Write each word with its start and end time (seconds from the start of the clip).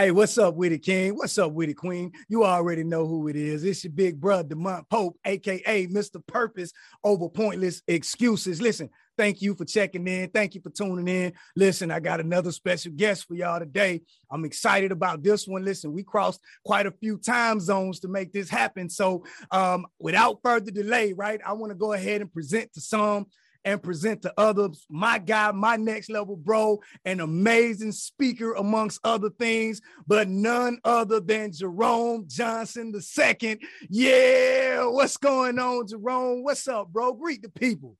Hey, 0.00 0.12
what's 0.12 0.38
up 0.38 0.54
with 0.54 0.72
it, 0.72 0.78
King? 0.78 1.14
What's 1.14 1.36
up 1.36 1.52
with 1.52 1.68
it, 1.68 1.74
Queen? 1.74 2.12
You 2.26 2.42
already 2.42 2.84
know 2.84 3.06
who 3.06 3.28
it 3.28 3.36
is. 3.36 3.64
It's 3.64 3.84
your 3.84 3.92
big 3.92 4.18
brother, 4.18 4.54
Demont 4.54 4.88
Pope, 4.88 5.18
aka 5.26 5.86
Mr. 5.88 6.26
Purpose 6.26 6.72
over 7.04 7.28
pointless 7.28 7.82
excuses. 7.86 8.62
Listen, 8.62 8.88
thank 9.18 9.42
you 9.42 9.54
for 9.54 9.66
checking 9.66 10.08
in. 10.08 10.30
Thank 10.30 10.54
you 10.54 10.62
for 10.62 10.70
tuning 10.70 11.06
in. 11.06 11.34
Listen, 11.54 11.90
I 11.90 12.00
got 12.00 12.18
another 12.18 12.50
special 12.50 12.92
guest 12.96 13.28
for 13.28 13.34
y'all 13.34 13.58
today. 13.58 14.00
I'm 14.30 14.46
excited 14.46 14.90
about 14.90 15.22
this 15.22 15.46
one. 15.46 15.66
Listen, 15.66 15.92
we 15.92 16.02
crossed 16.02 16.40
quite 16.64 16.86
a 16.86 16.92
few 16.92 17.18
time 17.18 17.60
zones 17.60 18.00
to 18.00 18.08
make 18.08 18.32
this 18.32 18.48
happen. 18.48 18.88
So, 18.88 19.24
um, 19.50 19.86
without 19.98 20.40
further 20.42 20.70
delay, 20.70 21.12
right, 21.12 21.42
I 21.46 21.52
want 21.52 21.72
to 21.72 21.78
go 21.78 21.92
ahead 21.92 22.22
and 22.22 22.32
present 22.32 22.72
to 22.72 22.80
some 22.80 23.26
and 23.64 23.82
present 23.82 24.22
to 24.22 24.32
others 24.36 24.86
my 24.88 25.18
guy, 25.18 25.52
my 25.52 25.76
next 25.76 26.10
level 26.10 26.36
bro, 26.36 26.80
an 27.04 27.20
amazing 27.20 27.92
speaker 27.92 28.54
amongst 28.54 29.00
other 29.04 29.30
things, 29.30 29.80
but 30.06 30.28
none 30.28 30.78
other 30.84 31.20
than 31.20 31.52
Jerome 31.52 32.24
Johnson 32.26 32.92
II. 32.94 33.58
Yeah, 33.88 34.84
what's 34.86 35.16
going 35.16 35.58
on, 35.58 35.86
Jerome? 35.86 36.42
What's 36.42 36.66
up, 36.68 36.88
bro? 36.88 37.12
Greet 37.12 37.42
the 37.42 37.48
people. 37.48 37.96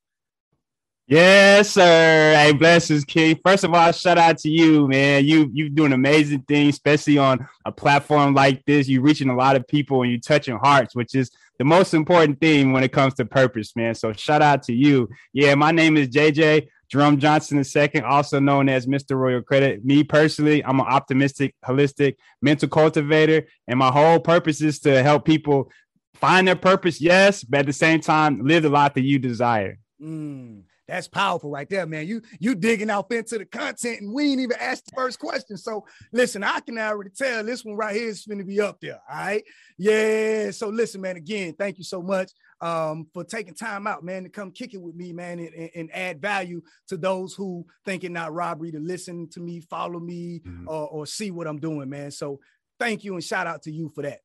Yes, 1.10 1.70
sir. 1.70 2.34
Hey, 2.36 2.52
blessings, 2.52 3.04
King. 3.04 3.36
First 3.44 3.64
of 3.64 3.74
all, 3.74 3.90
shout 3.90 4.16
out 4.16 4.38
to 4.38 4.48
you, 4.48 4.86
man. 4.86 5.24
You 5.24 5.50
you 5.52 5.68
doing 5.68 5.92
amazing 5.92 6.42
things, 6.42 6.76
especially 6.76 7.18
on 7.18 7.48
a 7.64 7.72
platform 7.72 8.32
like 8.32 8.64
this. 8.64 8.88
You're 8.88 9.02
reaching 9.02 9.28
a 9.28 9.34
lot 9.34 9.56
of 9.56 9.66
people 9.66 10.02
and 10.02 10.12
you're 10.12 10.20
touching 10.20 10.56
hearts, 10.56 10.94
which 10.94 11.16
is 11.16 11.32
the 11.60 11.64
most 11.64 11.92
important 11.92 12.40
thing 12.40 12.72
when 12.72 12.82
it 12.82 12.90
comes 12.90 13.12
to 13.12 13.26
purpose, 13.26 13.76
man. 13.76 13.94
So 13.94 14.14
shout 14.14 14.40
out 14.40 14.62
to 14.62 14.72
you. 14.72 15.10
Yeah, 15.34 15.54
my 15.56 15.72
name 15.72 15.98
is 15.98 16.08
JJ 16.08 16.68
Jerome 16.88 17.18
Johnson 17.18 17.62
II, 17.62 18.00
also 18.00 18.40
known 18.40 18.70
as 18.70 18.86
Mr. 18.86 19.14
Royal 19.14 19.42
Credit. 19.42 19.84
Me 19.84 20.02
personally, 20.02 20.64
I'm 20.64 20.80
an 20.80 20.86
optimistic, 20.86 21.54
holistic 21.62 22.16
mental 22.40 22.66
cultivator, 22.70 23.46
and 23.68 23.78
my 23.78 23.90
whole 23.90 24.20
purpose 24.20 24.62
is 24.62 24.78
to 24.80 25.02
help 25.02 25.26
people 25.26 25.70
find 26.14 26.48
their 26.48 26.56
purpose, 26.56 26.98
yes, 26.98 27.44
but 27.44 27.60
at 27.60 27.66
the 27.66 27.74
same 27.74 28.00
time, 28.00 28.40
live 28.42 28.62
the 28.62 28.70
life 28.70 28.94
that 28.94 29.02
you 29.02 29.18
desire. 29.18 29.78
Mm. 30.02 30.62
That's 30.90 31.06
powerful 31.06 31.50
right 31.50 31.68
there, 31.70 31.86
man. 31.86 32.08
You 32.08 32.20
you 32.40 32.56
digging 32.56 32.90
out 32.90 33.12
into 33.12 33.38
the 33.38 33.44
content, 33.44 34.00
and 34.00 34.12
we 34.12 34.32
ain't 34.32 34.40
even 34.40 34.56
asked 34.58 34.86
the 34.86 34.96
first 34.96 35.20
question. 35.20 35.56
So 35.56 35.86
listen, 36.12 36.42
I 36.42 36.58
can 36.60 36.78
already 36.78 37.10
tell 37.10 37.44
this 37.44 37.64
one 37.64 37.76
right 37.76 37.94
here 37.94 38.08
is 38.08 38.26
going 38.26 38.38
to 38.38 38.44
be 38.44 38.60
up 38.60 38.80
there. 38.80 39.00
All 39.08 39.16
right, 39.16 39.44
yeah. 39.78 40.50
So 40.50 40.68
listen, 40.68 41.00
man. 41.00 41.16
Again, 41.16 41.54
thank 41.56 41.78
you 41.78 41.84
so 41.84 42.02
much 42.02 42.32
um, 42.60 43.06
for 43.14 43.22
taking 43.22 43.54
time 43.54 43.86
out, 43.86 44.02
man, 44.02 44.24
to 44.24 44.28
come 44.28 44.50
kick 44.50 44.74
it 44.74 44.82
with 44.82 44.94
me, 44.96 45.12
man, 45.12 45.38
and, 45.38 45.54
and, 45.54 45.70
and 45.74 45.90
add 45.94 46.20
value 46.20 46.60
to 46.88 46.96
those 46.96 47.34
who 47.34 47.64
think 47.84 48.04
it 48.04 48.10
not 48.10 48.32
robbery 48.34 48.72
to 48.72 48.80
listen 48.80 49.28
to 49.30 49.40
me, 49.40 49.60
follow 49.60 50.00
me, 50.00 50.42
mm-hmm. 50.44 50.68
or, 50.68 50.88
or 50.88 51.06
see 51.06 51.30
what 51.30 51.46
I'm 51.46 51.60
doing, 51.60 51.88
man. 51.88 52.10
So 52.10 52.40
thank 52.78 53.04
you 53.04 53.14
and 53.14 53.24
shout 53.24 53.46
out 53.46 53.62
to 53.62 53.70
you 53.70 53.90
for 53.94 54.02
that. 54.02 54.20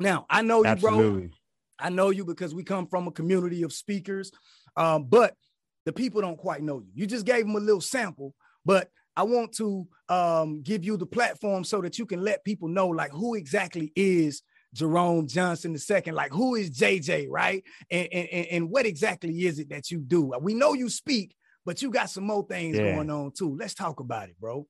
Now 0.00 0.26
I 0.30 0.42
know 0.42 0.60
you, 0.62 0.70
Absolutely. 0.70 1.20
bro. 1.20 1.30
I 1.78 1.90
know 1.90 2.10
you 2.10 2.24
because 2.24 2.54
we 2.54 2.64
come 2.64 2.86
from 2.88 3.06
a 3.06 3.12
community 3.12 3.62
of 3.62 3.72
speakers, 3.72 4.32
um, 4.76 5.04
but 5.04 5.34
the 5.84 5.92
people 5.92 6.20
don't 6.20 6.38
quite 6.38 6.62
know 6.62 6.80
you. 6.80 6.90
You 6.94 7.06
just 7.06 7.26
gave 7.26 7.46
them 7.46 7.56
a 7.56 7.60
little 7.60 7.80
sample, 7.80 8.34
but 8.64 8.90
I 9.16 9.22
want 9.24 9.52
to 9.56 9.86
um, 10.08 10.62
give 10.62 10.84
you 10.84 10.96
the 10.96 11.06
platform 11.06 11.64
so 11.64 11.80
that 11.80 11.98
you 11.98 12.06
can 12.06 12.22
let 12.22 12.44
people 12.44 12.68
know 12.68 12.88
like 12.88 13.10
who 13.10 13.34
exactly 13.34 13.92
is 13.96 14.42
Jerome 14.74 15.26
Johnson 15.26 15.74
II. 15.74 16.12
Like 16.12 16.32
who 16.32 16.54
is 16.54 16.70
JJ, 16.70 17.26
right? 17.28 17.64
And, 17.90 18.08
and, 18.12 18.46
and 18.46 18.70
what 18.70 18.86
exactly 18.86 19.46
is 19.46 19.58
it 19.58 19.70
that 19.70 19.90
you 19.90 19.98
do? 19.98 20.32
We 20.40 20.54
know 20.54 20.74
you 20.74 20.88
speak, 20.88 21.34
but 21.64 21.82
you 21.82 21.90
got 21.90 22.10
some 22.10 22.24
more 22.24 22.46
things 22.46 22.76
yeah. 22.76 22.94
going 22.94 23.10
on 23.10 23.32
too. 23.36 23.56
Let's 23.58 23.74
talk 23.74 24.00
about 24.00 24.28
it, 24.28 24.36
bro. 24.40 24.66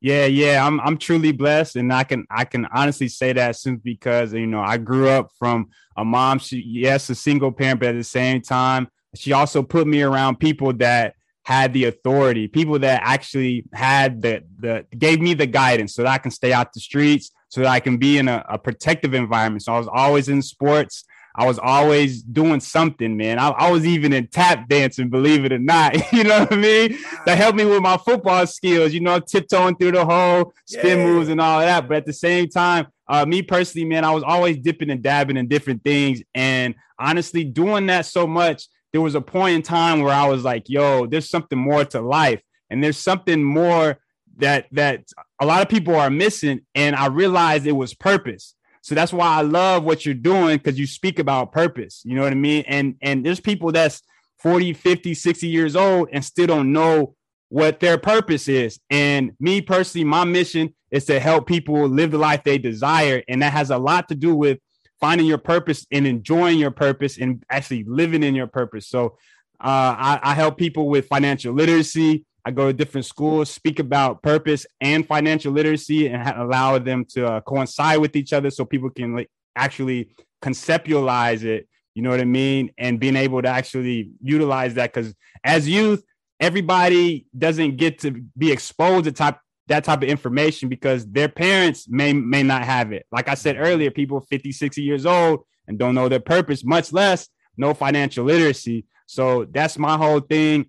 Yeah, 0.00 0.26
yeah, 0.26 0.66
I'm 0.66 0.80
I'm 0.80 0.98
truly 0.98 1.30
blessed, 1.30 1.76
and 1.76 1.92
I 1.92 2.02
can 2.02 2.26
I 2.28 2.44
can 2.44 2.66
honestly 2.74 3.06
say 3.06 3.32
that 3.34 3.54
simply 3.54 3.92
because 3.92 4.32
you 4.32 4.48
know 4.48 4.60
I 4.60 4.76
grew 4.76 5.08
up 5.08 5.30
from 5.38 5.68
a 5.96 6.04
mom. 6.04 6.40
She 6.40 6.60
yes, 6.66 7.08
a 7.08 7.14
single 7.14 7.52
parent, 7.52 7.78
but 7.78 7.90
at 7.90 7.96
the 7.96 8.02
same 8.02 8.42
time, 8.42 8.88
she 9.14 9.32
also 9.32 9.62
put 9.62 9.86
me 9.86 10.02
around 10.02 10.40
people 10.40 10.72
that 10.74 11.14
had 11.44 11.72
the 11.72 11.86
authority, 11.86 12.46
people 12.48 12.78
that 12.78 13.02
actually 13.04 13.64
had 13.72 14.22
the 14.22 14.44
the 14.58 14.86
gave 14.96 15.20
me 15.20 15.34
the 15.34 15.46
guidance 15.46 15.94
so 15.94 16.02
that 16.02 16.12
I 16.12 16.18
can 16.18 16.30
stay 16.30 16.52
out 16.52 16.72
the 16.72 16.80
streets, 16.80 17.32
so 17.48 17.62
that 17.62 17.70
I 17.70 17.80
can 17.80 17.96
be 17.96 18.18
in 18.18 18.28
a, 18.28 18.44
a 18.48 18.58
protective 18.58 19.12
environment. 19.14 19.64
So 19.64 19.74
I 19.74 19.78
was 19.78 19.88
always 19.92 20.28
in 20.28 20.40
sports. 20.40 21.04
I 21.34 21.46
was 21.46 21.58
always 21.58 22.22
doing 22.22 22.60
something, 22.60 23.16
man. 23.16 23.38
I, 23.38 23.48
I, 23.48 23.70
was 23.70 23.86
even 23.86 24.12
in 24.12 24.26
tap 24.26 24.68
dancing, 24.68 25.08
believe 25.08 25.46
it 25.46 25.52
or 25.52 25.58
not. 25.58 26.12
you 26.12 26.24
know 26.24 26.40
what 26.40 26.52
I 26.52 26.56
mean? 26.56 26.98
That 27.24 27.38
helped 27.38 27.56
me 27.56 27.64
with 27.64 27.80
my 27.80 27.96
football 27.96 28.46
skills, 28.46 28.92
you 28.92 29.00
know, 29.00 29.18
tiptoeing 29.18 29.76
through 29.76 29.92
the 29.92 30.04
hole, 30.04 30.52
spin 30.66 30.98
yeah. 30.98 31.06
moves 31.06 31.30
and 31.30 31.40
all 31.40 31.60
of 31.60 31.66
that. 31.66 31.88
But 31.88 31.96
at 31.98 32.06
the 32.06 32.12
same 32.12 32.48
time, 32.48 32.88
uh, 33.08 33.24
me 33.24 33.40
personally, 33.40 33.86
man, 33.86 34.04
I 34.04 34.10
was 34.10 34.22
always 34.22 34.58
dipping 34.58 34.90
and 34.90 35.02
dabbing 35.02 35.38
in 35.38 35.48
different 35.48 35.82
things. 35.82 36.22
And 36.34 36.74
honestly, 36.98 37.44
doing 37.44 37.86
that 37.86 38.04
so 38.04 38.26
much 38.26 38.68
there 38.92 39.00
was 39.00 39.14
a 39.14 39.20
point 39.20 39.56
in 39.56 39.62
time 39.62 40.00
where 40.00 40.14
I 40.14 40.26
was 40.28 40.44
like, 40.44 40.68
yo, 40.68 41.06
there's 41.06 41.28
something 41.28 41.58
more 41.58 41.84
to 41.86 42.00
life. 42.00 42.40
And 42.70 42.82
there's 42.82 42.98
something 42.98 43.42
more 43.42 43.98
that 44.38 44.66
that 44.72 45.04
a 45.40 45.46
lot 45.46 45.62
of 45.62 45.68
people 45.68 45.94
are 45.94 46.10
missing. 46.10 46.60
And 46.74 46.96
I 46.96 47.06
realized 47.06 47.66
it 47.66 47.72
was 47.72 47.94
purpose. 47.94 48.54
So 48.82 48.94
that's 48.94 49.12
why 49.12 49.28
I 49.28 49.42
love 49.42 49.84
what 49.84 50.04
you're 50.04 50.14
doing 50.14 50.58
because 50.58 50.78
you 50.78 50.86
speak 50.86 51.18
about 51.18 51.52
purpose. 51.52 52.02
You 52.04 52.16
know 52.16 52.22
what 52.22 52.32
I 52.32 52.36
mean? 52.36 52.64
And 52.66 52.96
and 53.00 53.24
there's 53.24 53.40
people 53.40 53.72
that's 53.72 54.02
40, 54.38 54.72
50, 54.72 55.14
60 55.14 55.46
years 55.46 55.76
old 55.76 56.08
and 56.12 56.24
still 56.24 56.48
don't 56.48 56.72
know 56.72 57.14
what 57.48 57.80
their 57.80 57.98
purpose 57.98 58.48
is. 58.48 58.80
And 58.90 59.32
me 59.38 59.60
personally, 59.60 60.04
my 60.04 60.24
mission 60.24 60.74
is 60.90 61.04
to 61.04 61.20
help 61.20 61.46
people 61.46 61.86
live 61.86 62.10
the 62.10 62.18
life 62.18 62.42
they 62.42 62.58
desire. 62.58 63.22
And 63.28 63.42
that 63.42 63.52
has 63.52 63.70
a 63.70 63.78
lot 63.78 64.08
to 64.08 64.14
do 64.14 64.34
with 64.34 64.58
finding 65.02 65.26
your 65.26 65.36
purpose 65.36 65.84
and 65.90 66.06
enjoying 66.06 66.60
your 66.60 66.70
purpose 66.70 67.18
and 67.18 67.44
actually 67.50 67.82
living 67.88 68.22
in 68.22 68.36
your 68.36 68.46
purpose. 68.46 68.86
So 68.86 69.18
uh, 69.60 69.96
I, 69.98 70.20
I, 70.22 70.34
help 70.34 70.56
people 70.56 70.88
with 70.88 71.08
financial 71.08 71.52
literacy. 71.52 72.24
I 72.44 72.52
go 72.52 72.68
to 72.68 72.72
different 72.72 73.04
schools, 73.04 73.50
speak 73.50 73.80
about 73.80 74.22
purpose 74.22 74.64
and 74.80 75.04
financial 75.04 75.52
literacy, 75.52 76.06
and 76.06 76.22
allow 76.28 76.78
them 76.78 77.04
to 77.14 77.26
uh, 77.26 77.40
coincide 77.40 77.98
with 77.98 78.14
each 78.14 78.32
other 78.32 78.50
so 78.50 78.64
people 78.64 78.90
can 78.90 79.16
like, 79.16 79.28
actually 79.56 80.14
conceptualize 80.40 81.42
it. 81.42 81.68
You 81.94 82.02
know 82.02 82.10
what 82.10 82.20
I 82.20 82.24
mean? 82.24 82.70
And 82.78 83.00
being 83.00 83.16
able 83.16 83.42
to 83.42 83.48
actually 83.48 84.12
utilize 84.22 84.74
that 84.74 84.92
because 84.94 85.14
as 85.42 85.68
youth, 85.68 86.04
everybody 86.38 87.26
doesn't 87.36 87.76
get 87.76 87.98
to 88.00 88.12
be 88.38 88.52
exposed 88.52 89.06
to 89.06 89.12
type 89.12 89.38
that 89.68 89.84
type 89.84 90.02
of 90.02 90.08
information 90.08 90.68
because 90.68 91.06
their 91.06 91.28
parents 91.28 91.88
may 91.88 92.12
may 92.12 92.42
not 92.42 92.64
have 92.64 92.92
it. 92.92 93.06
Like 93.12 93.28
I 93.28 93.34
said 93.34 93.56
earlier, 93.58 93.90
people 93.90 94.20
50, 94.20 94.52
60 94.52 94.82
years 94.82 95.06
old 95.06 95.44
and 95.68 95.78
don't 95.78 95.94
know 95.94 96.08
their 96.08 96.20
purpose, 96.20 96.64
much 96.64 96.92
less 96.92 97.28
no 97.56 97.74
financial 97.74 98.24
literacy. 98.24 98.84
So 99.06 99.44
that's 99.44 99.78
my 99.78 99.96
whole 99.96 100.20
thing 100.20 100.66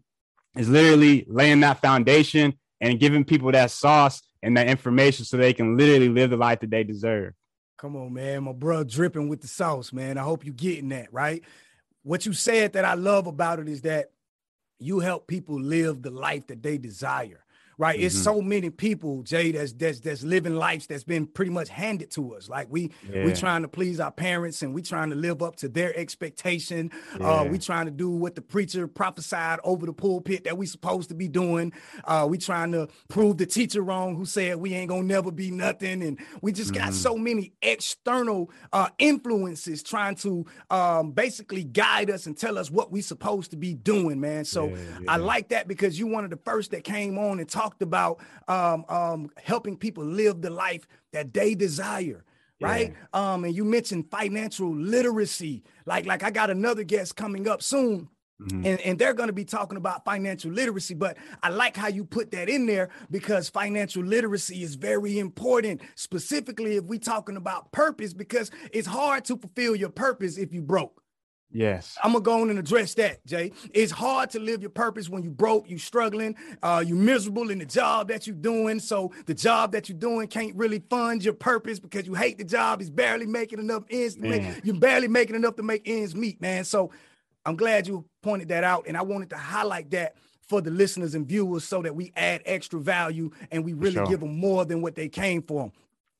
is 0.55 0.69
literally 0.69 1.25
laying 1.27 1.61
that 1.61 1.81
foundation 1.81 2.53
and 2.81 2.99
giving 2.99 3.23
people 3.23 3.51
that 3.51 3.71
sauce 3.71 4.21
and 4.41 4.57
that 4.57 4.67
information 4.67 5.25
so 5.25 5.37
they 5.37 5.53
can 5.53 5.77
literally 5.77 6.09
live 6.09 6.29
the 6.29 6.37
life 6.37 6.59
that 6.59 6.69
they 6.69 6.83
deserve. 6.83 7.33
Come 7.77 7.95
on, 7.95 8.13
man. 8.13 8.43
My 8.43 8.51
bro 8.51 8.83
dripping 8.83 9.29
with 9.29 9.41
the 9.41 9.47
sauce, 9.47 9.91
man. 9.91 10.17
I 10.17 10.23
hope 10.23 10.45
you 10.45 10.53
getting 10.53 10.89
that, 10.89 11.11
right? 11.11 11.43
What 12.03 12.25
you 12.25 12.33
said 12.33 12.73
that 12.73 12.85
I 12.85 12.93
love 12.93 13.27
about 13.27 13.59
it 13.59 13.67
is 13.67 13.81
that 13.81 14.11
you 14.79 14.99
help 14.99 15.27
people 15.27 15.59
live 15.59 16.01
the 16.01 16.11
life 16.11 16.47
that 16.47 16.61
they 16.61 16.77
desire 16.77 17.43
right? 17.77 17.97
Mm-hmm. 17.97 18.05
It's 18.05 18.21
so 18.21 18.41
many 18.41 18.69
people, 18.69 19.23
Jay, 19.23 19.51
that's 19.51 19.73
that's 19.73 19.99
that's 19.99 20.23
living 20.23 20.55
lives 20.55 20.87
that's 20.87 21.03
been 21.03 21.25
pretty 21.25 21.51
much 21.51 21.69
handed 21.69 22.11
to 22.11 22.35
us. 22.35 22.49
Like 22.49 22.67
we 22.69 22.91
yeah. 23.11 23.25
we 23.25 23.33
trying 23.33 23.61
to 23.63 23.67
please 23.67 23.99
our 23.99 24.11
parents 24.11 24.61
and 24.61 24.73
we 24.73 24.81
trying 24.81 25.09
to 25.09 25.15
live 25.15 25.41
up 25.41 25.55
to 25.57 25.69
their 25.69 25.95
expectation. 25.97 26.91
Uh, 27.15 27.17
yeah. 27.19 27.27
Uh, 27.33 27.43
we 27.45 27.57
trying 27.57 27.85
to 27.85 27.91
do 27.91 28.09
what 28.09 28.35
the 28.35 28.41
preacher 28.41 28.87
prophesied 28.87 29.59
over 29.63 29.85
the 29.85 29.93
pulpit 29.93 30.43
that 30.43 30.57
we 30.57 30.65
supposed 30.65 31.09
to 31.09 31.15
be 31.15 31.27
doing. 31.27 31.73
Uh, 32.05 32.27
we 32.29 32.37
trying 32.37 32.71
to 32.71 32.87
prove 33.07 33.37
the 33.37 33.45
teacher 33.45 33.81
wrong 33.81 34.15
who 34.15 34.25
said 34.25 34.57
we 34.57 34.73
ain't 34.73 34.89
gonna 34.89 35.03
never 35.03 35.31
be 35.31 35.51
nothing, 35.51 36.03
and 36.03 36.19
we 36.41 36.51
just 36.51 36.73
got 36.73 36.89
mm-hmm. 36.89 36.93
so 36.93 37.17
many 37.17 37.53
external 37.61 38.49
uh, 38.71 38.89
influences 38.99 39.83
trying 39.83 40.15
to 40.15 40.45
um, 40.69 41.11
basically 41.11 41.63
guide 41.63 42.09
us 42.09 42.25
and 42.25 42.37
tell 42.37 42.57
us 42.57 42.69
what 42.69 42.91
we 42.91 43.01
supposed 43.01 43.51
to 43.51 43.57
be 43.57 43.73
doing, 43.73 44.19
man. 44.19 44.45
So 44.45 44.67
yeah, 44.67 44.77
I 45.07 45.17
like 45.17 45.49
that 45.49 45.67
because 45.67 45.97
you 45.97 46.07
one 46.07 46.23
of 46.23 46.29
the 46.29 46.37
first 46.37 46.71
that 46.71 46.83
came 46.83 47.17
on 47.17 47.39
and 47.39 47.49
talked 47.49 47.72
talked 47.73 47.81
about 47.81 48.19
um, 48.47 48.85
um, 48.89 49.29
helping 49.43 49.77
people 49.77 50.05
live 50.05 50.41
the 50.41 50.49
life 50.49 50.87
that 51.11 51.33
they 51.33 51.55
desire 51.55 52.23
right 52.61 52.93
yeah. 53.13 53.33
um 53.33 53.43
and 53.43 53.55
you 53.55 53.65
mentioned 53.65 54.05
financial 54.11 54.73
literacy 54.75 55.63
like 55.87 56.05
like 56.05 56.21
i 56.21 56.29
got 56.29 56.51
another 56.51 56.83
guest 56.83 57.15
coming 57.15 57.47
up 57.47 57.63
soon 57.63 58.07
Mm-hmm. 58.41 58.65
And, 58.65 58.81
and 58.81 58.99
they're 58.99 59.13
going 59.13 59.27
to 59.27 59.33
be 59.33 59.45
talking 59.45 59.77
about 59.77 60.03
financial 60.03 60.51
literacy, 60.51 60.95
but 60.95 61.17
I 61.43 61.49
like 61.49 61.77
how 61.77 61.87
you 61.87 62.03
put 62.03 62.31
that 62.31 62.49
in 62.49 62.65
there 62.65 62.89
because 63.11 63.47
financial 63.47 64.03
literacy 64.03 64.63
is 64.63 64.73
very 64.75 65.19
important, 65.19 65.81
specifically 65.95 66.75
if 66.75 66.83
we're 66.83 66.99
talking 66.99 67.37
about 67.37 67.71
purpose, 67.71 68.11
because 68.11 68.49
it's 68.73 68.87
hard 68.87 69.23
to 69.25 69.37
fulfill 69.37 69.75
your 69.75 69.91
purpose 69.91 70.37
if 70.37 70.51
you 70.51 70.61
broke 70.63 71.02
Yes. 71.53 71.97
I'm 72.03 72.11
gonna 72.13 72.23
go 72.23 72.41
on 72.41 72.49
and 72.49 72.57
address 72.57 72.95
that, 72.95 73.25
Jay. 73.25 73.51
It's 73.73 73.91
hard 73.91 74.31
to 74.31 74.39
live 74.39 74.61
your 74.61 74.71
purpose 74.71 75.07
when 75.07 75.21
you 75.21 75.29
broke, 75.29 75.69
you 75.69 75.77
struggling, 75.77 76.35
uh, 76.63 76.83
you 76.85 76.95
miserable 76.95 77.51
in 77.51 77.59
the 77.59 77.65
job 77.65 78.07
that 78.07 78.25
you're 78.25 78.35
doing. 78.35 78.79
So 78.79 79.11
the 79.27 79.35
job 79.35 79.71
that 79.73 79.87
you're 79.87 79.97
doing 79.97 80.27
can't 80.27 80.55
really 80.55 80.81
fund 80.89 81.23
your 81.23 81.35
purpose 81.35 81.79
because 81.79 82.07
you 82.07 82.15
hate 82.15 82.39
the 82.39 82.43
job. 82.43 82.81
It's 82.81 82.89
barely 82.89 83.27
making 83.27 83.59
enough 83.59 83.83
ends. 83.89 84.17
Make, 84.17 84.43
you're 84.63 84.75
barely 84.75 85.07
making 85.07 85.35
enough 85.35 85.55
to 85.57 85.63
make 85.63 85.83
ends 85.87 86.15
meet, 86.15 86.41
man. 86.41 86.65
So 86.65 86.91
I'm 87.45 87.55
glad 87.55 87.87
you 87.87 88.05
pointed 88.21 88.47
that 88.49 88.63
out, 88.63 88.85
and 88.87 88.97
I 88.97 89.03
wanted 89.03 89.29
to 89.29 89.37
highlight 89.37 89.91
that 89.91 90.15
for 90.47 90.61
the 90.61 90.71
listeners 90.71 91.15
and 91.15 91.27
viewers 91.27 91.63
so 91.63 91.81
that 91.81 91.95
we 91.95 92.11
add 92.15 92.41
extra 92.45 92.79
value 92.79 93.31
and 93.51 93.63
we 93.63 93.73
really 93.73 93.95
sure. 93.95 94.05
give 94.05 94.19
them 94.19 94.37
more 94.37 94.65
than 94.65 94.81
what 94.81 94.95
they 94.95 95.07
came 95.07 95.41
for. 95.41 95.71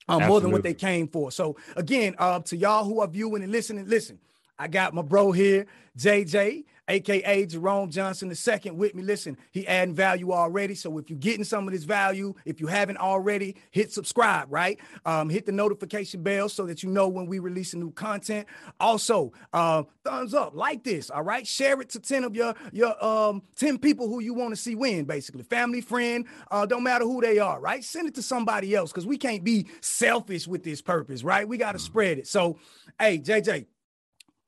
Um, 0.10 0.28
more 0.28 0.42
than 0.42 0.52
what 0.52 0.64
they 0.64 0.74
came 0.74 1.08
for. 1.08 1.32
So 1.32 1.56
again, 1.78 2.16
uh, 2.18 2.40
to 2.42 2.58
y'all 2.58 2.84
who 2.84 3.00
are 3.00 3.08
viewing 3.08 3.42
and 3.42 3.52
listening, 3.52 3.88
listen. 3.88 4.20
I 4.58 4.68
got 4.68 4.94
my 4.94 5.02
bro 5.02 5.32
here, 5.32 5.66
JJ, 5.98 6.66
aka 6.88 7.46
Jerome 7.46 7.90
Johnson 7.90 8.32
II, 8.32 8.72
with 8.72 8.94
me. 8.94 9.04
Listen, 9.04 9.38
he 9.52 9.68
adding 9.68 9.96
value 9.96 10.32
already. 10.32 10.76
So 10.76 10.98
if 10.98 11.10
you're 11.10 11.20
getting 11.20 11.44
some 11.44 11.68
of 11.68 11.74
this 11.74 11.84
value, 11.84 12.34
if 12.46 12.60
you 12.60 12.68
haven't 12.68 12.98
already, 12.98 13.56
hit 13.72 13.92
subscribe, 13.92 14.48
right? 14.52 14.80
Um, 15.06 15.30
hit 15.30 15.46
the 15.46 15.52
notification 15.52 16.24
bell 16.24 16.50
so 16.50 16.66
that 16.66 16.84
you 16.84 16.90
know 16.90 17.08
when 17.08 17.26
we 17.26 17.40
release 17.40 17.74
a 17.74 17.78
new 17.78 17.92
content. 17.92 18.48
Also, 18.80 19.34
uh, 19.54 19.84
thumbs 20.04 20.34
up, 20.34 20.56
like 20.56 20.84
this, 20.84 21.10
all 21.10 21.24
right? 21.24 21.48
Share 21.48 21.80
it 21.82 21.90
to 21.90 22.00
10 22.00 22.24
of 22.24 22.36
your 22.36 22.54
your 22.72 23.04
um 23.04 23.42
10 23.56 23.78
people 23.80 24.08
who 24.08 24.20
you 24.20 24.34
want 24.34 24.52
to 24.52 24.56
see 24.56 24.76
win, 24.76 25.06
basically. 25.06 25.44
Family, 25.44 25.82
friend, 25.82 26.26
uh, 26.52 26.66
don't 26.66 26.84
matter 26.84 27.06
who 27.06 27.22
they 27.22 27.40
are, 27.40 27.60
right? 27.60 27.84
Send 27.84 28.08
it 28.08 28.16
to 28.16 28.22
somebody 28.22 28.76
else 28.76 28.92
because 28.92 29.08
we 29.08 29.18
can't 29.18 29.44
be 29.44 29.68
selfish 29.82 30.48
with 30.48 30.64
this 30.64 30.82
purpose, 30.82 31.24
right? 31.24 31.48
We 31.48 31.58
got 31.58 31.72
to 31.72 31.78
mm-hmm. 31.78 31.86
spread 31.86 32.18
it. 32.20 32.28
So, 32.28 32.58
hey, 33.00 33.20
JJ, 33.20 33.66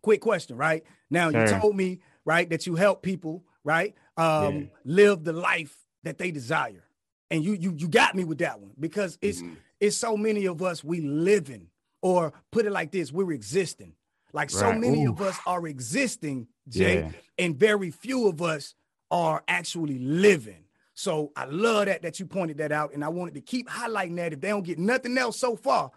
quick 0.06 0.22
question, 0.22 0.56
right? 0.56 0.84
Now 1.10 1.31
sure. 1.31 1.42
you 1.42 1.60
told 1.60 1.75
me, 1.75 2.00
right, 2.25 2.48
that 2.52 2.68
you 2.68 2.75
help 2.75 3.02
people, 3.02 3.44
right, 3.63 3.96
um, 4.18 4.56
yeah. 4.56 4.66
live 4.86 5.24
the 5.24 5.34
life 5.34 5.75
that 6.04 6.19
they 6.19 6.30
desire, 6.30 6.84
and 7.31 7.44
you 7.44 7.54
you 7.54 7.74
you 7.75 7.88
got 7.88 8.13
me 8.16 8.24
with 8.24 8.38
that 8.38 8.60
one 8.62 8.74
because 8.80 9.18
it's 9.19 9.42
mm-hmm. 9.42 9.56
it's 9.80 9.98
so 9.98 10.16
many 10.16 10.46
of 10.46 10.62
us 10.62 10.84
we 10.84 11.02
living, 11.02 11.69
or 12.04 12.34
put 12.52 12.68
it 12.68 12.72
like 12.72 12.92
this, 12.92 13.12
we're 13.12 13.31
existing. 13.31 13.94
Like 14.31 14.52
right. 14.54 14.60
so 14.60 14.74
many 14.74 15.06
Ooh. 15.06 15.12
of 15.12 15.22
us 15.22 15.40
are 15.48 15.66
existing, 15.66 16.48
Jay, 16.69 17.00
yeah. 17.00 17.12
and 17.44 17.58
very 17.58 17.90
few 17.90 18.28
of 18.28 18.44
us 18.44 18.75
are 19.10 19.44
actually 19.48 19.98
living. 19.98 20.66
So 20.94 21.31
I 21.36 21.46
love 21.46 21.88
that 21.88 22.04
that 22.04 22.19
you 22.19 22.28
pointed 22.28 22.60
that 22.60 22.72
out, 22.72 22.94
and 22.94 23.04
I 23.04 23.10
wanted 23.10 23.34
to 23.34 23.42
keep 23.42 23.68
highlighting 23.68 24.18
that. 24.18 24.34
If 24.34 24.42
they 24.42 24.50
don't 24.50 24.63
get 24.63 24.78
nothing 24.78 25.18
else 25.18 25.40
so 25.40 25.56
far, 25.56 25.90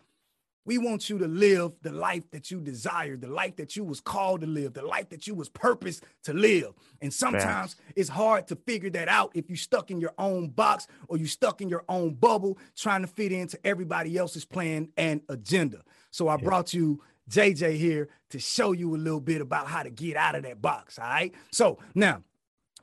we 0.69 0.77
want 0.77 1.09
you 1.09 1.17
to 1.17 1.27
live 1.27 1.73
the 1.81 1.91
life 1.91 2.31
that 2.31 2.51
you 2.51 2.61
desire, 2.61 3.17
the 3.17 3.27
life 3.27 3.57
that 3.57 3.75
you 3.75 3.83
was 3.83 4.03
called 4.03 4.43
to 4.43 4.47
live, 4.47 4.75
the 4.75 4.85
life 4.85 5.09
that 5.09 5.27
you 5.27 5.35
was 5.35 5.49
purposed 5.49 6.05
to 6.25 6.35
live. 6.35 6.75
And 7.01 7.11
sometimes 7.11 7.75
it's 7.97 8.11
hard 8.11 8.47
to 8.49 8.57
figure 8.57 8.91
that 8.91 9.09
out 9.09 9.31
if 9.33 9.49
you're 9.49 9.57
stuck 9.57 9.91
in 9.91 9.99
your 9.99 10.13
own 10.19 10.51
box 10.51 10.87
or 11.09 11.17
you're 11.17 11.27
stuck 11.27 11.63
in 11.63 11.71
your 11.71 11.85
own 11.89 12.17
bubble 12.17 12.59
trying 12.77 13.01
to 13.01 13.07
fit 13.07 13.33
into 13.33 13.59
everybody 13.65 14.19
else's 14.19 14.45
plan 14.45 14.91
and 14.99 15.23
agenda. 15.31 15.81
So 16.11 16.29
I 16.29 16.35
yeah. 16.35 16.45
brought 16.45 16.75
you 16.75 17.03
JJ 17.31 17.79
here 17.79 18.11
to 18.29 18.39
show 18.39 18.73
you 18.73 18.95
a 18.95 18.99
little 18.99 19.23
bit 19.23 19.41
about 19.41 19.69
how 19.69 19.83
to 19.83 19.91
get 19.91 20.19
out 20.19 20.35
of 20.35 20.43
that 20.43 20.61
box. 20.61 20.99
All 20.99 21.07
right. 21.07 21.35
So 21.51 21.79
now, 21.95 22.23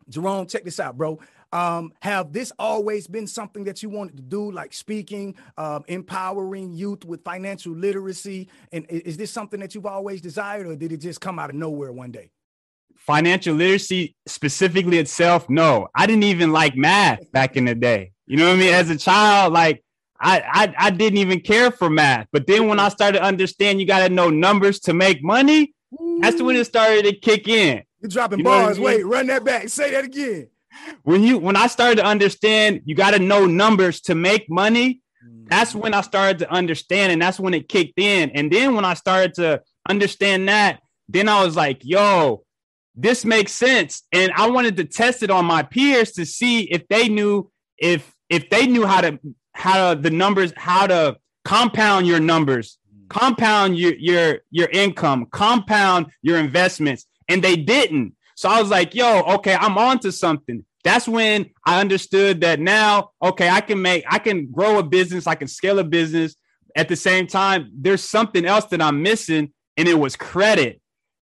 Jerome, 0.10 0.48
check 0.48 0.64
this 0.64 0.80
out, 0.80 0.98
bro. 0.98 1.20
Um, 1.52 1.94
have 2.02 2.34
this 2.34 2.52
always 2.60 3.08
been 3.08 3.28
something 3.28 3.64
that 3.66 3.82
you 3.82 3.90
wanted 3.90 4.18
to 4.18 4.24
do, 4.24 4.52
like 4.52 4.74
speaking, 4.74 5.36
um, 5.58 5.84
empowering 5.88 6.74
youth 6.74 7.06
with 7.06 7.24
financial 7.24 7.74
literacy? 7.74 8.50
And 8.72 8.86
is 8.90 9.18
this 9.18 9.32
something 9.32 9.60
that 9.60 9.76
you've 9.76 9.86
always 9.86 10.22
desired, 10.22 10.68
or 10.68 10.76
did 10.76 10.92
it 10.92 10.98
just 10.98 11.22
come 11.22 11.40
out 11.40 11.50
of 11.50 11.56
nowhere 11.56 11.92
one 11.92 12.12
day? 12.12 12.32
Financial 12.96 13.56
literacy 13.56 14.16
specifically 14.26 14.98
itself, 14.98 15.50
no. 15.50 15.88
I 15.96 16.08
didn't 16.08 16.24
even 16.24 16.52
like 16.52 16.76
math 16.76 17.32
back 17.32 17.56
in 17.56 17.66
the 17.66 17.76
day. 17.76 18.12
You 18.26 18.38
know 18.38 18.48
what 18.48 18.56
I 18.56 18.60
mean? 18.60 18.74
As 18.74 18.90
a 18.90 18.98
child, 18.98 19.54
like 19.54 19.84
I, 20.20 20.42
I, 20.42 20.88
I 20.88 20.90
didn't 20.90 21.20
even 21.20 21.40
care 21.40 21.72
for 21.72 21.90
math. 21.90 22.28
But 22.32 22.48
then 22.48 22.68
when 22.68 22.80
I 22.80 22.90
started 22.90 23.20
to 23.20 23.24
understand 23.24 23.80
you 23.80 23.86
got 23.86 24.08
to 24.08 24.14
know 24.14 24.30
numbers 24.30 24.80
to 24.82 24.94
make 24.94 25.24
money, 25.24 25.74
that's 26.20 26.42
when 26.42 26.56
it 26.56 26.66
started 26.66 27.06
to 27.06 27.16
kick 27.16 27.48
in. 27.48 27.84
You're 28.02 28.10
dropping 28.10 28.40
you 28.40 28.46
bars. 28.46 28.78
I 28.78 28.80
mean? 28.80 28.84
Wait, 28.84 29.06
run 29.06 29.28
that 29.28 29.44
back. 29.44 29.70
Say 29.70 29.92
that 29.92 30.06
again 30.06 30.50
when 31.04 31.24
you 31.24 31.38
when 31.38 31.56
I 31.56 31.68
started 31.68 31.98
to 31.98 32.06
understand 32.06 32.82
you 32.86 32.96
got 32.96 33.12
to 33.12 33.20
know 33.20 33.46
numbers 33.46 34.02
to 34.02 34.16
make 34.16 34.50
money, 34.50 35.02
mm. 35.26 35.48
that's 35.50 35.76
when 35.76 35.94
I 35.94 36.02
started 36.02 36.40
to 36.40 36.52
understand, 36.52 37.12
and 37.12 37.22
that's 37.22 37.40
when 37.40 37.54
it 37.54 37.70
kicked 37.70 38.00
in. 38.00 38.32
And 38.32 38.52
then 38.52 38.76
when 38.76 38.86
I 38.86 38.94
started 38.94 39.34
to 39.36 39.62
understand 39.88 40.50
that, 40.50 40.82
then 41.08 41.30
I 41.30 41.44
was 41.44 41.56
like, 41.56 41.82
yo, 41.84 42.44
this 42.96 43.26
makes 43.26 43.52
sense. 43.52 44.04
And 44.12 44.32
I 44.36 44.50
wanted 44.50 44.78
to 44.78 44.86
test 44.86 45.24
it 45.24 45.30
on 45.30 45.46
my 45.46 45.64
peers 45.64 46.14
to 46.14 46.26
see 46.26 46.64
if 46.64 46.88
they 46.88 47.10
knew 47.10 47.52
if 47.78 48.14
if 48.30 48.50
they 48.50 48.68
knew 48.68 48.86
how 48.86 49.02
to 49.02 49.20
how 49.54 49.94
to, 49.94 50.02
the 50.02 50.10
numbers, 50.10 50.54
how 50.56 50.88
to 50.88 51.18
compound 51.44 52.08
your 52.08 52.20
numbers, 52.20 52.78
mm. 52.94 53.08
compound 53.10 53.78
your 53.78 53.94
your 53.96 54.40
your 54.52 54.70
income, 54.70 55.28
compound 55.32 56.08
your 56.22 56.38
investments, 56.38 57.06
and 57.28 57.44
they 57.44 57.56
didn't. 57.56 58.15
So 58.36 58.50
I 58.50 58.62
was 58.62 58.70
like, 58.70 58.94
yo, 58.94 59.22
okay, 59.36 59.56
I'm 59.56 59.78
on 59.78 60.00
to 60.00 60.12
something. 60.12 60.66
That's 60.84 61.08
when 61.08 61.50
I 61.66 61.82
understood 61.82 62.42
that 62.42 62.60
now, 62.60 63.12
okay, 63.22 63.50
I 63.50 63.62
can 63.62 63.82
make, 63.82 64.04
I 64.08 64.20
can 64.20 64.52
grow 64.52 64.78
a 64.78 64.84
business, 64.84 65.26
I 65.26 65.36
can 65.36 65.48
scale 65.48 65.80
a 65.80 65.84
business. 65.84 66.36
At 66.76 66.90
the 66.90 66.96
same 66.96 67.26
time, 67.26 67.72
there's 67.74 68.04
something 68.04 68.46
else 68.46 68.66
that 68.66 68.82
I'm 68.82 69.02
missing, 69.02 69.54
and 69.78 69.88
it 69.88 69.98
was 69.98 70.16
credit. 70.16 70.82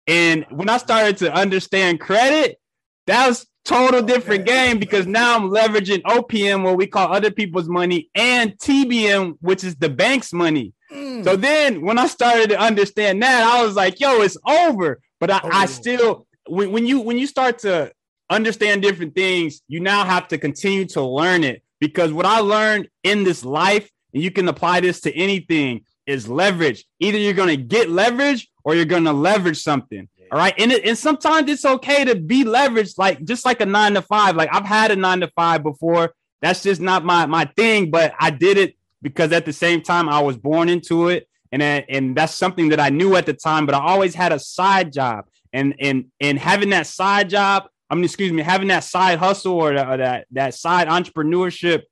And 0.06 0.47
when 0.51 0.69
I 0.69 0.79
started 0.79 1.19
to 1.19 1.33
understand 1.33 2.01
credit, 2.01 2.59
that 3.07 3.29
was 3.29 3.47
total 3.65 4.03
different 4.03 4.47
game 4.47 4.79
because 4.79 5.07
now 5.07 5.37
I'm 5.37 5.50
leveraging 5.50 6.03
OPM, 6.03 6.65
what 6.65 6.77
we 6.77 6.87
call 6.87 7.12
other 7.12 7.31
people's 7.31 7.69
money, 7.69 8.11
and 8.15 8.53
TBM, 8.59 9.37
which 9.41 9.65
is 9.65 9.77
the 9.77 9.89
bank's 9.89 10.33
money. 10.33 10.73
Mm. 10.93 11.25
So 11.25 11.37
then 11.37 11.83
when 11.83 11.99
I 11.99 12.07
started 12.07 12.50
to 12.50 12.59
understand 12.59 13.23
that, 13.23 13.45
I 13.45 13.65
was 13.65 13.75
like, 13.75 14.00
yo, 14.00 14.23
it's 14.23 14.37
over. 14.47 15.00
But 15.21 15.31
I, 15.31 15.41
oh. 15.43 15.50
I 15.53 15.67
still 15.67 16.27
when, 16.46 16.73
when 16.73 16.87
you 16.87 17.00
when 17.00 17.19
you 17.19 17.26
start 17.26 17.61
to 17.61 17.93
understand 18.31 18.82
different 18.82 19.14
things, 19.14 19.62
you 19.69 19.81
now 19.81 20.05
have 20.05 20.29
to 20.29 20.38
continue 20.38 20.87
to 20.87 21.02
learn 21.02 21.44
it. 21.44 21.62
Because 21.81 22.12
what 22.12 22.26
I 22.26 22.38
learned 22.38 22.88
in 23.02 23.25
this 23.25 23.44
life, 23.44 23.91
and 24.12 24.23
you 24.23 24.31
can 24.31 24.49
apply 24.49 24.81
this 24.81 25.00
to 25.02 25.14
anything, 25.14 25.85
is 26.06 26.29
leverage. 26.29 26.85
Either 27.00 27.19
you're 27.19 27.35
going 27.35 27.49
to 27.49 27.56
get 27.56 27.91
leverage 27.91 28.49
or 28.62 28.75
you're 28.75 28.85
going 28.85 29.05
to 29.05 29.12
leverage 29.12 29.61
something. 29.61 30.08
Yeah. 30.17 30.26
All 30.32 30.38
right. 30.38 30.55
And, 30.58 30.73
it, 30.73 30.85
and 30.85 30.96
sometimes 30.96 31.50
it's 31.50 31.64
okay 31.64 32.05
to 32.05 32.14
be 32.14 32.44
leveraged, 32.44 32.97
like 32.97 33.25
just 33.25 33.44
like 33.44 33.61
a 33.61 33.67
nine 33.67 33.94
to 33.94 34.02
five. 34.02 34.37
Like 34.37 34.50
I've 34.52 34.64
had 34.64 34.90
a 34.90 34.97
nine 34.97 35.20
to 35.20 35.29
five 35.29 35.62
before. 35.62 36.14
That's 36.40 36.62
just 36.62 36.81
not 36.81 37.05
my 37.05 37.26
my 37.26 37.47
thing, 37.56 37.90
but 37.90 38.14
I 38.19 38.31
did 38.31 38.58
it 38.58 38.76
because 39.00 39.32
at 39.32 39.47
the 39.47 39.52
same 39.52 39.82
time 39.82 40.08
I 40.08 40.20
was 40.20 40.37
born 40.37 40.69
into 40.69 41.08
it. 41.08 41.29
And, 41.52 41.62
and 41.62 42.16
that's 42.16 42.35
something 42.35 42.71
that 42.71 42.80
I 42.80 42.88
knew 42.88 43.14
at 43.14 43.26
the 43.26 43.33
time, 43.33 43.64
but 43.64 43.76
I 43.76 43.78
always 43.78 44.14
had 44.14 44.33
a 44.33 44.40
side 44.40 44.92
job 44.92 45.26
and 45.54 45.75
and 45.80 46.06
and 46.20 46.38
having 46.38 46.70
that 46.70 46.87
side 46.87 47.30
job 47.30 47.68
I 47.90 47.94
mean, 47.94 48.04
excuse 48.04 48.32
me, 48.32 48.42
having 48.42 48.68
that 48.68 48.84
side 48.84 49.18
hustle 49.18 49.54
or, 49.54 49.70
or 49.70 49.96
that 49.96 50.26
that 50.32 50.54
side 50.54 50.88
entrepreneurship 50.88 51.82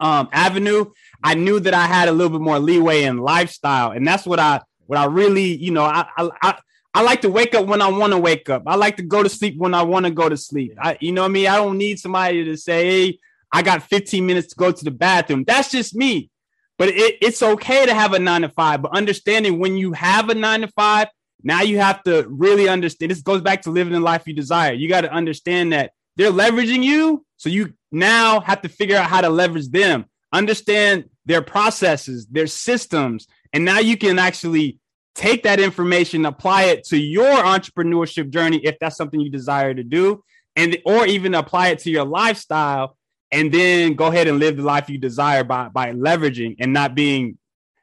um, 0.00 0.28
avenue, 0.32 0.86
I 1.22 1.34
knew 1.34 1.60
that 1.60 1.74
I 1.74 1.86
had 1.86 2.08
a 2.08 2.12
little 2.12 2.38
bit 2.38 2.42
more 2.42 2.58
leeway 2.58 3.02
in 3.02 3.18
lifestyle, 3.18 3.90
and 3.90 4.06
that's 4.06 4.26
what 4.26 4.38
I 4.38 4.62
what 4.86 4.98
I 4.98 5.04
really, 5.06 5.54
you 5.56 5.72
know, 5.72 5.84
I 5.84 6.06
I 6.16 6.58
I, 6.94 7.02
like 7.02 7.20
to 7.20 7.28
wake 7.28 7.54
up 7.54 7.66
when 7.66 7.82
I 7.82 7.88
want 7.88 8.14
to 8.14 8.18
wake 8.18 8.48
up. 8.48 8.62
I 8.66 8.76
like 8.76 8.96
to 8.96 9.02
go 9.02 9.22
to 9.22 9.28
sleep 9.28 9.58
when 9.58 9.74
I 9.74 9.82
want 9.82 10.06
to 10.06 10.10
go 10.10 10.30
to 10.30 10.36
sleep. 10.38 10.78
I, 10.80 10.96
you 11.00 11.12
know, 11.12 11.22
what 11.22 11.28
I 11.28 11.32
mean, 11.32 11.46
I 11.48 11.56
don't 11.56 11.76
need 11.76 11.98
somebody 11.98 12.44
to 12.44 12.56
say, 12.56 12.86
"Hey, 12.86 13.18
I 13.52 13.62
got 13.62 13.82
15 13.82 14.24
minutes 14.24 14.48
to 14.48 14.56
go 14.56 14.72
to 14.72 14.84
the 14.84 14.90
bathroom." 14.90 15.44
That's 15.46 15.70
just 15.70 15.94
me. 15.94 16.30
But 16.78 16.88
it, 16.88 17.16
it's 17.20 17.42
okay 17.42 17.84
to 17.84 17.92
have 17.92 18.14
a 18.14 18.18
nine 18.18 18.42
to 18.42 18.48
five, 18.48 18.80
but 18.80 18.96
understanding 18.96 19.58
when 19.58 19.76
you 19.76 19.92
have 19.92 20.30
a 20.30 20.34
nine 20.34 20.62
to 20.62 20.68
five, 20.68 21.08
now 21.46 21.62
you 21.62 21.78
have 21.78 22.02
to 22.02 22.26
really 22.28 22.68
understand. 22.68 23.12
This 23.12 23.22
goes 23.22 23.40
back 23.40 23.62
to 23.62 23.70
living 23.70 23.92
the 23.92 24.00
life 24.00 24.26
you 24.26 24.34
desire. 24.34 24.72
You 24.72 24.88
got 24.88 25.02
to 25.02 25.12
understand 25.12 25.72
that 25.72 25.92
they're 26.16 26.32
leveraging 26.32 26.82
you. 26.82 27.24
So 27.36 27.48
you 27.48 27.74
now 27.92 28.40
have 28.40 28.62
to 28.62 28.68
figure 28.68 28.96
out 28.96 29.08
how 29.08 29.20
to 29.20 29.28
leverage 29.28 29.68
them, 29.68 30.06
understand 30.32 31.04
their 31.24 31.42
processes, 31.42 32.26
their 32.26 32.48
systems. 32.48 33.28
And 33.52 33.64
now 33.64 33.78
you 33.78 33.96
can 33.96 34.18
actually 34.18 34.80
take 35.14 35.44
that 35.44 35.60
information, 35.60 36.26
apply 36.26 36.64
it 36.64 36.82
to 36.86 36.98
your 36.98 37.36
entrepreneurship 37.36 38.30
journey 38.30 38.58
if 38.64 38.80
that's 38.80 38.96
something 38.96 39.20
you 39.20 39.30
desire 39.30 39.72
to 39.72 39.84
do, 39.84 40.24
and 40.56 40.76
or 40.84 41.06
even 41.06 41.32
apply 41.32 41.68
it 41.68 41.78
to 41.80 41.92
your 41.92 42.04
lifestyle 42.04 42.96
and 43.30 43.52
then 43.52 43.94
go 43.94 44.06
ahead 44.06 44.26
and 44.26 44.40
live 44.40 44.56
the 44.56 44.64
life 44.64 44.90
you 44.90 44.98
desire 44.98 45.44
by 45.44 45.68
by 45.68 45.92
leveraging 45.92 46.56
and 46.58 46.72
not 46.72 46.96
being 46.96 47.38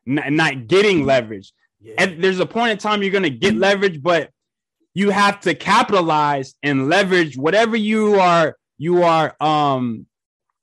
not 0.05 0.67
getting 0.67 1.05
leverage. 1.05 1.53
Yeah. 1.83 1.95
And 1.97 2.23
there's 2.23 2.39
a 2.39 2.45
point 2.45 2.71
in 2.71 2.77
time 2.77 3.03
you're 3.03 3.11
going 3.11 3.23
to 3.23 3.29
get 3.29 3.55
leverage, 3.55 4.01
but 4.01 4.31
you 4.93 5.09
have 5.09 5.41
to 5.41 5.53
capitalize 5.53 6.55
and 6.63 6.89
leverage 6.89 7.35
whatever 7.35 7.75
you 7.75 8.19
are 8.19 8.55
you 8.77 9.03
are 9.03 9.35
um 9.39 10.05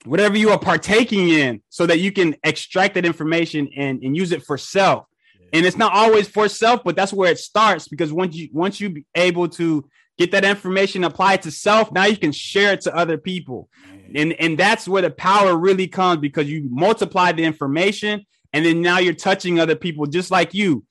whatever 0.05 0.37
you 0.37 0.51
are 0.51 0.59
partaking 0.59 1.29
in 1.29 1.63
so 1.69 1.87
that 1.87 1.99
you 1.99 2.11
can 2.11 2.35
extract 2.43 2.95
that 2.95 3.05
information 3.05 3.69
and, 3.77 4.03
and 4.03 4.17
use 4.17 4.33
it 4.33 4.43
for 4.43 4.57
self. 4.57 5.05
Yeah. 5.39 5.49
And 5.55 5.67
it's 5.67 5.77
not 5.77 5.93
always 5.93 6.27
for 6.27 6.49
self, 6.49 6.83
but 6.85 6.97
that's 6.97 7.13
where 7.13 7.31
it 7.31 7.39
starts 7.39 7.89
because 7.89 8.13
once 8.13 8.35
you 8.35 8.49
once 8.53 8.81
you 8.81 8.91
be 8.91 9.05
able 9.15 9.49
to 9.51 9.89
get 10.19 10.33
that 10.33 10.45
information 10.45 11.05
applied 11.05 11.43
to 11.43 11.51
self, 11.51 11.93
now 11.93 12.07
you 12.07 12.17
can 12.17 12.33
share 12.33 12.73
it 12.73 12.83
to 12.83 12.97
other 12.97 13.19
people. 13.19 13.69
And 14.15 14.33
and 14.35 14.59
that's 14.59 14.89
where 14.89 15.03
the 15.03 15.11
power 15.11 15.57
really 15.57 15.87
comes 15.87 16.21
because 16.21 16.51
you 16.51 16.67
multiply 16.71 17.33
the 17.33 17.45
information 17.45 18.27
and 18.53 18.65
then 18.65 18.83
now 18.83 18.99
you're 18.99 19.15
touching 19.15 19.61
other 19.61 19.77
people 19.77 20.07
just 20.07 20.31
like 20.31 20.55
you. 20.55 20.85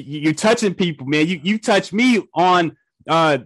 You 0.00 0.30
are 0.30 0.34
touching 0.34 0.74
people, 0.74 1.06
man. 1.06 1.26
You 1.26 1.40
you 1.42 1.58
touch 1.58 1.92
me 1.92 2.22
on 2.34 2.76
uh 3.08 3.38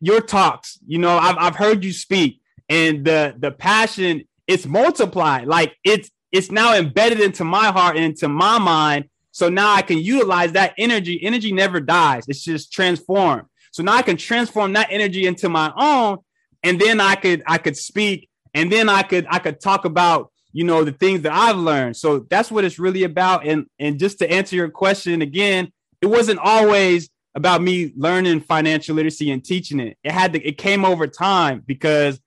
your 0.00 0.20
talks. 0.20 0.78
You 0.86 0.98
know, 0.98 1.16
I've 1.16 1.36
I've 1.38 1.56
heard 1.56 1.84
you 1.84 1.92
speak 1.92 2.40
and 2.70 3.04
the 3.04 3.34
the 3.38 3.50
passion 3.50 4.22
it's 4.46 4.64
multiplied. 4.64 5.46
Like 5.46 5.76
it's 5.84 6.10
it's 6.32 6.50
now 6.50 6.74
embedded 6.74 7.20
into 7.20 7.44
my 7.44 7.66
heart 7.66 7.96
and 7.96 8.04
into 8.04 8.28
my 8.28 8.58
mind. 8.58 9.04
So 9.32 9.48
now 9.48 9.72
I 9.72 9.82
can 9.82 9.98
utilize 9.98 10.52
that 10.52 10.74
energy. 10.78 11.20
Energy 11.22 11.52
never 11.52 11.80
dies. 11.80 12.24
It's 12.28 12.42
just 12.42 12.72
transformed. 12.72 13.44
So 13.72 13.82
now 13.82 13.94
I 13.94 14.02
can 14.02 14.16
transform 14.16 14.72
that 14.72 14.88
energy 14.90 15.26
into 15.26 15.48
my 15.48 15.72
own, 15.76 16.18
and 16.62 16.80
then 16.80 17.00
I 17.00 17.14
could 17.16 17.42
I 17.46 17.58
could 17.58 17.76
speak, 17.76 18.28
and 18.54 18.72
then 18.72 18.88
I 18.88 19.02
could 19.02 19.26
I 19.28 19.38
could 19.38 19.60
talk 19.60 19.84
about 19.84 20.32
you 20.52 20.64
know 20.64 20.84
the 20.84 20.92
things 20.92 21.22
that 21.22 21.32
I've 21.32 21.56
learned. 21.56 21.96
So 21.96 22.20
that's 22.30 22.50
what 22.50 22.64
it's 22.64 22.78
really 22.78 23.02
about. 23.02 23.46
And 23.46 23.66
and 23.78 23.98
just 23.98 24.18
to 24.20 24.30
answer 24.30 24.56
your 24.56 24.70
question 24.70 25.22
again, 25.22 25.72
it 26.00 26.06
wasn't 26.06 26.38
always 26.38 27.10
about 27.34 27.62
me 27.62 27.92
learning 27.96 28.40
financial 28.40 28.96
literacy 28.96 29.30
and 29.30 29.44
teaching 29.44 29.80
it. 29.80 29.96
It 30.02 30.12
had 30.12 30.32
to 30.32 30.42
it 30.42 30.58
came 30.58 30.84
over 30.84 31.06
time 31.06 31.62
because 31.64 32.20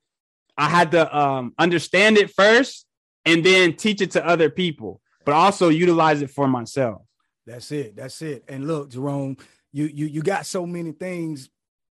I 0.58 0.70
had 0.70 0.92
to 0.92 1.18
um, 1.18 1.53
understand 1.58 2.18
it 2.18 2.30
first 2.30 2.86
and 3.25 3.44
then 3.44 3.75
teach 3.75 4.01
it 4.01 4.12
to 4.12 4.25
other 4.25 4.50
people, 4.50 5.01
but 5.25 5.34
also 5.34 5.70
utilize 5.70 6.22
it 6.22 6.30
for 6.30 6.48
myself. 6.48 7.01
That's 7.46 7.72
it. 7.72 7.96
That's 7.96 8.22
it. 8.22 8.44
And 8.48 8.68
look, 8.68 8.89
Jerome, 8.92 9.38
you 9.72 9.86
you 9.86 10.06
you 10.06 10.22
got 10.22 10.46
so 10.46 10.65
many 10.65 10.92
things. 10.92 11.50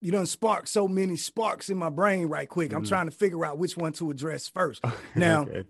You 0.01 0.11
don't 0.11 0.25
spark 0.27 0.67
so 0.67 0.87
many 0.87 1.15
sparks 1.15 1.69
in 1.69 1.77
my 1.77 1.89
brain 1.89 2.27
right 2.27 2.47
quick. 2.47 2.69
Mm-hmm. 2.69 2.77
I'm 2.77 2.85
trying 2.85 3.05
to 3.05 3.11
figure 3.11 3.45
out 3.45 3.57
which 3.57 3.77
one 3.77 3.93
to 3.93 4.11
address 4.11 4.47
first. 4.47 4.83
Now, 5.15 5.43
okay. 5.43 5.63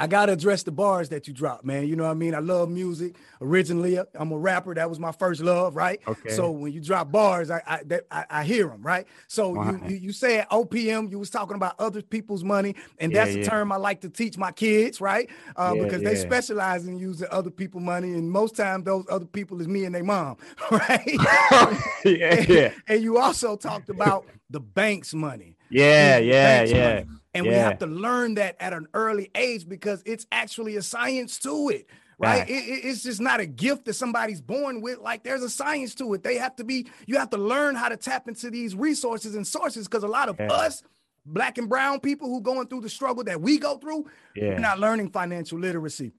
I 0.00 0.06
gotta 0.06 0.32
address 0.32 0.62
the 0.62 0.72
bars 0.72 1.10
that 1.10 1.28
you 1.28 1.34
drop, 1.34 1.62
man. 1.62 1.86
You 1.86 1.94
know 1.94 2.04
what 2.04 2.10
I 2.10 2.14
mean? 2.14 2.34
I 2.34 2.38
love 2.38 2.70
music. 2.70 3.16
Originally, 3.42 3.98
I'm 4.14 4.32
a 4.32 4.38
rapper. 4.38 4.74
That 4.74 4.88
was 4.88 4.98
my 4.98 5.12
first 5.12 5.42
love, 5.42 5.76
right? 5.76 6.00
Okay. 6.08 6.30
So 6.30 6.50
when 6.50 6.72
you 6.72 6.80
drop 6.80 7.12
bars, 7.12 7.50
I 7.50 7.62
I, 7.66 7.82
that, 7.84 8.06
I, 8.10 8.24
I 8.30 8.44
hear 8.44 8.68
them, 8.68 8.82
right? 8.82 9.06
So 9.28 9.50
wow. 9.50 9.70
you, 9.70 9.90
you 9.90 9.96
you 9.96 10.12
said 10.12 10.48
OPM. 10.48 11.10
You 11.10 11.18
was 11.18 11.28
talking 11.28 11.54
about 11.54 11.74
other 11.78 12.00
people's 12.00 12.42
money, 12.42 12.76
and 12.98 13.14
that's 13.14 13.34
yeah, 13.34 13.42
a 13.42 13.44
term 13.44 13.72
I 13.72 13.76
like 13.76 14.00
to 14.00 14.08
teach 14.08 14.38
my 14.38 14.52
kids, 14.52 15.02
right? 15.02 15.28
Uh, 15.54 15.74
yeah, 15.76 15.82
because 15.82 16.00
yeah. 16.00 16.08
they 16.08 16.16
specialize 16.16 16.86
in 16.86 16.98
using 16.98 17.28
other 17.30 17.50
people's 17.50 17.84
money, 17.84 18.14
and 18.14 18.30
most 18.30 18.56
times 18.56 18.84
those 18.84 19.04
other 19.10 19.26
people 19.26 19.60
is 19.60 19.68
me 19.68 19.84
and 19.84 19.94
their 19.94 20.02
mom, 20.02 20.38
right? 20.70 21.02
yeah, 22.06 22.34
and, 22.36 22.48
yeah. 22.48 22.72
And 22.88 23.02
you 23.02 23.18
also 23.18 23.54
talked 23.54 23.90
about 23.90 24.24
the 24.48 24.60
bank's 24.60 25.12
money. 25.12 25.56
Yeah, 25.68 26.16
yeah, 26.16 26.62
yeah. 26.62 26.94
Money. 26.94 27.19
And 27.34 27.46
yeah. 27.46 27.52
we 27.52 27.58
have 27.58 27.78
to 27.78 27.86
learn 27.86 28.34
that 28.34 28.56
at 28.60 28.72
an 28.72 28.86
early 28.94 29.30
age 29.34 29.68
because 29.68 30.02
it's 30.04 30.26
actually 30.32 30.76
a 30.76 30.82
science 30.82 31.38
to 31.40 31.68
it. 31.68 31.86
Right. 32.18 32.48
It, 32.48 32.52
it, 32.52 32.84
it's 32.84 33.02
just 33.02 33.20
not 33.20 33.40
a 33.40 33.46
gift 33.46 33.86
that 33.86 33.94
somebody's 33.94 34.40
born 34.40 34.82
with. 34.82 34.98
Like 34.98 35.22
there's 35.22 35.42
a 35.42 35.48
science 35.48 35.94
to 35.96 36.12
it. 36.14 36.22
They 36.22 36.36
have 36.36 36.54
to 36.56 36.64
be, 36.64 36.86
you 37.06 37.18
have 37.18 37.30
to 37.30 37.38
learn 37.38 37.76
how 37.76 37.88
to 37.88 37.96
tap 37.96 38.28
into 38.28 38.50
these 38.50 38.74
resources 38.74 39.34
and 39.34 39.46
sources 39.46 39.88
because 39.88 40.02
a 40.02 40.08
lot 40.08 40.28
of 40.28 40.38
yeah. 40.38 40.52
us, 40.52 40.82
black 41.24 41.56
and 41.56 41.68
brown 41.68 42.00
people 42.00 42.28
who 42.28 42.40
going 42.40 42.66
through 42.66 42.80
the 42.82 42.88
struggle 42.88 43.24
that 43.24 43.40
we 43.40 43.58
go 43.58 43.78
through, 43.78 44.06
yeah. 44.34 44.48
we're 44.48 44.58
not 44.58 44.78
learning 44.78 45.10
financial 45.10 45.58
literacy 45.58 46.12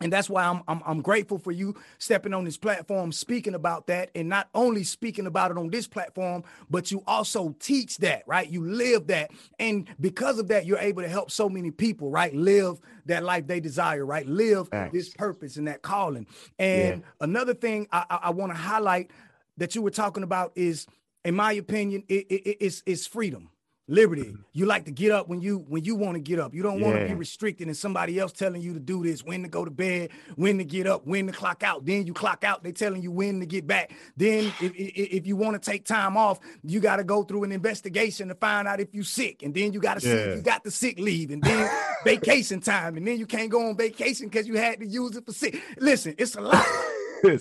and 0.00 0.12
that's 0.12 0.28
why 0.28 0.44
I'm, 0.44 0.62
I'm, 0.68 0.82
I'm 0.84 1.00
grateful 1.00 1.38
for 1.38 1.52
you 1.52 1.74
stepping 1.98 2.34
on 2.34 2.44
this 2.44 2.58
platform 2.58 3.12
speaking 3.12 3.54
about 3.54 3.86
that 3.86 4.10
and 4.14 4.28
not 4.28 4.48
only 4.54 4.84
speaking 4.84 5.26
about 5.26 5.50
it 5.50 5.58
on 5.58 5.70
this 5.70 5.86
platform 5.86 6.44
but 6.68 6.90
you 6.90 7.02
also 7.06 7.54
teach 7.58 7.98
that 7.98 8.22
right? 8.26 8.48
You 8.48 8.64
live 8.64 9.06
that. 9.06 9.30
And 9.58 9.88
because 10.00 10.38
of 10.38 10.48
that 10.48 10.66
you're 10.66 10.78
able 10.78 11.02
to 11.02 11.08
help 11.08 11.30
so 11.30 11.48
many 11.48 11.70
people 11.70 12.10
right? 12.10 12.34
Live 12.34 12.78
that 13.06 13.22
life 13.24 13.46
they 13.46 13.60
desire 13.60 14.04
right? 14.04 14.26
Live 14.26 14.68
Thanks. 14.68 14.92
this 14.92 15.08
purpose 15.10 15.56
and 15.56 15.66
that 15.68 15.82
calling. 15.82 16.26
And 16.58 17.00
yeah. 17.00 17.08
another 17.20 17.54
thing 17.54 17.88
I, 17.90 18.04
I, 18.10 18.16
I 18.24 18.30
want 18.30 18.52
to 18.52 18.58
highlight 18.58 19.10
that 19.56 19.74
you 19.74 19.82
were 19.82 19.90
talking 19.90 20.22
about 20.22 20.52
is 20.54 20.86
in 21.24 21.34
my 21.34 21.52
opinion 21.52 22.04
it, 22.08 22.26
it, 22.28 22.56
it's, 22.60 22.82
it's 22.84 23.06
freedom 23.06 23.48
Liberty. 23.88 24.34
You 24.52 24.66
like 24.66 24.84
to 24.86 24.90
get 24.90 25.12
up 25.12 25.28
when 25.28 25.40
you 25.40 25.58
when 25.68 25.84
you 25.84 25.94
want 25.94 26.14
to 26.14 26.20
get 26.20 26.40
up. 26.40 26.52
You 26.54 26.62
don't 26.62 26.80
want 26.80 26.98
to 26.98 27.06
be 27.06 27.14
restricted 27.14 27.68
and 27.68 27.76
somebody 27.76 28.18
else 28.18 28.32
telling 28.32 28.60
you 28.60 28.74
to 28.74 28.80
do 28.80 29.04
this, 29.04 29.22
when 29.22 29.42
to 29.42 29.48
go 29.48 29.64
to 29.64 29.70
bed, 29.70 30.10
when 30.34 30.58
to 30.58 30.64
get 30.64 30.88
up, 30.88 31.06
when 31.06 31.28
to 31.28 31.32
clock 31.32 31.62
out. 31.62 31.86
Then 31.86 32.04
you 32.04 32.12
clock 32.12 32.42
out, 32.42 32.64
they 32.64 32.72
telling 32.72 33.00
you 33.00 33.12
when 33.12 33.38
to 33.38 33.46
get 33.46 33.64
back. 33.64 33.92
Then 34.16 34.52
if, 34.60 34.74
if, 34.74 34.92
if 34.96 35.26
you 35.26 35.36
want 35.36 35.60
to 35.62 35.70
take 35.70 35.84
time 35.84 36.16
off, 36.16 36.40
you 36.64 36.80
got 36.80 36.96
to 36.96 37.04
go 37.04 37.22
through 37.22 37.44
an 37.44 37.52
investigation 37.52 38.26
to 38.26 38.34
find 38.34 38.66
out 38.66 38.80
if 38.80 38.92
you 38.92 39.04
sick. 39.04 39.44
And 39.44 39.54
then 39.54 39.72
you 39.72 39.78
got 39.78 39.94
to 39.94 40.00
see 40.00 40.10
if 40.10 40.36
you 40.36 40.42
got 40.42 40.64
the 40.64 40.72
sick 40.72 40.98
leave 40.98 41.30
and 41.30 41.42
then 41.42 41.70
vacation 42.02 42.60
time. 42.60 42.96
And 42.96 43.06
then 43.06 43.18
you 43.18 43.26
can't 43.26 43.50
go 43.50 43.68
on 43.68 43.76
vacation 43.76 44.26
because 44.26 44.48
you 44.48 44.56
had 44.56 44.80
to 44.80 44.86
use 44.86 45.16
it 45.16 45.24
for 45.24 45.32
sick. 45.32 45.62
Listen, 45.78 46.16
it's 46.18 46.34
a 46.34 46.40
lot. 46.40 46.66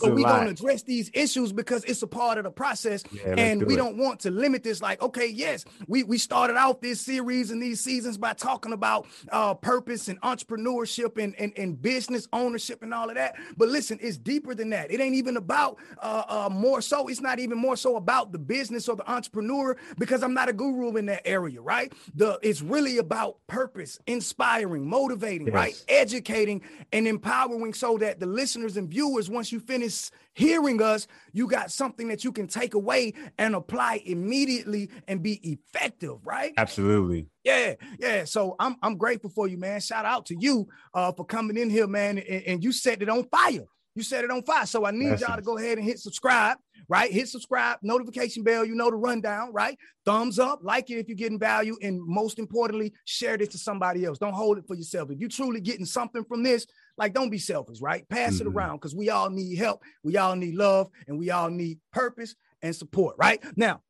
But 0.01 0.13
we're 0.13 0.23
going 0.23 0.45
to 0.45 0.51
address 0.51 0.83
these 0.83 1.09
issues 1.13 1.51
because 1.51 1.83
it's 1.85 2.01
a 2.01 2.07
part 2.07 2.37
of 2.37 2.43
the 2.43 2.51
process. 2.51 3.03
Yeah, 3.11 3.35
and 3.37 3.59
do 3.61 3.65
we 3.65 3.73
it. 3.73 3.77
don't 3.77 3.97
want 3.97 4.19
to 4.21 4.31
limit 4.31 4.63
this 4.63 4.81
like, 4.81 5.01
okay, 5.01 5.27
yes, 5.27 5.65
we, 5.87 6.03
we 6.03 6.17
started 6.17 6.57
out 6.57 6.81
this 6.81 7.01
series 7.01 7.51
and 7.51 7.61
these 7.61 7.81
seasons 7.81 8.17
by 8.17 8.33
talking 8.33 8.73
about 8.73 9.07
uh, 9.31 9.53
purpose 9.53 10.07
and 10.07 10.19
entrepreneurship 10.21 11.21
and, 11.21 11.35
and, 11.39 11.53
and 11.57 11.81
business 11.81 12.27
ownership 12.33 12.83
and 12.83 12.93
all 12.93 13.09
of 13.09 13.15
that. 13.15 13.35
But 13.57 13.69
listen, 13.69 13.99
it's 14.01 14.17
deeper 14.17 14.55
than 14.55 14.69
that. 14.71 14.91
It 14.91 14.99
ain't 14.99 15.15
even 15.15 15.37
about 15.37 15.77
uh, 16.01 16.23
uh, 16.27 16.49
more 16.51 16.81
so. 16.81 17.07
It's 17.07 17.21
not 17.21 17.39
even 17.39 17.57
more 17.57 17.75
so 17.75 17.95
about 17.95 18.31
the 18.31 18.39
business 18.39 18.87
or 18.87 18.95
the 18.95 19.09
entrepreneur 19.09 19.77
because 19.97 20.23
I'm 20.23 20.33
not 20.33 20.49
a 20.49 20.53
guru 20.53 20.95
in 20.97 21.05
that 21.07 21.21
area, 21.25 21.61
right? 21.61 21.91
The 22.15 22.39
It's 22.41 22.61
really 22.61 22.97
about 22.97 23.37
purpose, 23.47 23.99
inspiring, 24.07 24.87
motivating, 24.87 25.47
yes. 25.47 25.55
right? 25.55 25.85
Educating 25.87 26.61
and 26.91 27.07
empowering 27.07 27.73
so 27.73 27.97
that 27.97 28.19
the 28.19 28.25
listeners 28.25 28.77
and 28.77 28.89
viewers, 28.89 29.29
once 29.29 29.51
you 29.51 29.59
finish 29.75 30.09
hearing 30.33 30.81
us, 30.81 31.07
you 31.33 31.47
got 31.47 31.71
something 31.71 32.07
that 32.09 32.23
you 32.23 32.31
can 32.31 32.47
take 32.47 32.73
away 32.73 33.13
and 33.37 33.55
apply 33.55 34.01
immediately 34.05 34.89
and 35.07 35.23
be 35.23 35.39
effective, 35.49 36.17
right? 36.23 36.53
Absolutely. 36.57 37.27
Yeah, 37.43 37.75
yeah. 37.99 38.25
So 38.25 38.55
I'm 38.59 38.75
I'm 38.81 38.97
grateful 38.97 39.29
for 39.29 39.47
you, 39.47 39.57
man. 39.57 39.79
Shout 39.79 40.05
out 40.05 40.25
to 40.27 40.35
you 40.37 40.67
uh, 40.93 41.11
for 41.11 41.25
coming 41.25 41.57
in 41.57 41.69
here, 41.69 41.87
man, 41.87 42.17
and, 42.17 42.43
and 42.47 42.63
you 42.63 42.71
set 42.71 43.01
it 43.01 43.09
on 43.09 43.23
fire. 43.29 43.65
You 43.95 44.03
set 44.03 44.25
it 44.25 44.31
on 44.31 44.43
fire. 44.43 44.65
So 44.65 44.85
I 44.85 44.91
need 44.91 45.21
y'all 45.21 45.37
to 45.37 45.41
go 45.41 45.57
ahead 45.57 45.77
and 45.77 45.87
hit 45.87 45.99
subscribe, 45.99 46.57
right? 46.89 47.09
Hit 47.09 47.29
subscribe, 47.29 47.77
notification 47.81 48.43
bell. 48.43 48.65
You 48.65 48.75
know 48.75 48.89
the 48.89 48.97
rundown, 48.97 49.53
right? 49.53 49.77
Thumbs 50.05 50.37
up, 50.37 50.59
like 50.63 50.89
it 50.89 50.95
if 50.95 51.07
you're 51.07 51.15
getting 51.15 51.39
value, 51.39 51.77
and 51.81 52.01
most 52.05 52.37
importantly, 52.37 52.93
share 53.05 53.37
this 53.37 53.49
to 53.49 53.57
somebody 53.57 54.03
else. 54.03 54.17
Don't 54.17 54.33
hold 54.33 54.57
it 54.57 54.65
for 54.67 54.75
yourself. 54.75 55.11
If 55.11 55.19
you're 55.19 55.29
truly 55.29 55.61
getting 55.61 55.85
something 55.85 56.25
from 56.25 56.43
this, 56.43 56.67
like, 56.97 57.13
don't 57.13 57.29
be 57.29 57.37
selfish, 57.37 57.81
right? 57.81 58.07
Pass 58.09 58.35
mm-hmm. 58.35 58.47
it 58.47 58.51
around 58.51 58.77
because 58.77 58.95
we 58.95 59.09
all 59.09 59.29
need 59.29 59.57
help, 59.57 59.81
we 60.03 60.17
all 60.17 60.35
need 60.35 60.55
love, 60.55 60.89
and 61.07 61.19
we 61.19 61.31
all 61.31 61.49
need 61.49 61.79
purpose 61.91 62.35
and 62.61 62.75
support, 62.75 63.15
right? 63.17 63.43
Now, 63.55 63.81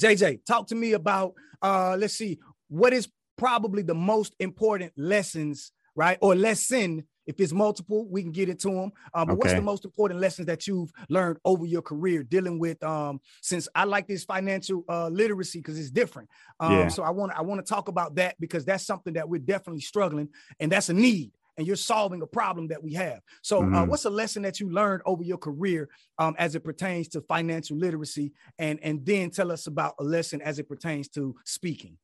JJ, 0.00 0.44
talk 0.46 0.68
to 0.68 0.74
me 0.74 0.92
about 0.92 1.34
uh, 1.62 1.96
let's 1.98 2.14
see, 2.14 2.38
what 2.68 2.92
is 2.92 3.08
probably 3.36 3.82
the 3.82 3.94
most 3.94 4.34
important 4.38 4.92
lessons, 4.96 5.72
right? 5.94 6.18
Or 6.20 6.34
lesson. 6.34 7.04
If 7.26 7.38
it's 7.40 7.52
multiple, 7.52 8.08
we 8.08 8.22
can 8.22 8.32
get 8.32 8.48
into 8.48 8.70
them. 8.70 8.90
Um, 9.12 9.26
but 9.26 9.32
okay. 9.32 9.34
what's 9.34 9.52
the 9.52 9.60
most 9.60 9.84
important 9.84 10.18
lessons 10.18 10.46
that 10.46 10.66
you've 10.66 10.90
learned 11.10 11.36
over 11.44 11.66
your 11.66 11.82
career 11.82 12.22
dealing 12.22 12.58
with? 12.58 12.82
Um, 12.82 13.20
since 13.42 13.68
I 13.74 13.84
like 13.84 14.08
this 14.08 14.24
financial 14.24 14.82
uh, 14.88 15.08
literacy 15.08 15.58
because 15.58 15.78
it's 15.78 15.90
different. 15.90 16.30
Um, 16.58 16.72
yeah. 16.72 16.88
So 16.88 17.02
I 17.02 17.10
want 17.10 17.32
I 17.36 17.42
want 17.42 17.64
to 17.64 17.68
talk 17.68 17.88
about 17.88 18.14
that 18.14 18.36
because 18.40 18.64
that's 18.64 18.86
something 18.86 19.12
that 19.12 19.28
we're 19.28 19.40
definitely 19.40 19.82
struggling, 19.82 20.30
and 20.58 20.72
that's 20.72 20.88
a 20.88 20.94
need 20.94 21.32
and 21.58 21.66
you're 21.66 21.76
solving 21.76 22.22
a 22.22 22.26
problem 22.26 22.68
that 22.68 22.82
we 22.82 22.94
have. 22.94 23.20
So, 23.42 23.58
uh, 23.58 23.62
mm-hmm. 23.62 23.74
uh, 23.74 23.84
what's 23.84 24.04
a 24.04 24.10
lesson 24.10 24.42
that 24.42 24.60
you 24.60 24.70
learned 24.70 25.02
over 25.04 25.22
your 25.22 25.36
career 25.36 25.88
um, 26.18 26.34
as 26.38 26.54
it 26.54 26.64
pertains 26.64 27.08
to 27.08 27.20
financial 27.22 27.76
literacy, 27.76 28.32
and 28.58 28.78
and 28.82 29.04
then 29.04 29.30
tell 29.30 29.52
us 29.52 29.66
about 29.66 29.94
a 29.98 30.04
lesson 30.04 30.40
as 30.40 30.58
it 30.58 30.68
pertains 30.68 31.08
to 31.10 31.34
speaking. 31.44 31.98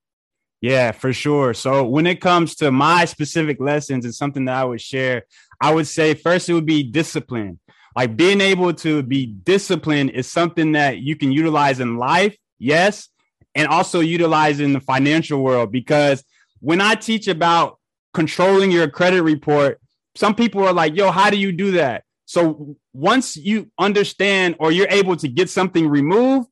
Yeah, 0.61 0.93
for 0.93 1.13
sure. 1.13 1.55
So 1.55 1.85
when 1.85 2.07
it 2.07 2.21
comes 2.21 2.57
to 2.57 2.73
my 2.73 3.05
specific 3.05 3.61
lessons 3.61 4.05
and 4.05 4.15
something 4.15 4.47
that 4.47 4.57
I 4.57 4.65
would 4.65 4.81
share, 4.81 5.25
I 5.61 5.73
would 5.75 5.87
say 5.87 6.15
first 6.15 6.49
it 6.49 6.55
would 6.55 6.67
be 6.67 6.83
discipline. 6.83 7.61
Like 7.95 8.17
being 8.17 8.41
able 8.41 8.73
to 8.75 9.03
be 9.03 9.27
disciplined 9.27 10.11
is 10.11 10.31
something 10.31 10.73
that 10.73 10.99
you 10.99 11.17
can 11.17 11.31
utilize 11.31 11.81
in 11.81 11.99
life, 11.99 12.37
yes, 12.59 13.09
and 13.55 13.69
also 13.69 14.01
utilize 14.01 14.59
in 14.59 14.73
the 14.73 14.81
financial 14.81 15.43
world 15.43 15.71
because 15.71 16.25
when 16.61 16.81
I 16.81 16.95
teach 16.95 17.29
about 17.29 17.79
controlling 18.15 18.71
your 18.71 18.89
credit 18.89 19.23
report, 19.23 19.81
some 20.15 20.35
people 20.35 20.65
are 20.65 20.73
like, 20.73 20.97
yo, 20.97 21.11
how 21.11 21.29
do 21.29 21.37
you 21.37 21.53
do 21.53 21.73
that? 21.73 22.05
So 22.25 22.77
once 22.93 23.37
you 23.37 23.71
understand 23.79 24.57
or 24.59 24.73
you're 24.73 24.89
able 24.89 25.17
to 25.17 25.29
get 25.29 25.51
something 25.51 25.89
removed, 25.89 26.49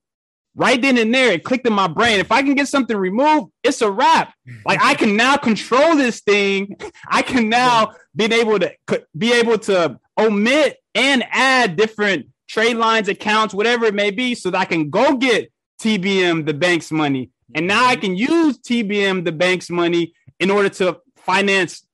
right 0.55 0.81
then 0.81 0.99
and 0.99 1.15
there, 1.15 1.33
it 1.33 1.45
clicked 1.45 1.67
in 1.67 1.73
my 1.73 1.89
brain. 1.89 2.21
If 2.21 2.31
I 2.31 2.43
can 2.43 2.55
get 2.55 2.69
something 2.69 2.97
removed, 2.97 3.53
it's 3.63 3.81
a 3.81 3.91
wrap. 3.91 4.35
Like 4.67 4.81
I 4.83 4.95
can 4.95 5.17
now 5.17 5.37
control 5.37 5.97
this 5.97 6.21
thing. 6.21 6.77
I 7.09 7.23
can 7.23 7.49
now 7.49 7.93
be 8.15 8.27
able 8.27 8.59
to 8.59 8.73
be 9.17 9.33
able 9.33 9.59
to 9.61 9.99
omit 10.19 10.77
and 10.95 11.25
add 11.31 11.77
different 11.77 12.27
trade 12.49 12.77
lines, 12.77 13.09
accounts, 13.09 13.55
whatever 13.55 13.87
it 13.87 13.95
may 13.95 14.11
be, 14.11 14.35
so 14.35 14.51
that 14.51 14.59
I 14.59 14.65
can 14.67 14.91
go 14.91 15.17
get 15.17 15.51
TBM 15.81 16.45
the 16.45 16.55
bank's 16.55 16.93
money. 16.93 17.31
And 17.55 17.67
now 17.67 17.87
I 17.87 17.97
can 17.97 18.17
use 18.17 18.59
TBM 18.59 19.25
the 19.25 19.33
bank's 19.33 19.71
money 19.71 20.13
in 20.39 20.51
order 20.51 20.69
to 20.69 20.99
finance 21.25 21.87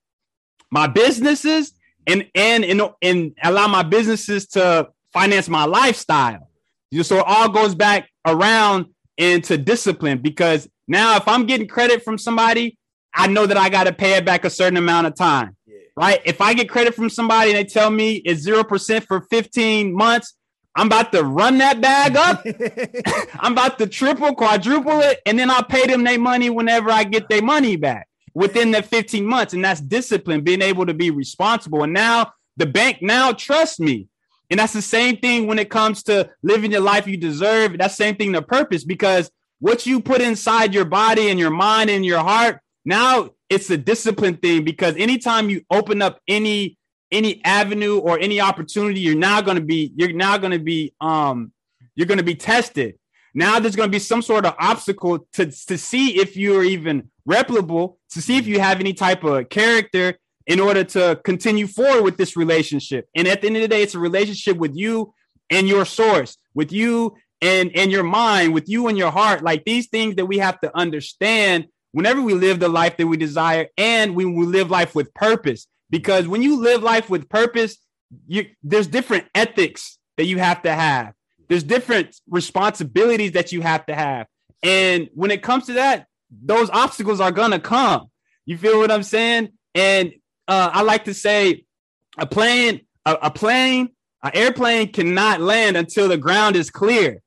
my 0.71 0.87
businesses 0.87 1.73
and 2.07 2.27
and 2.35 2.65
and, 2.65 2.83
and 3.03 3.35
allow 3.43 3.69
my 3.69 3.83
businesses 3.83 4.47
to 4.49 4.89
finance 5.13 5.49
my 5.49 5.65
lifestyle. 5.65 6.49
You 6.91 7.03
So 7.03 7.19
it 7.19 7.25
all 7.27 7.49
goes 7.49 7.75
back 7.75 8.09
around 8.27 8.87
into 9.17 9.59
discipline 9.59 10.19
because 10.19 10.69
now 10.87 11.17
if 11.17 11.29
I'm 11.29 11.47
getting 11.47 11.69
credit 11.69 12.03
from 12.03 12.19
somebody, 12.19 12.79
I 13.15 13.27
know 13.27 13.47
that 13.47 13.57
I 13.57 13.69
got 13.69 13.85
to 13.85 13.93
pay 13.93 14.17
it 14.17 14.25
back 14.25 14.45
a 14.45 14.51
certain 14.51 14.77
amount 14.77 15.07
of 15.07 15.15
time. 15.15 15.57
Yeah. 15.67 15.77
Right? 15.97 16.21
If 16.25 16.41
I 16.41 16.55
get 16.55 16.71
credit 16.71 16.95
from 16.95 17.11
somebody 17.11 17.51
and 17.51 17.59
they 17.59 17.65
tell 17.65 17.91
me 17.91 18.17
it's 18.25 18.47
0% 18.47 19.05
for 19.05 19.21
15 19.23 19.95
months, 19.95 20.35
I'm 20.77 20.87
about 20.87 21.13
to 21.13 21.25
run 21.25 21.59
that 21.59 21.81
bag 21.81 22.17
up. 22.17 22.47
I'm 23.41 23.53
about 23.53 23.79
to 23.81 23.87
triple, 23.87 24.35
quadruple 24.35 25.01
it, 25.01 25.21
and 25.27 25.39
then 25.39 25.51
I'll 25.51 25.65
pay 25.65 25.87
them 25.87 26.05
their 26.05 26.19
money 26.19 26.49
whenever 26.49 26.91
I 26.91 27.05
get 27.05 27.29
their 27.29 27.43
money 27.43 27.77
back 27.77 28.09
within 28.39 28.71
the 28.71 28.81
15 28.81 29.27
months. 29.27 29.53
And 29.53 29.65
that's 29.65 29.81
discipline, 29.81 30.43
being 30.43 30.63
able 30.63 30.87
to 30.87 30.95
be 30.95 31.11
responsible. 31.11 31.83
And 31.83 31.93
now 31.93 32.33
the 32.57 32.67
bank 32.67 32.99
now 33.03 33.33
trusts 33.33 33.81
me. 33.81 34.07
And 34.49 34.61
that's 34.61 34.73
the 34.73 34.81
same 34.81 35.17
thing 35.17 35.49
when 35.49 35.59
it 35.59 35.71
comes 35.71 36.05
to 36.05 36.31
living 36.45 36.71
the 36.71 36.79
life 36.79 37.09
you 37.09 37.17
deserve. 37.17 37.77
That's 37.77 37.97
same 37.97 38.15
thing 38.15 38.33
to 38.35 38.41
purpose 38.41 38.85
because 38.85 39.29
what 39.59 39.87
you 39.87 40.01
put 40.01 40.21
inside 40.21 40.73
your 40.73 40.85
body 40.85 41.31
and 41.31 41.39
your 41.39 41.51
mind 41.51 41.91
and 41.91 42.07
your 42.07 42.21
heart, 42.21 42.61
now 42.85 43.31
it's 43.51 43.71
a 43.71 43.77
discipline 43.77 44.37
thing 44.37 44.63
because 44.63 44.95
anytime 44.97 45.51
you 45.51 45.63
open 45.71 46.01
up 46.01 46.21
any 46.29 46.79
any 47.11 47.43
avenue 47.45 47.99
or 47.99 48.21
any 48.21 48.41
opportunity, 48.41 49.01
you're 49.01 49.17
now 49.17 49.41
to 49.41 49.61
be 49.61 49.93
you're 49.97 50.13
now 50.13 50.39
to 50.39 50.59
be 50.61 50.95
um 51.01 51.53
you're 51.97 52.07
to 52.19 52.23
be 52.23 52.37
tested. 52.37 52.99
Now 53.35 53.59
there's 53.59 53.75
to 53.75 53.89
be 53.89 53.99
some 53.99 54.23
sort 54.23 54.47
of 54.47 54.55
obstacle 54.61 55.27
to 55.33 55.47
to 55.47 55.77
see 55.77 56.21
if 56.21 56.37
you're 56.37 56.63
even 56.65 57.11
replicable, 57.29 57.97
to 58.11 58.23
see 58.23 58.39
if 58.39 58.47
you 58.47 58.61
have 58.61 58.81
any 58.81 58.93
type 58.93 59.25
of 59.25 59.49
character 59.49 60.19
in 60.47 60.61
order 60.61 60.83
to 60.83 61.21
continue 61.25 61.67
forward 61.67 62.03
with 62.03 62.17
this 62.17 62.37
relationship. 62.37 63.09
And 63.15 63.29
at 63.29 63.41
the 63.41 63.49
end 63.49 63.57
of 63.57 63.63
the 63.63 63.69
day, 63.69 63.83
it's 63.83 63.95
a 63.95 63.99
relationship 63.99 64.57
with 64.57 64.75
you 64.75 65.13
and 65.51 65.69
your 65.69 65.85
source, 65.85 66.37
with 66.55 66.73
you 66.73 67.17
and 67.41 67.71
and 67.75 67.93
your 67.93 68.03
mind, 68.03 68.55
with 68.55 68.69
you 68.69 68.89
and 68.89 68.97
your 68.97 69.11
heart. 69.11 69.43
Like 69.43 69.65
these 69.65 69.89
things 69.89 70.17
that 70.17 70.27
we 70.27 70.39
have 70.39 70.59
to 70.61 70.77
understand 70.77 71.67
whenever 71.93 72.21
we 72.23 72.35
live 72.35 72.61
the 72.61 72.69
life 72.69 72.97
that 72.97 73.07
we 73.07 73.17
desire 73.17 73.69
and 73.77 74.15
when 74.15 74.35
we 74.35 74.47
live 74.47 74.71
life 74.71 74.95
with 74.95 75.13
purpose 75.15 75.67
because 75.91 76.29
when 76.29 76.43
you 76.43 76.61
live 76.61 76.83
life 76.83 77.09
with 77.09 77.29
purpose, 77.29 77.77
you, 78.27 78.47
there's 78.63 78.87
different 78.87 79.27
ethics 79.35 79.99
that 80.17 80.27
you 80.27 80.39
have 80.39 80.63
to 80.63 80.75
have. 80.75 81.15
There's 81.49 81.63
different 81.63 82.15
responsibilities 82.29 83.33
that 83.33 83.53
you 83.53 83.63
have 83.63 83.87
to 83.87 83.95
have. 83.95 84.27
And 84.63 85.09
when 85.15 85.31
it 85.31 85.43
comes 85.43 85.67
to 85.67 85.75
that, 85.75 86.07
those 86.31 86.71
obstacles 86.71 87.21
are 87.21 87.33
gonna 87.33 87.61
come. 87.61 88.11
You 88.45 88.59
feel 88.59 88.79
what 88.79 88.91
I'm 88.91 89.03
saying? 89.03 89.51
And 89.75 90.13
uh, 90.47 90.71
I 90.73 90.83
like 90.83 91.05
to 91.05 91.15
say, 91.15 91.65
a 92.17 92.27
plane, 92.27 92.81
a, 93.05 93.17
a 93.23 93.31
plane, 93.31 93.91
an 94.23 94.33
airplane 94.35 94.93
cannot 94.93 95.41
land 95.41 95.77
until 95.77 96.09
the 96.09 96.17
ground 96.17 96.57
is 96.57 96.71
clear. 96.71 97.23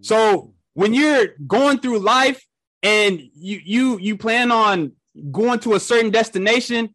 So 0.00 0.54
when 0.74 0.94
you're 0.94 1.28
going 1.46 1.80
through 1.80 1.98
life 1.98 2.44
and 2.82 3.20
you 3.34 3.60
you 3.64 3.98
you 3.98 4.16
plan 4.16 4.52
on 4.52 4.92
going 5.32 5.58
to 5.60 5.74
a 5.74 5.80
certain 5.80 6.10
destination, 6.10 6.94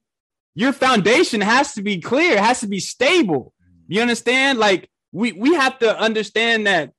your 0.55 0.71
foundation 0.71 1.41
has 1.41 1.73
to 1.73 1.81
be 1.81 1.99
clear, 1.99 2.41
has 2.41 2.61
to 2.61 2.67
be 2.67 2.79
stable. 2.79 3.53
You 3.87 4.01
understand? 4.01 4.59
Like 4.59 4.89
we 5.11 5.33
we 5.33 5.55
have 5.55 5.79
to 5.79 5.97
understand 5.99 6.67
that 6.67 6.93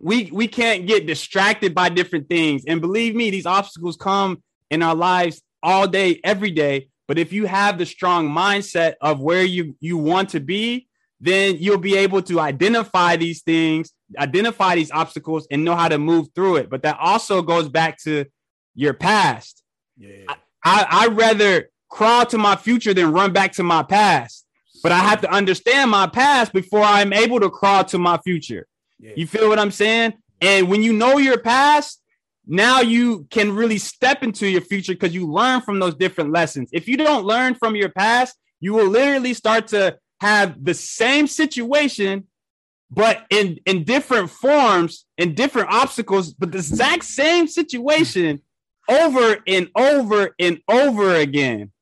we 0.00 0.30
we 0.32 0.48
can't 0.48 0.86
get 0.86 1.06
distracted 1.06 1.74
by 1.74 1.88
different 1.88 2.28
things. 2.28 2.64
And 2.66 2.80
believe 2.80 3.14
me, 3.14 3.30
these 3.30 3.46
obstacles 3.46 3.96
come 3.96 4.42
in 4.70 4.82
our 4.82 4.94
lives 4.94 5.42
all 5.62 5.86
day, 5.86 6.20
every 6.24 6.50
day. 6.50 6.88
But 7.08 7.18
if 7.18 7.32
you 7.32 7.46
have 7.46 7.78
the 7.78 7.86
strong 7.86 8.28
mindset 8.30 8.94
of 9.00 9.20
where 9.20 9.42
you 9.42 9.76
you 9.80 9.98
want 9.98 10.30
to 10.30 10.40
be, 10.40 10.88
then 11.20 11.56
you'll 11.58 11.78
be 11.78 11.96
able 11.96 12.22
to 12.22 12.40
identify 12.40 13.16
these 13.16 13.42
things, 13.42 13.92
identify 14.18 14.74
these 14.74 14.90
obstacles, 14.90 15.46
and 15.50 15.64
know 15.64 15.76
how 15.76 15.88
to 15.88 15.98
move 15.98 16.28
through 16.34 16.56
it. 16.56 16.70
But 16.70 16.82
that 16.82 16.98
also 16.98 17.42
goes 17.42 17.68
back 17.68 17.98
to 18.04 18.26
your 18.74 18.94
past. 18.94 19.62
Yeah. 19.96 20.24
I, 20.28 20.36
I 20.64 20.86
I 20.90 21.06
rather 21.08 21.70
crawl 21.90 22.24
to 22.26 22.38
my 22.38 22.56
future 22.56 22.94
than 22.94 23.12
run 23.12 23.32
back 23.32 23.52
to 23.52 23.62
my 23.62 23.82
past. 23.82 24.46
But 24.82 24.90
I 24.90 24.98
have 24.98 25.20
to 25.20 25.30
understand 25.30 25.90
my 25.90 26.08
past 26.08 26.52
before 26.52 26.82
I'm 26.82 27.12
able 27.12 27.38
to 27.40 27.50
crawl 27.50 27.84
to 27.84 27.98
my 27.98 28.18
future. 28.18 28.66
Yeah. 29.02 29.12
You 29.16 29.26
feel 29.26 29.48
what 29.48 29.58
I'm 29.58 29.72
saying? 29.72 30.14
And 30.40 30.68
when 30.68 30.82
you 30.82 30.92
know 30.92 31.18
your 31.18 31.38
past, 31.38 32.00
now 32.46 32.80
you 32.80 33.26
can 33.30 33.52
really 33.52 33.78
step 33.78 34.22
into 34.22 34.48
your 34.48 34.60
future 34.60 34.92
because 34.94 35.14
you 35.14 35.26
learn 35.26 35.60
from 35.60 35.78
those 35.78 35.94
different 35.94 36.32
lessons. 36.32 36.70
If 36.72 36.88
you 36.88 36.96
don't 36.96 37.24
learn 37.24 37.54
from 37.54 37.76
your 37.76 37.88
past, 37.88 38.36
you 38.60 38.72
will 38.72 38.88
literally 38.88 39.34
start 39.34 39.68
to 39.68 39.98
have 40.20 40.64
the 40.64 40.74
same 40.74 41.26
situation, 41.26 42.28
but 42.90 43.26
in, 43.30 43.58
in 43.66 43.84
different 43.84 44.30
forms, 44.30 45.04
and 45.18 45.36
different 45.36 45.68
obstacles, 45.70 46.32
but 46.32 46.52
the 46.52 46.58
exact 46.58 47.04
same 47.04 47.48
situation 47.48 48.40
over 48.88 49.38
and 49.46 49.68
over 49.76 50.34
and 50.38 50.60
over 50.68 51.14
again. 51.16 51.72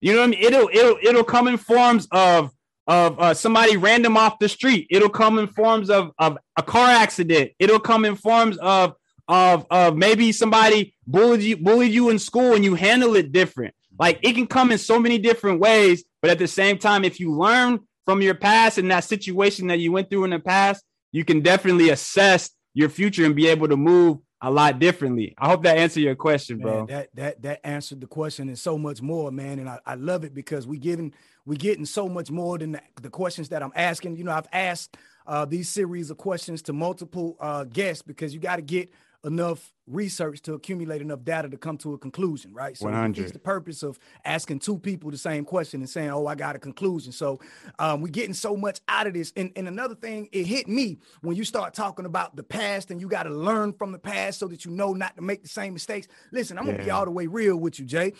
You 0.00 0.14
know 0.14 0.20
what 0.20 0.26
I 0.26 0.30
mean? 0.30 0.44
It'll 0.44 0.68
it'll 0.72 0.98
it'll 1.02 1.24
come 1.24 1.48
in 1.48 1.56
forms 1.56 2.06
of 2.12 2.52
of 2.88 3.20
uh, 3.20 3.34
somebody 3.34 3.76
random 3.76 4.16
off 4.16 4.38
the 4.38 4.48
street. 4.48 4.86
It'll 4.90 5.10
come 5.10 5.38
in 5.38 5.46
forms 5.46 5.90
of 5.90 6.10
of 6.18 6.38
a 6.56 6.62
car 6.62 6.88
accident. 6.88 7.52
It'll 7.58 7.78
come 7.78 8.04
in 8.04 8.16
forms 8.16 8.56
of 8.56 8.94
of 9.28 9.66
of 9.70 9.96
maybe 9.96 10.32
somebody 10.32 10.94
bullied 11.06 11.42
you 11.42 11.58
bullied 11.58 11.92
you 11.92 12.08
in 12.08 12.18
school 12.18 12.54
and 12.54 12.64
you 12.64 12.74
handle 12.74 13.14
it 13.14 13.30
different. 13.30 13.74
Like 13.98 14.18
it 14.22 14.32
can 14.32 14.46
come 14.46 14.72
in 14.72 14.78
so 14.78 14.98
many 14.98 15.18
different 15.18 15.60
ways, 15.60 16.04
but 16.22 16.30
at 16.30 16.38
the 16.38 16.48
same 16.48 16.78
time, 16.78 17.04
if 17.04 17.20
you 17.20 17.32
learn 17.32 17.80
from 18.06 18.22
your 18.22 18.34
past 18.34 18.78
and 18.78 18.90
that 18.90 19.04
situation 19.04 19.66
that 19.66 19.80
you 19.80 19.92
went 19.92 20.08
through 20.08 20.24
in 20.24 20.30
the 20.30 20.38
past, 20.38 20.82
you 21.12 21.24
can 21.24 21.42
definitely 21.42 21.90
assess 21.90 22.50
your 22.72 22.88
future 22.88 23.26
and 23.26 23.36
be 23.36 23.48
able 23.48 23.68
to 23.68 23.76
move 23.76 24.18
a 24.40 24.50
lot 24.50 24.78
differently. 24.78 25.34
I 25.36 25.48
hope 25.48 25.64
that 25.64 25.76
answered 25.78 26.00
your 26.00 26.14
question, 26.14 26.58
bro. 26.58 26.78
Man, 26.78 26.86
that 26.86 27.08
that 27.14 27.42
that 27.42 27.66
answered 27.66 28.00
the 28.00 28.06
question 28.06 28.48
and 28.48 28.58
so 28.58 28.78
much 28.78 29.02
more, 29.02 29.30
man. 29.30 29.58
And 29.58 29.68
I, 29.68 29.80
I 29.84 29.94
love 29.96 30.24
it 30.24 30.32
because 30.32 30.66
we 30.66 30.78
getting 30.78 31.12
we 31.48 31.56
getting 31.56 31.86
so 31.86 32.08
much 32.08 32.30
more 32.30 32.58
than 32.58 32.72
the, 32.72 32.82
the 33.00 33.08
questions 33.08 33.48
that 33.48 33.62
I'm 33.62 33.72
asking. 33.74 34.16
You 34.16 34.24
know, 34.24 34.32
I've 34.32 34.48
asked 34.52 34.98
uh, 35.26 35.46
these 35.46 35.70
series 35.70 36.10
of 36.10 36.18
questions 36.18 36.60
to 36.62 36.74
multiple 36.74 37.36
uh, 37.40 37.64
guests 37.64 38.02
because 38.02 38.34
you 38.34 38.40
got 38.40 38.56
to 38.56 38.62
get 38.62 38.92
enough 39.24 39.72
research 39.86 40.42
to 40.42 40.52
accumulate 40.52 41.00
enough 41.00 41.24
data 41.24 41.48
to 41.48 41.56
come 41.56 41.78
to 41.78 41.94
a 41.94 41.98
conclusion, 41.98 42.52
right? 42.52 42.76
So 42.76 42.84
100. 42.84 43.22
it's 43.22 43.32
the 43.32 43.38
purpose 43.38 43.82
of 43.82 43.98
asking 44.26 44.58
two 44.58 44.78
people 44.78 45.10
the 45.10 45.16
same 45.16 45.46
question 45.46 45.80
and 45.80 45.88
saying, 45.88 46.10
"Oh, 46.10 46.26
I 46.26 46.34
got 46.34 46.54
a 46.54 46.58
conclusion." 46.58 47.12
So 47.12 47.40
um, 47.78 48.02
we're 48.02 48.08
getting 48.08 48.34
so 48.34 48.54
much 48.54 48.80
out 48.86 49.06
of 49.06 49.14
this. 49.14 49.32
And, 49.34 49.50
and 49.56 49.66
another 49.66 49.94
thing, 49.94 50.28
it 50.30 50.46
hit 50.46 50.68
me 50.68 50.98
when 51.22 51.34
you 51.34 51.44
start 51.44 51.72
talking 51.72 52.04
about 52.04 52.36
the 52.36 52.42
past 52.42 52.90
and 52.90 53.00
you 53.00 53.08
got 53.08 53.22
to 53.22 53.30
learn 53.30 53.72
from 53.72 53.92
the 53.92 53.98
past 53.98 54.38
so 54.38 54.46
that 54.48 54.66
you 54.66 54.70
know 54.70 54.92
not 54.92 55.16
to 55.16 55.22
make 55.22 55.42
the 55.42 55.48
same 55.48 55.72
mistakes. 55.72 56.08
Listen, 56.30 56.58
I'm 56.58 56.66
yeah. 56.66 56.72
gonna 56.72 56.84
be 56.84 56.90
all 56.90 57.06
the 57.06 57.10
way 57.10 57.26
real 57.26 57.56
with 57.56 57.80
you, 57.80 57.86
Jay. 57.86 58.12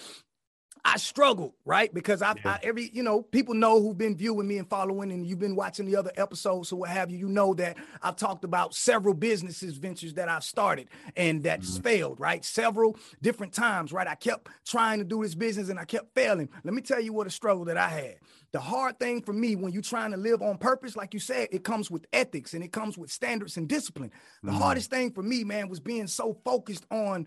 I 0.95 0.97
struggled, 0.99 1.53
right? 1.65 1.93
Because 1.93 2.23
I, 2.23 2.35
yeah. 2.37 2.53
I, 2.53 2.59
every, 2.63 2.91
you 2.93 3.03
know, 3.03 3.23
people 3.23 3.55
know 3.55 3.81
who've 3.81 3.97
been 3.97 4.17
viewing 4.17 4.49
me 4.49 4.59
and 4.59 4.69
following, 4.69 5.13
and 5.13 5.27
you've 5.27 5.39
been 5.39 5.57
watching 5.57 5.87
the 5.87 5.97
other 5.97 6.13
episodes 6.17 6.73
or 6.73 6.81
what 6.81 6.91
have 6.91 7.11
you. 7.11 7.19
You 7.19 7.29
know 7.29 7.55
that 7.55 7.77
I've 8.03 8.17
talked 8.17 8.45
about 8.45 8.75
several 8.75 9.15
businesses, 9.15 9.77
ventures 9.77 10.15
that 10.15 10.29
I've 10.29 10.45
started 10.45 10.89
and 11.17 11.43
that's 11.43 11.73
mm-hmm. 11.73 11.83
failed, 11.83 12.21
right? 12.21 12.45
Several 12.45 12.97
different 13.23 13.53
times, 13.53 13.93
right? 13.93 14.07
I 14.07 14.15
kept 14.15 14.49
trying 14.67 14.99
to 14.99 15.05
do 15.05 15.23
this 15.23 15.35
business 15.35 15.69
and 15.69 15.79
I 15.79 15.85
kept 15.85 16.15
failing. 16.15 16.49
Let 16.65 16.75
me 16.75 16.83
tell 16.83 17.01
you 17.01 17.13
what 17.13 17.27
a 17.27 17.31
struggle 17.31 17.65
that 17.67 17.77
I 17.77 17.89
had. 17.89 18.17
The 18.53 18.61
hard 18.61 18.99
thing 18.99 19.23
for 19.23 19.33
me 19.33 19.57
when 19.57 19.73
you're 19.73 19.83
trying 19.83 20.13
to 20.13 20.17
live 20.17 20.41
on 20.41 20.57
purpose, 20.57 20.97
like 20.97 21.13
you 21.13 21.21
said, 21.21 21.49
it 21.53 21.65
comes 21.65 21.91
with 21.91 22.07
ethics 22.13 22.55
and 22.55 22.65
it 22.65 22.73
comes 22.73 22.97
with 22.97 23.11
standards 23.11 23.57
and 23.57 23.69
discipline. 23.69 24.11
The 24.43 24.51
mm-hmm. 24.51 24.59
hardest 24.59 24.91
thing 24.91 25.13
for 25.13 25.23
me, 25.23 25.45
man, 25.45 25.69
was 25.69 25.81
being 25.81 26.07
so 26.07 26.39
focused 26.45 26.87
on 26.91 27.27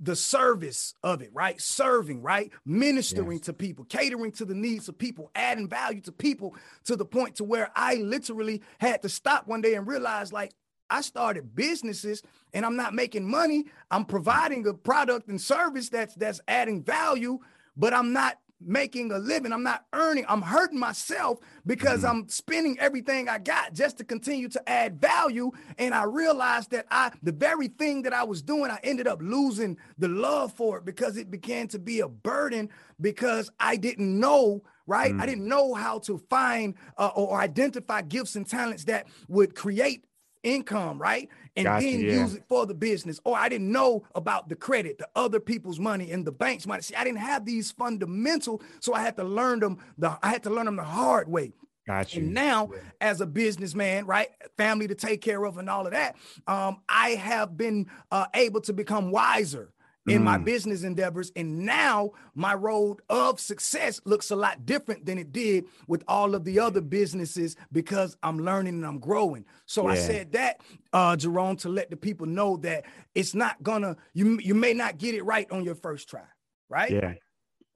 the 0.00 0.16
service 0.16 0.94
of 1.02 1.20
it, 1.20 1.30
right? 1.34 1.60
Serving, 1.60 2.22
right? 2.22 2.50
Ministering 2.64 3.38
yes. 3.38 3.46
to 3.46 3.52
people, 3.52 3.84
catering 3.84 4.32
to 4.32 4.44
the 4.46 4.54
needs 4.54 4.88
of 4.88 4.96
people, 4.98 5.30
adding 5.34 5.68
value 5.68 6.00
to 6.02 6.12
people 6.12 6.56
to 6.84 6.96
the 6.96 7.04
point 7.04 7.36
to 7.36 7.44
where 7.44 7.70
I 7.76 7.96
literally 7.96 8.62
had 8.78 9.02
to 9.02 9.08
stop 9.08 9.46
one 9.46 9.60
day 9.60 9.74
and 9.74 9.86
realize 9.86 10.32
like 10.32 10.52
I 10.88 11.02
started 11.02 11.54
businesses 11.54 12.22
and 12.54 12.64
I'm 12.64 12.76
not 12.76 12.94
making 12.94 13.30
money. 13.30 13.66
I'm 13.90 14.06
providing 14.06 14.66
a 14.66 14.74
product 14.74 15.28
and 15.28 15.40
service 15.40 15.90
that's 15.90 16.14
that's 16.14 16.40
adding 16.48 16.82
value, 16.82 17.38
but 17.76 17.92
I'm 17.92 18.12
not 18.12 18.38
making 18.60 19.12
a 19.12 19.18
living. 19.18 19.52
I'm 19.52 19.62
not 19.62 19.84
earning. 19.92 20.24
I'm 20.28 20.42
hurting 20.42 20.78
myself 20.78 21.38
because 21.66 22.00
mm-hmm. 22.00 22.22
I'm 22.22 22.28
spending 22.28 22.78
everything 22.78 23.28
I 23.28 23.38
got 23.38 23.72
just 23.72 23.98
to 23.98 24.04
continue 24.04 24.48
to 24.48 24.68
add 24.68 25.00
value. 25.00 25.50
And 25.78 25.94
I 25.94 26.04
realized 26.04 26.70
that 26.70 26.86
I, 26.90 27.12
the 27.22 27.32
very 27.32 27.68
thing 27.68 28.02
that 28.02 28.12
I 28.12 28.24
was 28.24 28.42
doing, 28.42 28.70
I 28.70 28.78
ended 28.82 29.06
up 29.06 29.20
losing 29.22 29.78
the 29.98 30.08
love 30.08 30.52
for 30.52 30.78
it 30.78 30.84
because 30.84 31.16
it 31.16 31.30
began 31.30 31.68
to 31.68 31.78
be 31.78 32.00
a 32.00 32.08
burden 32.08 32.68
because 33.00 33.50
I 33.58 33.76
didn't 33.76 34.18
know 34.18 34.62
right? 34.86 35.12
Mm. 35.14 35.20
I 35.20 35.26
didn't 35.26 35.46
know 35.46 35.72
how 35.72 36.00
to 36.00 36.18
find 36.28 36.74
uh, 36.98 37.10
or 37.14 37.38
identify 37.38 38.02
gifts 38.02 38.34
and 38.34 38.44
talents 38.44 38.84
that 38.84 39.06
would 39.28 39.54
create 39.54 40.04
income, 40.42 40.98
right? 40.98 41.28
And 41.56 41.64
gotcha, 41.64 41.86
then 41.86 42.00
yeah. 42.00 42.12
use 42.12 42.34
it 42.34 42.44
for 42.48 42.66
the 42.66 42.74
business. 42.74 43.20
Or 43.24 43.36
I 43.36 43.48
didn't 43.48 43.70
know 43.70 44.04
about 44.14 44.48
the 44.48 44.56
credit, 44.56 44.98
the 44.98 45.08
other 45.16 45.40
people's 45.40 45.78
money, 45.78 46.10
and 46.10 46.24
the 46.24 46.32
bank's 46.32 46.66
money. 46.66 46.82
See, 46.82 46.94
I 46.94 47.04
didn't 47.04 47.18
have 47.18 47.44
these 47.44 47.70
fundamental, 47.70 48.62
so 48.80 48.94
I 48.94 49.00
had 49.00 49.16
to 49.16 49.24
learn 49.24 49.60
them. 49.60 49.78
The 49.98 50.18
I 50.22 50.28
had 50.28 50.42
to 50.44 50.50
learn 50.50 50.66
them 50.66 50.76
the 50.76 50.84
hard 50.84 51.28
way. 51.28 51.52
Gotcha. 51.86 52.18
And 52.18 52.34
now, 52.34 52.70
yeah. 52.72 52.80
as 53.00 53.20
a 53.20 53.26
businessman, 53.26 54.06
right, 54.06 54.28
family 54.56 54.86
to 54.88 54.94
take 54.94 55.22
care 55.22 55.44
of, 55.44 55.58
and 55.58 55.68
all 55.68 55.86
of 55.86 55.92
that, 55.92 56.14
um, 56.46 56.78
I 56.88 57.10
have 57.10 57.56
been 57.56 57.88
uh, 58.12 58.26
able 58.34 58.60
to 58.62 58.72
become 58.72 59.10
wiser 59.10 59.72
in 60.06 60.20
mm. 60.20 60.24
my 60.24 60.38
business 60.38 60.82
endeavors. 60.82 61.30
And 61.36 61.60
now 61.60 62.10
my 62.34 62.54
road 62.54 63.00
of 63.08 63.38
success 63.38 64.00
looks 64.04 64.30
a 64.30 64.36
lot 64.36 64.64
different 64.64 65.04
than 65.06 65.18
it 65.18 65.32
did 65.32 65.66
with 65.86 66.02
all 66.08 66.34
of 66.34 66.44
the 66.44 66.58
other 66.58 66.80
businesses 66.80 67.56
because 67.72 68.16
I'm 68.22 68.38
learning 68.38 68.74
and 68.74 68.86
I'm 68.86 68.98
growing. 68.98 69.44
So 69.66 69.86
yeah. 69.86 69.92
I 69.92 69.94
said 69.96 70.32
that, 70.32 70.60
uh, 70.92 71.16
Jerome, 71.16 71.56
to 71.56 71.68
let 71.68 71.90
the 71.90 71.96
people 71.96 72.26
know 72.26 72.56
that 72.58 72.84
it's 73.14 73.34
not 73.34 73.62
gonna, 73.62 73.96
you, 74.14 74.38
you 74.42 74.54
may 74.54 74.74
not 74.74 74.98
get 74.98 75.14
it 75.14 75.24
right 75.24 75.50
on 75.50 75.64
your 75.64 75.74
first 75.74 76.08
try, 76.08 76.24
right? 76.68 76.90
Yeah. 76.90 77.14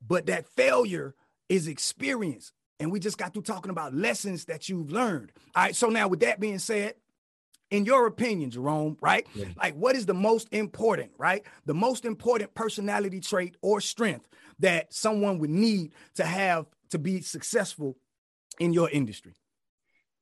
But 0.06 0.26
that 0.26 0.48
failure 0.48 1.14
is 1.48 1.68
experience. 1.68 2.52
And 2.80 2.90
we 2.90 2.98
just 2.98 3.18
got 3.18 3.32
through 3.32 3.42
talking 3.42 3.70
about 3.70 3.94
lessons 3.94 4.46
that 4.46 4.68
you've 4.68 4.90
learned. 4.90 5.32
All 5.54 5.62
right. 5.62 5.76
So 5.76 5.88
now, 5.88 6.08
with 6.08 6.20
that 6.20 6.40
being 6.40 6.58
said, 6.58 6.94
in 7.74 7.84
your 7.84 8.06
opinion, 8.06 8.50
Jerome, 8.50 8.96
right? 9.00 9.26
Yeah. 9.34 9.46
Like, 9.56 9.74
what 9.74 9.96
is 9.96 10.06
the 10.06 10.14
most 10.14 10.48
important, 10.52 11.10
right? 11.18 11.42
The 11.66 11.74
most 11.74 12.04
important 12.04 12.54
personality 12.54 13.20
trait 13.20 13.56
or 13.62 13.80
strength 13.80 14.28
that 14.60 14.94
someone 14.94 15.38
would 15.40 15.50
need 15.50 15.92
to 16.14 16.24
have 16.24 16.66
to 16.90 16.98
be 16.98 17.20
successful 17.20 17.96
in 18.60 18.72
your 18.72 18.88
industry? 18.90 19.34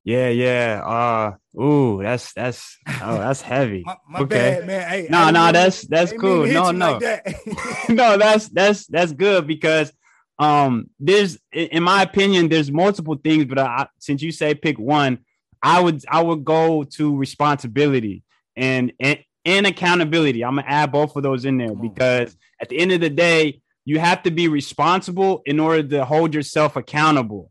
Yeah, 0.04 0.30
yeah. 0.30 0.82
Uh, 0.82 1.60
ooh, 1.60 2.02
that's 2.02 2.32
that's 2.32 2.78
oh, 3.02 3.18
that's 3.18 3.42
heavy. 3.42 3.82
my, 3.84 3.96
my 4.08 4.20
okay. 4.20 4.56
bad, 4.58 4.66
man. 4.66 4.88
Hey, 4.88 5.06
no, 5.10 5.30
no, 5.30 5.52
that's 5.52 5.82
that's 5.82 6.12
cool. 6.12 6.46
No, 6.46 6.70
no, 6.70 6.92
like 6.92 7.00
that. 7.02 7.34
no, 7.90 8.16
that's 8.16 8.48
that's 8.48 8.86
that's 8.86 9.12
good 9.12 9.46
because 9.46 9.92
um, 10.38 10.88
there's 10.98 11.38
in 11.52 11.82
my 11.82 12.02
opinion, 12.02 12.48
there's 12.48 12.72
multiple 12.72 13.16
things, 13.22 13.44
but 13.44 13.58
I, 13.58 13.86
since 13.98 14.22
you 14.22 14.32
say 14.32 14.54
pick 14.54 14.78
one, 14.78 15.18
I 15.62 15.80
would 15.80 16.04
I 16.08 16.22
would 16.22 16.44
go 16.44 16.84
to 16.84 17.16
responsibility 17.16 18.22
and 18.56 18.92
and, 18.98 19.18
and 19.44 19.66
accountability. 19.66 20.44
I'm 20.44 20.56
gonna 20.56 20.68
add 20.68 20.92
both 20.92 21.16
of 21.16 21.22
those 21.22 21.44
in 21.44 21.58
there 21.58 21.74
because 21.74 22.36
at 22.60 22.68
the 22.68 22.78
end 22.78 22.92
of 22.92 23.00
the 23.00 23.10
day, 23.10 23.60
you 23.84 23.98
have 23.98 24.22
to 24.24 24.30
be 24.30 24.48
responsible 24.48 25.42
in 25.46 25.60
order 25.60 25.82
to 25.82 26.04
hold 26.04 26.34
yourself 26.34 26.76
accountable. 26.76 27.50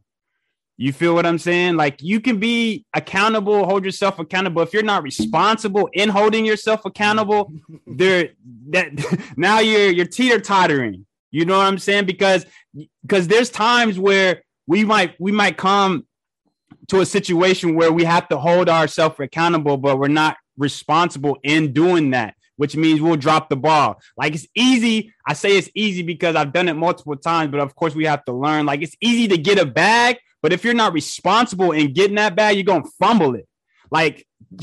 You 0.77 0.91
feel 0.91 1.13
what 1.13 1.25
I'm 1.25 1.37
saying? 1.37 1.75
Like 1.75 2.01
you 2.01 2.19
can 2.19 2.39
be 2.39 2.85
accountable, 2.93 3.65
hold 3.65 3.85
yourself 3.85 4.19
accountable. 4.19 4.61
If 4.63 4.73
you're 4.73 4.83
not 4.83 5.03
responsible 5.03 5.89
in 5.93 6.09
holding 6.09 6.45
yourself 6.45 6.85
accountable, 6.85 7.53
there 7.87 8.29
that 8.69 8.91
now 9.37 9.59
you're 9.59 9.91
you're 9.91 10.05
teeter 10.05 10.39
tottering. 10.39 11.05
You 11.29 11.45
know 11.45 11.57
what 11.57 11.67
I'm 11.67 11.77
saying? 11.77 12.05
Because 12.05 12.45
because 13.03 13.27
there's 13.27 13.49
times 13.49 13.99
where 13.99 14.43
we 14.67 14.83
might 14.83 15.15
we 15.19 15.31
might 15.31 15.55
come 15.55 16.05
to 16.91 16.99
a 16.99 17.05
situation 17.05 17.73
where 17.73 17.89
we 17.89 18.03
have 18.03 18.27
to 18.27 18.37
hold 18.37 18.67
ourselves 18.67 19.15
accountable, 19.17 19.77
but 19.77 19.97
we're 19.97 20.09
not 20.09 20.35
responsible 20.57 21.37
in 21.41 21.71
doing 21.71 22.11
that, 22.11 22.35
which 22.57 22.75
means 22.75 22.99
we'll 22.99 23.15
drop 23.15 23.47
the 23.47 23.55
ball. 23.55 24.01
Like 24.17 24.35
it's 24.35 24.45
easy. 24.53 25.13
I 25.25 25.31
say 25.31 25.57
it's 25.57 25.69
easy 25.73 26.03
because 26.03 26.35
I've 26.35 26.51
done 26.51 26.67
it 26.67 26.73
multiple 26.73 27.15
times, 27.15 27.49
but 27.49 27.61
of 27.61 27.75
course 27.75 27.95
we 27.95 28.05
have 28.07 28.25
to 28.25 28.33
learn. 28.33 28.65
Like 28.65 28.81
it's 28.81 28.97
easy 28.99 29.29
to 29.29 29.37
get 29.37 29.57
a 29.57 29.65
bag, 29.65 30.17
but 30.41 30.51
if 30.51 30.65
you're 30.65 30.73
not 30.73 30.91
responsible 30.91 31.71
in 31.71 31.93
getting 31.93 32.17
that 32.17 32.35
bag, 32.35 32.57
you're 32.57 32.65
gonna 32.65 32.83
fumble 32.99 33.35
it. 33.35 33.47
Like 33.89 34.27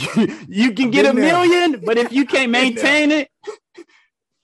you 0.48 0.72
can 0.72 0.90
get 0.90 1.06
a 1.06 1.14
million, 1.14 1.82
but 1.82 1.96
if 1.96 2.12
you 2.12 2.26
can't 2.26 2.50
maintain 2.60 3.10
it, 3.10 3.30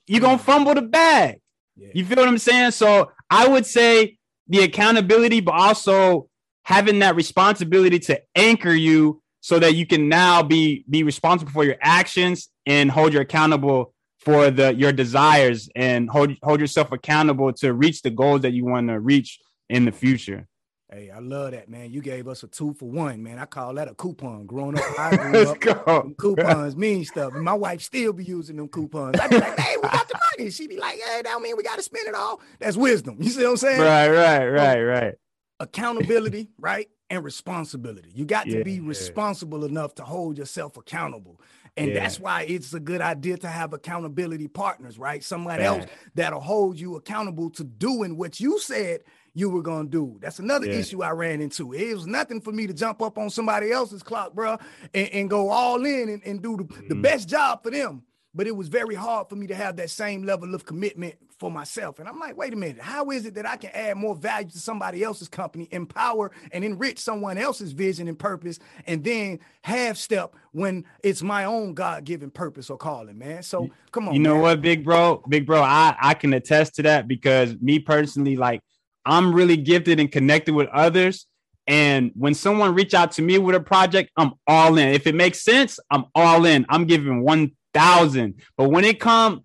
you're 0.07 0.21
gonna 0.21 0.39
fumble 0.39 0.73
the 0.73 0.81
bag. 0.81 1.39
You 1.75 2.03
feel 2.03 2.17
what 2.17 2.29
I'm 2.29 2.39
saying? 2.39 2.71
So 2.71 3.11
I 3.29 3.47
would 3.47 3.67
say 3.67 4.17
the 4.47 4.63
accountability, 4.63 5.41
but 5.41 5.53
also 5.53 6.29
having 6.65 6.99
that 6.99 7.15
responsibility 7.15 7.99
to 7.99 8.19
anchor 8.35 8.73
you 8.73 9.21
so 9.39 9.59
that 9.59 9.75
you 9.75 9.85
can 9.85 10.09
now 10.09 10.43
be 10.43 10.83
be 10.89 11.03
responsible 11.03 11.51
for 11.51 11.63
your 11.63 11.77
actions 11.79 12.49
and 12.65 12.91
hold 12.91 13.13
you 13.13 13.19
accountable 13.19 13.93
for 14.19 14.49
the 14.49 14.73
your 14.73 14.91
desires 14.91 15.69
and 15.75 16.09
hold 16.09 16.35
hold 16.43 16.59
yourself 16.59 16.91
accountable 16.91 17.53
to 17.53 17.73
reach 17.73 18.01
the 18.01 18.09
goals 18.09 18.41
that 18.41 18.53
you 18.53 18.65
want 18.65 18.87
to 18.89 18.99
reach 18.99 19.39
in 19.69 19.85
the 19.85 19.91
future. 19.91 20.47
Hey, 20.91 21.09
I 21.09 21.19
love 21.19 21.51
that, 21.51 21.67
man. 21.67 21.91
You 21.91 22.01
gave 22.01 22.27
us 22.27 22.43
a 22.43 22.47
two 22.47 22.73
for 22.73 22.85
one, 22.89 23.21
man. 23.21 23.37
I 23.37 23.45
call 23.45 23.73
that 23.73 23.87
a 23.87 23.95
coupon. 23.95 24.45
Growing 24.45 24.77
up, 24.77 24.99
I 24.99 25.15
grew 25.17 25.31
Let's 25.31 25.49
up. 25.51 25.59
Go. 25.59 26.13
Coupons 26.17 26.75
mean 26.75 27.03
stuff. 27.05 27.33
And 27.33 27.43
my 27.43 27.53
wife 27.53 27.81
still 27.81 28.13
be 28.13 28.23
using 28.23 28.55
them 28.55 28.67
coupons. 28.67 29.19
I 29.19 29.27
be 29.27 29.39
like, 29.39 29.59
hey, 29.59 29.75
we 29.77 29.89
got 29.89 30.07
the 30.07 30.19
money. 30.37 30.51
She 30.51 30.67
be 30.67 30.77
like, 30.77 30.93
hey, 30.93 31.21
that 31.23 31.25
don't 31.25 31.41
mean 31.41 31.57
we 31.57 31.63
got 31.63 31.77
to 31.77 31.81
spend 31.81 32.07
it 32.07 32.13
all. 32.13 32.39
That's 32.59 32.77
wisdom. 32.77 33.17
You 33.19 33.29
see 33.29 33.43
what 33.43 33.49
I'm 33.49 33.57
saying? 33.57 33.81
Right, 33.81 34.09
right, 34.09 34.47
right, 34.47 34.83
right 34.83 35.15
accountability, 35.59 36.49
right? 36.59 36.89
And 37.09 37.23
responsibility. 37.23 38.11
You 38.13 38.25
got 38.25 38.47
yeah, 38.47 38.59
to 38.59 38.63
be 38.63 38.79
responsible 38.79 39.61
yeah. 39.61 39.69
enough 39.69 39.95
to 39.95 40.03
hold 40.03 40.37
yourself 40.37 40.77
accountable. 40.77 41.39
And 41.77 41.89
yeah. 41.89 41.99
that's 41.99 42.19
why 42.19 42.43
it's 42.43 42.73
a 42.73 42.79
good 42.79 43.01
idea 43.01 43.37
to 43.37 43.47
have 43.47 43.73
accountability 43.73 44.47
partners, 44.47 44.97
right? 44.97 45.23
Somebody 45.23 45.63
else 45.63 45.85
that'll 46.13 46.39
hold 46.39 46.79
you 46.79 46.95
accountable 46.95 47.49
to 47.51 47.63
doing 47.65 48.17
what 48.17 48.39
you 48.39 48.59
said 48.59 49.01
you 49.33 49.49
were 49.49 49.61
gonna 49.61 49.89
do. 49.89 50.17
That's 50.21 50.39
another 50.39 50.67
issue 50.67 51.03
I 51.03 51.11
ran 51.11 51.41
into. 51.41 51.73
It 51.73 51.93
was 51.93 52.07
nothing 52.07 52.39
for 52.39 52.53
me 52.53 52.67
to 52.67 52.73
jump 52.73 53.01
up 53.01 53.17
on 53.17 53.29
somebody 53.29 53.71
else's 53.71 54.01
clock, 54.01 54.33
bro, 54.33 54.57
and, 54.93 55.09
and 55.09 55.29
go 55.29 55.49
all 55.49 55.85
in 55.85 56.07
and, 56.07 56.23
and 56.25 56.41
do 56.41 56.55
the, 56.55 56.63
mm. 56.63 56.87
the 56.87 56.95
best 56.95 57.27
job 57.27 57.61
for 57.61 57.71
them 57.71 58.03
but 58.35 58.45
it 58.45 58.55
was 58.55 58.67
very 58.67 58.95
hard 58.95 59.29
for 59.29 59.37
me 59.37 59.47
to 59.47 59.55
have 59.55 59.77
that 59.77 59.89
same 59.89 60.23
level 60.23 60.53
of 60.53 60.65
commitment 60.65 61.15
for 61.39 61.49
myself. 61.49 61.99
And 61.99 62.07
I'm 62.07 62.19
like, 62.19 62.37
wait 62.37 62.53
a 62.53 62.55
minute, 62.55 62.81
how 62.81 63.09
is 63.09 63.25
it 63.25 63.35
that 63.35 63.45
I 63.45 63.55
can 63.55 63.71
add 63.73 63.97
more 63.97 64.15
value 64.15 64.49
to 64.49 64.59
somebody 64.59 65.03
else's 65.03 65.27
company, 65.27 65.67
empower 65.71 66.31
and 66.51 66.63
enrich 66.63 66.99
someone 66.99 67.37
else's 67.37 67.71
vision 67.71 68.07
and 68.07 68.19
purpose, 68.19 68.59
and 68.85 69.03
then 69.03 69.39
half 69.63 69.97
step 69.97 70.35
when 70.51 70.85
it's 71.01 71.21
my 71.21 71.45
own 71.45 71.73
God 71.73 72.03
given 72.03 72.29
purpose 72.29 72.69
or 72.69 72.77
calling, 72.77 73.17
man? 73.17 73.41
So 73.41 73.69
come 73.91 74.09
on. 74.09 74.13
You 74.13 74.19
know 74.19 74.35
man. 74.35 74.41
what, 74.43 74.61
big 74.61 74.83
bro, 74.83 75.23
big 75.27 75.45
bro, 75.45 75.61
I, 75.61 75.95
I 75.99 76.13
can 76.13 76.33
attest 76.33 76.75
to 76.75 76.83
that 76.83 77.07
because 77.07 77.55
me 77.61 77.79
personally, 77.79 78.35
like, 78.35 78.61
I'm 79.05 79.33
really 79.33 79.57
gifted 79.57 79.99
and 79.99 80.11
connected 80.11 80.53
with 80.53 80.67
others. 80.69 81.27
And 81.67 82.11
when 82.15 82.33
someone 82.33 82.75
reach 82.75 82.93
out 82.93 83.13
to 83.13 83.21
me 83.21 83.39
with 83.39 83.55
a 83.55 83.59
project, 83.59 84.11
I'm 84.17 84.33
all 84.45 84.77
in. 84.77 84.89
If 84.89 85.07
it 85.07 85.15
makes 85.15 85.43
sense, 85.43 85.79
I'm 85.89 86.05
all 86.13 86.45
in. 86.45 86.65
I'm 86.69 86.85
giving 86.85 87.23
one 87.23 87.51
thousand. 87.75 88.41
But 88.57 88.69
when 88.69 88.85
it 88.85 88.99
comes, 88.99 89.41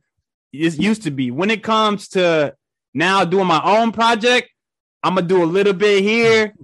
it 0.53 0.79
used 0.79 1.03
to 1.03 1.11
be 1.11 1.31
when 1.31 1.51
it 1.51 1.63
comes 1.63 2.09
to 2.09 2.55
now 2.95 3.25
doing 3.25 3.47
my 3.47 3.61
own 3.63 3.93
project, 3.93 4.51
I'm 5.03 5.17
gonna 5.17 5.27
do 5.27 5.43
a 5.43 5.45
little 5.45 5.75
bit 5.75 6.03
here, 6.03 6.55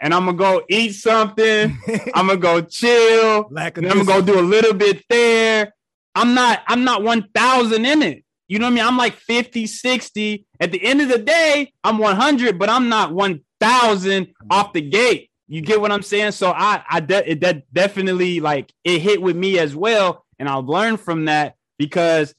and 0.00 0.14
I'm 0.14 0.26
gonna 0.26 0.36
go 0.36 0.62
eat 0.68 0.92
something. 0.92 1.76
I'm 2.14 2.28
gonna 2.28 2.36
go 2.36 2.60
chill. 2.60 3.48
and 3.84 3.92
I'm 3.92 4.04
gonna 4.04 4.20
go 4.20 4.34
do 4.34 4.40
a 4.40 4.42
little 4.42 4.74
bit 4.74 5.04
there. 5.08 5.72
I'm 6.14 6.34
not. 6.34 6.62
I'm 6.66 6.84
not 6.84 7.02
one 7.02 7.28
thousand 7.34 7.84
in 7.84 8.02
it. 8.02 8.22
You 8.48 8.60
know 8.60 8.66
what 8.66 8.72
I 8.72 8.74
mean? 8.76 8.84
I'm 8.84 8.96
like 8.96 9.14
50, 9.14 9.66
60. 9.66 10.46
At 10.60 10.70
the 10.70 10.84
end 10.84 11.00
of 11.00 11.08
the 11.08 11.18
day, 11.18 11.72
I'm 11.82 11.98
100, 11.98 12.60
but 12.60 12.68
I'm 12.68 12.88
not 12.88 13.12
1,000 13.12 14.28
off 14.50 14.72
the 14.72 14.82
gate. 14.82 15.30
You 15.48 15.60
get 15.62 15.80
what 15.80 15.90
I'm 15.90 16.02
saying? 16.02 16.30
So 16.30 16.52
I, 16.52 16.84
I 16.88 17.00
de- 17.00 17.32
it 17.32 17.40
that 17.40 17.64
definitely 17.72 18.38
like 18.40 18.72
it 18.84 19.00
hit 19.00 19.20
with 19.20 19.36
me 19.36 19.58
as 19.58 19.74
well 19.74 20.25
and 20.38 20.48
I've 20.48 20.66
learned 20.66 21.00
from 21.00 21.26
that 21.26 21.54
because 21.78 22.34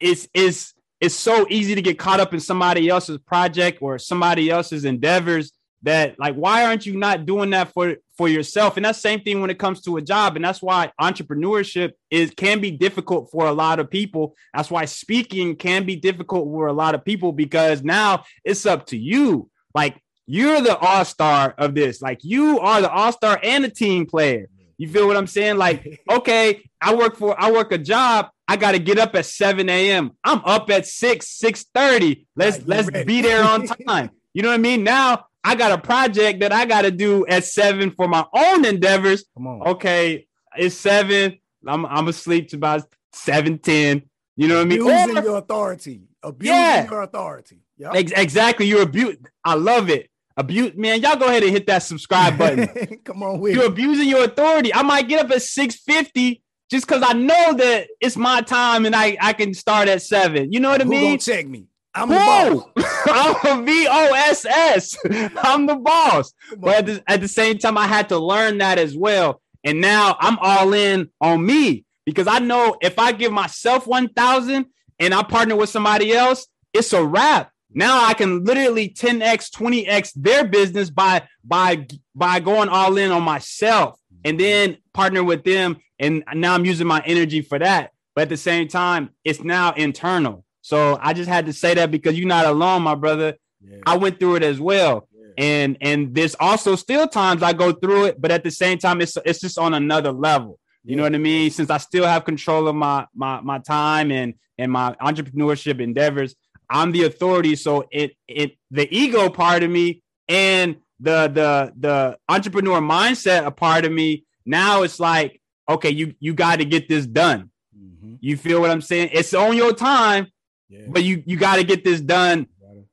it's 0.00 0.28
it's 0.34 0.74
it's 1.00 1.14
so 1.14 1.46
easy 1.50 1.74
to 1.74 1.82
get 1.82 1.98
caught 1.98 2.20
up 2.20 2.32
in 2.32 2.40
somebody 2.40 2.88
else's 2.88 3.18
project 3.18 3.82
or 3.82 3.98
somebody 3.98 4.50
else's 4.50 4.84
endeavors 4.84 5.52
that 5.82 6.18
like 6.18 6.34
why 6.36 6.64
aren't 6.64 6.86
you 6.86 6.96
not 6.96 7.26
doing 7.26 7.50
that 7.50 7.72
for 7.72 7.96
for 8.16 8.28
yourself? 8.28 8.76
And 8.76 8.84
that's 8.84 9.00
same 9.00 9.20
thing 9.20 9.40
when 9.40 9.50
it 9.50 9.58
comes 9.58 9.80
to 9.82 9.96
a 9.96 10.02
job. 10.02 10.36
And 10.36 10.44
that's 10.44 10.62
why 10.62 10.92
entrepreneurship 11.00 11.92
is 12.10 12.32
can 12.36 12.60
be 12.60 12.70
difficult 12.70 13.30
for 13.30 13.46
a 13.46 13.52
lot 13.52 13.80
of 13.80 13.90
people. 13.90 14.36
That's 14.54 14.70
why 14.70 14.84
speaking 14.84 15.56
can 15.56 15.84
be 15.84 15.96
difficult 15.96 16.44
for 16.44 16.68
a 16.68 16.72
lot 16.72 16.94
of 16.94 17.04
people 17.04 17.32
because 17.32 17.82
now 17.82 18.24
it's 18.44 18.64
up 18.64 18.86
to 18.86 18.96
you. 18.96 19.50
Like 19.74 20.00
you're 20.26 20.60
the 20.60 20.78
all-star 20.78 21.54
of 21.58 21.74
this. 21.74 22.00
Like 22.00 22.20
you 22.22 22.60
are 22.60 22.80
the 22.80 22.90
all-star 22.90 23.40
and 23.42 23.64
a 23.64 23.68
team 23.68 24.06
player 24.06 24.48
you 24.82 24.88
feel 24.88 25.06
what 25.06 25.16
I'm 25.16 25.28
saying? 25.28 25.58
Like, 25.58 26.02
okay, 26.10 26.68
I 26.80 26.92
work 26.96 27.16
for 27.16 27.40
I 27.40 27.52
work 27.52 27.70
a 27.70 27.78
job. 27.78 28.30
I 28.48 28.56
got 28.56 28.72
to 28.72 28.80
get 28.80 28.98
up 28.98 29.14
at 29.14 29.26
7 29.26 29.68
a.m. 29.68 30.10
I'm 30.24 30.40
up 30.44 30.68
at 30.70 30.88
6, 30.88 31.28
6 31.28 31.64
30. 31.72 32.26
Let's 32.34 32.58
right, 32.58 32.66
let's 32.66 32.90
ready. 32.90 33.04
be 33.04 33.22
there 33.22 33.44
on 33.44 33.66
time. 33.86 34.10
you 34.34 34.42
know 34.42 34.48
what 34.48 34.56
I 34.56 34.58
mean? 34.58 34.82
Now 34.82 35.26
I 35.44 35.54
got 35.54 35.70
a 35.70 35.78
project 35.78 36.40
that 36.40 36.52
I 36.52 36.64
got 36.64 36.82
to 36.82 36.90
do 36.90 37.24
at 37.28 37.44
seven 37.44 37.92
for 37.92 38.08
my 38.08 38.26
own 38.34 38.64
endeavors. 38.64 39.24
Come 39.34 39.46
on. 39.46 39.68
Okay, 39.68 40.26
it's 40.56 40.74
seven. 40.74 41.38
I'm 41.64 41.86
I'm 41.86 42.08
asleep 42.08 42.48
to 42.48 42.56
about 42.56 42.82
7 43.12 43.58
10. 43.58 44.02
You 44.34 44.48
know 44.48 44.56
what 44.56 44.62
I 44.62 44.64
mean? 44.64 44.82
Abusing 44.82 45.18
or, 45.18 45.22
your 45.22 45.38
authority. 45.38 46.02
Abusing 46.24 46.56
yeah. 46.56 46.90
your 46.90 47.02
authority. 47.02 47.60
Yep. 47.78 47.94
Ex- 47.94 48.12
exactly. 48.16 48.66
You're 48.66 48.82
abusing. 48.82 49.26
I 49.44 49.54
love 49.54 49.90
it. 49.90 50.10
Abuse 50.36 50.72
man, 50.74 51.00
y'all 51.00 51.16
go 51.16 51.26
ahead 51.26 51.42
and 51.42 51.52
hit 51.52 51.66
that 51.66 51.82
subscribe 51.82 52.38
button. 52.38 52.98
Come 53.04 53.22
on, 53.22 53.40
with 53.40 53.54
you're 53.54 53.66
abusing 53.66 54.08
your 54.08 54.24
authority. 54.24 54.72
I 54.74 54.82
might 54.82 55.08
get 55.08 55.24
up 55.24 55.30
at 55.30 55.42
650 55.42 56.42
just 56.70 56.86
because 56.86 57.02
I 57.06 57.12
know 57.12 57.54
that 57.54 57.88
it's 58.00 58.16
my 58.16 58.40
time 58.40 58.86
and 58.86 58.96
I, 58.96 59.16
I 59.20 59.34
can 59.34 59.52
start 59.52 59.88
at 59.88 60.00
seven. 60.00 60.52
You 60.52 60.60
know 60.60 60.70
what 60.70 60.80
I 60.80 60.84
Who 60.84 60.90
mean? 60.90 61.02
gonna 61.02 61.18
check 61.18 61.46
me? 61.46 61.66
I'm 61.94 62.08
the 62.08 62.14
boss. 62.14 62.86
I'm 63.06 63.60
a 63.60 63.64
V 63.64 63.86
O 63.90 64.12
S 64.14 64.46
S. 64.46 64.96
I'm 65.44 65.66
the 65.66 65.76
boss. 65.76 66.32
But 66.56 66.76
at 66.76 66.86
the, 66.86 67.02
at 67.06 67.20
the 67.20 67.28
same 67.28 67.58
time, 67.58 67.76
I 67.76 67.86
had 67.86 68.08
to 68.08 68.18
learn 68.18 68.58
that 68.58 68.78
as 68.78 68.96
well. 68.96 69.42
And 69.64 69.80
now 69.80 70.16
I'm 70.18 70.38
all 70.40 70.72
in 70.72 71.10
on 71.20 71.44
me 71.44 71.84
because 72.06 72.26
I 72.26 72.38
know 72.38 72.76
if 72.80 72.98
I 72.98 73.12
give 73.12 73.32
myself 73.32 73.86
1,000 73.86 74.66
and 74.98 75.14
I 75.14 75.22
partner 75.22 75.56
with 75.56 75.68
somebody 75.68 76.12
else, 76.12 76.46
it's 76.72 76.92
a 76.92 77.04
wrap. 77.04 77.51
Now 77.74 78.04
I 78.04 78.14
can 78.14 78.44
literally 78.44 78.88
10x, 78.88 79.50
20x 79.50 80.12
their 80.14 80.46
business 80.46 80.90
by 80.90 81.22
by 81.44 81.86
by 82.14 82.40
going 82.40 82.68
all 82.68 82.96
in 82.96 83.10
on 83.10 83.22
myself 83.22 83.98
and 84.24 84.38
then 84.38 84.78
partner 84.92 85.24
with 85.24 85.44
them. 85.44 85.78
And 85.98 86.24
now 86.34 86.54
I'm 86.54 86.64
using 86.64 86.86
my 86.86 87.02
energy 87.04 87.42
for 87.42 87.58
that. 87.58 87.92
But 88.14 88.22
at 88.22 88.28
the 88.28 88.36
same 88.36 88.68
time, 88.68 89.10
it's 89.24 89.42
now 89.42 89.72
internal. 89.72 90.44
So 90.60 90.98
I 91.00 91.12
just 91.12 91.28
had 91.28 91.46
to 91.46 91.52
say 91.52 91.74
that 91.74 91.90
because 91.90 92.18
you're 92.18 92.28
not 92.28 92.46
alone, 92.46 92.82
my 92.82 92.94
brother. 92.94 93.36
Yeah. 93.60 93.78
I 93.86 93.96
went 93.96 94.18
through 94.18 94.36
it 94.36 94.42
as 94.42 94.60
well. 94.60 95.08
Yeah. 95.14 95.26
And 95.38 95.76
and 95.80 96.14
there's 96.14 96.36
also 96.38 96.76
still 96.76 97.08
times 97.08 97.42
I 97.42 97.52
go 97.52 97.72
through 97.72 98.06
it, 98.06 98.20
but 98.20 98.30
at 98.30 98.44
the 98.44 98.50
same 98.50 98.78
time, 98.78 99.00
it's 99.00 99.16
it's 99.24 99.40
just 99.40 99.58
on 99.58 99.74
another 99.74 100.12
level. 100.12 100.58
You 100.84 100.90
yeah. 100.90 100.96
know 100.96 101.02
what 101.04 101.14
I 101.14 101.18
mean? 101.18 101.50
Since 101.50 101.70
I 101.70 101.78
still 101.78 102.06
have 102.06 102.24
control 102.24 102.68
of 102.68 102.76
my 102.76 103.06
my 103.14 103.40
my 103.40 103.58
time 103.58 104.10
and 104.10 104.34
and 104.58 104.70
my 104.70 104.94
entrepreneurship 105.00 105.80
endeavors, 105.80 106.34
I'm 106.72 106.92
the 106.92 107.04
authority. 107.04 107.54
So 107.56 107.84
it 107.90 108.16
it 108.26 108.56
the 108.70 108.88
ego 108.94 109.28
part 109.28 109.62
of 109.62 109.70
me 109.70 110.02
and 110.28 110.76
the 111.02 111.28
the 111.28 111.72
the 111.78 112.18
entrepreneur 112.28 112.80
mindset 112.80 113.44
a 113.44 113.50
part 113.50 113.84
of 113.84 113.92
me 113.92 114.24
now 114.46 114.82
it's 114.82 115.00
like 115.00 115.40
okay 115.68 115.90
you 115.90 116.14
you 116.20 116.32
got 116.32 116.60
to 116.60 116.64
get 116.64 116.88
this 116.88 117.06
done 117.06 117.50
mm-hmm. 117.76 118.14
you 118.20 118.36
feel 118.36 118.60
what 118.60 118.70
i'm 118.70 118.80
saying 118.80 119.10
it's 119.12 119.34
on 119.34 119.56
your 119.56 119.72
time 119.72 120.28
yeah. 120.68 120.80
but 120.88 121.02
you 121.02 121.22
you 121.26 121.36
got 121.36 121.56
to 121.56 121.64
get 121.64 121.84
this 121.84 122.00
done 122.00 122.46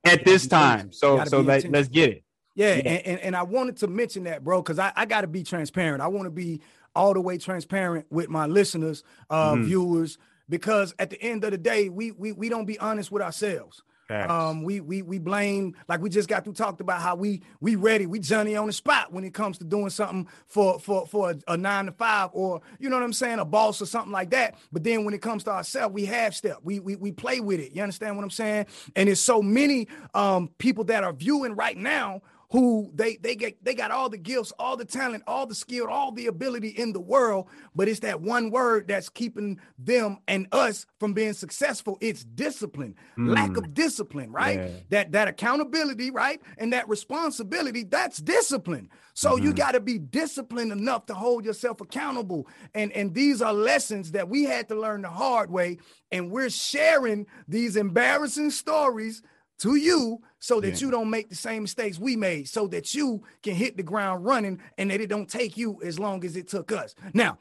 at 0.04 0.24
this 0.24 0.46
time 0.46 0.92
so 0.92 1.24
so 1.24 1.40
let, 1.40 1.70
let's 1.70 1.88
get 1.88 2.10
it 2.10 2.24
yeah, 2.56 2.74
yeah. 2.74 2.80
And, 2.80 3.06
and, 3.06 3.20
and 3.20 3.36
i 3.36 3.42
wanted 3.42 3.76
to 3.78 3.86
mention 3.86 4.24
that 4.24 4.42
bro 4.42 4.60
because 4.60 4.78
i, 4.78 4.92
I 4.96 5.06
got 5.06 5.20
to 5.20 5.28
be 5.28 5.44
transparent 5.44 6.02
i 6.02 6.08
want 6.08 6.26
to 6.26 6.30
be 6.30 6.60
all 6.96 7.14
the 7.14 7.20
way 7.20 7.38
transparent 7.38 8.06
with 8.10 8.28
my 8.28 8.46
listeners 8.46 9.04
uh 9.30 9.54
mm-hmm. 9.54 9.64
viewers 9.64 10.18
because 10.50 10.94
at 10.98 11.08
the 11.08 11.22
end 11.22 11.44
of 11.44 11.52
the 11.52 11.58
day, 11.58 11.88
we 11.88 12.10
we 12.12 12.32
we 12.32 12.48
don't 12.50 12.66
be 12.66 12.78
honest 12.78 13.10
with 13.10 13.22
ourselves. 13.22 13.82
Um, 14.10 14.64
we 14.64 14.80
we 14.80 15.02
we 15.02 15.18
blame 15.18 15.76
like 15.88 16.00
we 16.00 16.10
just 16.10 16.28
got 16.28 16.44
to 16.44 16.52
talked 16.52 16.80
about 16.80 17.00
how 17.00 17.14
we 17.14 17.42
we 17.60 17.76
ready, 17.76 18.06
we 18.06 18.18
Johnny 18.18 18.56
on 18.56 18.66
the 18.66 18.72
spot 18.72 19.12
when 19.12 19.22
it 19.22 19.32
comes 19.32 19.56
to 19.58 19.64
doing 19.64 19.90
something 19.90 20.26
for 20.48 20.80
for 20.80 21.06
for 21.06 21.30
a, 21.30 21.52
a, 21.52 21.56
nine 21.56 21.86
to 21.86 21.92
five 21.92 22.30
or 22.32 22.60
you 22.80 22.90
know 22.90 22.96
what 22.96 23.04
I'm 23.04 23.12
saying, 23.12 23.38
a 23.38 23.44
boss 23.44 23.80
or 23.80 23.86
something 23.86 24.10
like 24.10 24.30
that. 24.30 24.56
But 24.72 24.82
then 24.82 25.04
when 25.04 25.14
it 25.14 25.22
comes 25.22 25.44
to 25.44 25.52
ourselves, 25.52 25.94
we 25.94 26.06
have 26.06 26.34
step, 26.34 26.58
we 26.64 26.80
we 26.80 26.96
we 26.96 27.12
play 27.12 27.38
with 27.38 27.60
it. 27.60 27.72
You 27.72 27.82
understand 27.82 28.16
what 28.16 28.24
I'm 28.24 28.30
saying? 28.30 28.66
And 28.96 29.06
there's 29.06 29.20
so 29.20 29.40
many 29.40 29.86
um 30.14 30.48
people 30.58 30.82
that 30.84 31.04
are 31.04 31.12
viewing 31.12 31.54
right 31.54 31.76
now 31.76 32.22
who 32.50 32.90
they 32.94 33.16
they 33.16 33.36
get 33.36 33.64
they 33.64 33.74
got 33.74 33.90
all 33.90 34.08
the 34.08 34.18
gifts, 34.18 34.52
all 34.58 34.76
the 34.76 34.84
talent, 34.84 35.22
all 35.26 35.46
the 35.46 35.54
skill, 35.54 35.86
all 35.88 36.10
the 36.10 36.26
ability 36.26 36.68
in 36.68 36.92
the 36.92 37.00
world, 37.00 37.46
but 37.76 37.88
it's 37.88 38.00
that 38.00 38.20
one 38.20 38.50
word 38.50 38.88
that's 38.88 39.08
keeping 39.08 39.60
them 39.78 40.18
and 40.26 40.48
us 40.50 40.84
from 40.98 41.12
being 41.12 41.32
successful. 41.32 41.96
It's 42.00 42.24
discipline, 42.24 42.96
mm. 43.16 43.32
lack 43.32 43.56
of 43.56 43.72
discipline, 43.72 44.32
right? 44.32 44.58
Yeah. 44.58 44.68
That 44.90 45.12
that 45.12 45.28
accountability, 45.28 46.10
right? 46.10 46.40
And 46.58 46.72
that 46.72 46.88
responsibility, 46.88 47.84
that's 47.84 48.18
discipline. 48.18 48.90
So 49.14 49.36
mm-hmm. 49.36 49.44
you 49.44 49.52
got 49.52 49.72
to 49.72 49.80
be 49.80 49.98
disciplined 49.98 50.72
enough 50.72 51.06
to 51.06 51.14
hold 51.14 51.44
yourself 51.44 51.80
accountable. 51.80 52.48
And 52.74 52.90
and 52.92 53.14
these 53.14 53.40
are 53.40 53.52
lessons 53.52 54.12
that 54.12 54.28
we 54.28 54.44
had 54.44 54.68
to 54.68 54.74
learn 54.74 55.02
the 55.02 55.08
hard 55.08 55.52
way 55.52 55.78
and 56.10 56.32
we're 56.32 56.50
sharing 56.50 57.26
these 57.46 57.76
embarrassing 57.76 58.50
stories 58.50 59.22
to 59.60 59.76
you 59.76 60.20
so 60.38 60.60
that 60.60 60.80
yeah. 60.80 60.86
you 60.86 60.90
don't 60.90 61.10
make 61.10 61.28
the 61.28 61.34
same 61.34 61.62
mistakes 61.62 61.98
we 61.98 62.16
made, 62.16 62.48
so 62.48 62.66
that 62.68 62.94
you 62.94 63.22
can 63.42 63.54
hit 63.54 63.76
the 63.76 63.82
ground 63.82 64.24
running 64.24 64.60
and 64.78 64.90
that 64.90 65.00
it 65.00 65.08
don't 65.08 65.28
take 65.28 65.56
you 65.56 65.80
as 65.82 65.98
long 65.98 66.24
as 66.24 66.36
it 66.36 66.48
took 66.48 66.72
us. 66.72 66.94
Now, 67.14 67.38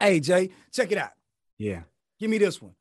hey 0.00 0.20
Jay, 0.20 0.50
check 0.72 0.92
it 0.92 0.98
out. 0.98 1.12
Yeah. 1.58 1.82
Give 2.18 2.30
me 2.30 2.38
this 2.38 2.60
one. 2.60 2.74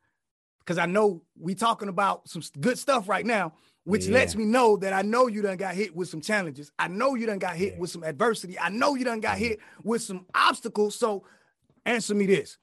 Because 0.59 0.77
I 0.77 0.85
know 0.85 1.21
we 1.37 1.55
talking 1.55 1.89
about 1.89 2.29
some 2.29 2.41
good 2.59 2.79
stuff 2.79 3.09
right 3.09 3.25
now, 3.25 3.53
which 3.83 4.05
yeah. 4.05 4.13
lets 4.13 4.35
me 4.35 4.45
know 4.45 4.77
that 4.77 4.93
I 4.93 5.01
know 5.01 5.27
you 5.27 5.41
done 5.41 5.57
got 5.57 5.75
hit 5.75 5.95
with 5.95 6.07
some 6.07 6.21
challenges. 6.21 6.71
I 6.79 6.87
know 6.87 7.15
you 7.15 7.25
done 7.25 7.39
got 7.39 7.55
hit 7.55 7.73
yeah. 7.73 7.79
with 7.79 7.89
some 7.89 8.03
adversity. 8.03 8.57
I 8.57 8.69
know 8.69 8.95
you 8.95 9.03
done 9.03 9.19
got 9.19 9.37
hit 9.37 9.59
with 9.83 10.01
some 10.01 10.25
obstacles. 10.33 10.95
So 10.95 11.25
answer 11.85 12.15
me 12.15 12.25
this, 12.25 12.57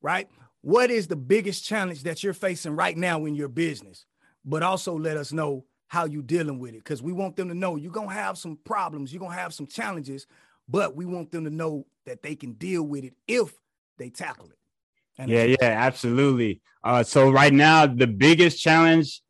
right? 0.00 0.28
What 0.60 0.90
is 0.92 1.08
the 1.08 1.16
biggest 1.16 1.64
challenge 1.64 2.04
that 2.04 2.22
you're 2.22 2.32
facing 2.32 2.76
right 2.76 2.96
now 2.96 3.24
in 3.24 3.34
your 3.34 3.48
business? 3.48 4.06
But 4.44 4.62
also 4.62 4.98
let 4.98 5.16
us 5.16 5.32
know 5.32 5.64
how 5.92 6.06
you 6.06 6.22
dealing 6.22 6.58
with 6.58 6.72
it 6.72 6.78
because 6.78 7.02
we 7.02 7.12
want 7.12 7.36
them 7.36 7.48
to 7.48 7.54
know 7.54 7.76
you're 7.76 7.92
gonna 7.92 8.10
have 8.10 8.38
some 8.38 8.56
problems 8.64 9.12
you're 9.12 9.20
gonna 9.20 9.34
have 9.34 9.52
some 9.52 9.66
challenges 9.66 10.26
but 10.66 10.96
we 10.96 11.04
want 11.04 11.30
them 11.30 11.44
to 11.44 11.50
know 11.50 11.84
that 12.06 12.22
they 12.22 12.34
can 12.34 12.54
deal 12.54 12.82
with 12.82 13.04
it 13.04 13.12
if 13.28 13.52
they 13.98 14.08
tackle 14.08 14.46
it. 14.46 14.56
And 15.18 15.30
yeah 15.30 15.44
yeah 15.44 15.56
absolutely. 15.60 16.62
Uh, 16.82 17.02
so 17.02 17.30
right 17.30 17.52
now 17.52 17.86
the 17.86 18.06
biggest 18.06 18.58
challenge 18.58 19.20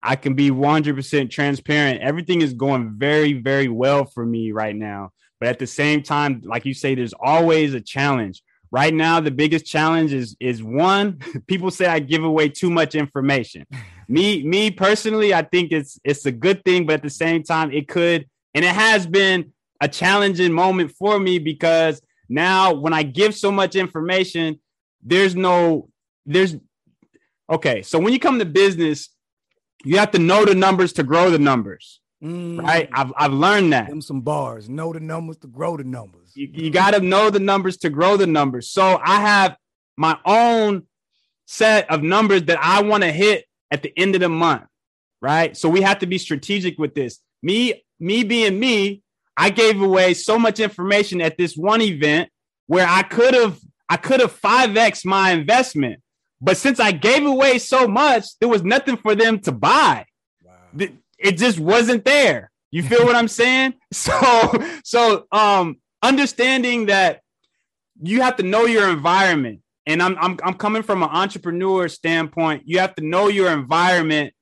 i 0.00 0.14
can 0.14 0.34
be 0.34 0.48
100% 0.52 1.28
transparent 1.28 2.00
everything 2.00 2.40
is 2.40 2.54
going 2.54 2.94
very 2.96 3.32
very 3.32 3.66
well 3.66 4.04
for 4.04 4.24
me 4.24 4.52
right 4.52 4.76
now. 4.76 5.10
But 5.40 5.48
at 5.48 5.58
the 5.58 5.66
same 5.66 6.04
time 6.04 6.40
like 6.44 6.64
you 6.64 6.72
say 6.72 6.94
there's 6.94 7.14
always 7.14 7.74
a 7.74 7.80
challenge. 7.80 8.44
Right 8.70 8.94
now 8.94 9.18
the 9.18 9.32
biggest 9.32 9.66
challenge 9.66 10.12
is 10.12 10.36
is 10.38 10.62
one 10.62 11.18
people 11.48 11.72
say 11.72 11.86
i 11.86 11.98
give 11.98 12.22
away 12.22 12.48
too 12.48 12.70
much 12.70 12.94
information 12.94 13.66
me 14.12 14.42
me 14.42 14.70
personally 14.70 15.32
i 15.32 15.42
think 15.42 15.72
it's 15.72 15.98
it's 16.04 16.26
a 16.26 16.32
good 16.32 16.64
thing 16.64 16.86
but 16.86 16.94
at 16.94 17.02
the 17.02 17.10
same 17.10 17.42
time 17.42 17.70
it 17.72 17.88
could 17.88 18.28
and 18.54 18.64
it 18.64 18.74
has 18.74 19.06
been 19.06 19.52
a 19.80 19.88
challenging 19.88 20.52
moment 20.52 20.90
for 20.92 21.18
me 21.18 21.38
because 21.38 22.00
now 22.28 22.74
when 22.74 22.92
i 22.92 23.02
give 23.02 23.34
so 23.34 23.50
much 23.50 23.74
information 23.74 24.58
there's 25.02 25.34
no 25.34 25.88
there's 26.26 26.56
okay 27.50 27.82
so 27.82 27.98
when 27.98 28.12
you 28.12 28.18
come 28.18 28.38
to 28.38 28.44
business 28.44 29.08
you 29.84 29.98
have 29.98 30.10
to 30.10 30.18
know 30.18 30.44
the 30.44 30.54
numbers 30.54 30.92
to 30.92 31.02
grow 31.02 31.30
the 31.30 31.38
numbers 31.38 32.00
mm. 32.22 32.62
right 32.62 32.88
I've, 32.92 33.12
I've 33.16 33.32
learned 33.32 33.72
that 33.72 33.88
Them 33.88 34.02
some 34.02 34.20
bars 34.20 34.68
know 34.68 34.92
the 34.92 35.00
numbers 35.00 35.38
to 35.38 35.48
grow 35.48 35.76
the 35.76 35.84
numbers 35.84 36.22
you, 36.34 36.48
you 36.52 36.70
got 36.70 36.92
to 36.92 37.00
know 37.00 37.30
the 37.30 37.40
numbers 37.40 37.76
to 37.78 37.90
grow 37.90 38.16
the 38.16 38.26
numbers. 38.26 38.68
So 38.68 39.00
I 39.02 39.20
have 39.20 39.56
my 39.96 40.18
own 40.24 40.86
set 41.46 41.90
of 41.90 42.02
numbers 42.02 42.44
that 42.44 42.58
I 42.62 42.82
want 42.82 43.02
to 43.02 43.12
hit 43.12 43.44
at 43.72 43.82
the 43.82 43.92
end 43.98 44.14
of 44.14 44.20
the 44.20 44.28
month, 44.28 44.64
right? 45.20 45.56
So 45.56 45.68
we 45.68 45.80
have 45.80 45.98
to 46.00 46.06
be 46.06 46.18
strategic 46.18 46.78
with 46.78 46.94
this. 46.94 47.18
Me, 47.42 47.82
me 47.98 48.22
being 48.22 48.60
me, 48.60 49.02
I 49.36 49.48
gave 49.48 49.80
away 49.80 50.12
so 50.14 50.38
much 50.38 50.60
information 50.60 51.22
at 51.22 51.38
this 51.38 51.56
one 51.56 51.80
event 51.80 52.28
where 52.66 52.86
I 52.86 53.02
could 53.02 53.34
have 53.34 53.58
I 53.88 53.96
could 53.96 54.20
have 54.20 54.38
5x 54.40 55.04
my 55.04 55.32
investment. 55.32 56.00
But 56.40 56.56
since 56.56 56.80
I 56.80 56.92
gave 56.92 57.26
away 57.26 57.58
so 57.58 57.86
much, 57.86 58.38
there 58.38 58.48
was 58.48 58.62
nothing 58.62 58.96
for 58.96 59.14
them 59.14 59.38
to 59.40 59.52
buy. 59.52 60.06
Wow. 60.42 60.86
It 61.18 61.38
just 61.38 61.58
wasn't 61.58 62.04
there. 62.04 62.50
You 62.70 62.82
feel 62.82 63.04
what 63.04 63.16
I'm 63.16 63.28
saying? 63.42 63.74
So 63.92 64.52
so 64.84 65.26
um 65.32 65.78
understanding 66.02 66.86
that 66.86 67.22
you 68.02 68.20
have 68.20 68.36
to 68.36 68.42
know 68.42 68.66
your 68.66 68.88
environment. 68.90 69.61
And 69.86 70.02
I'm 70.02 70.16
I'm 70.20 70.38
I'm 70.44 70.54
coming 70.54 70.82
from 70.82 71.02
an 71.02 71.10
entrepreneur 71.10 71.88
standpoint. 71.88 72.62
You 72.66 72.78
have 72.78 72.94
to 72.96 73.04
know 73.04 73.28
your 73.28 73.50
environment 73.50 74.32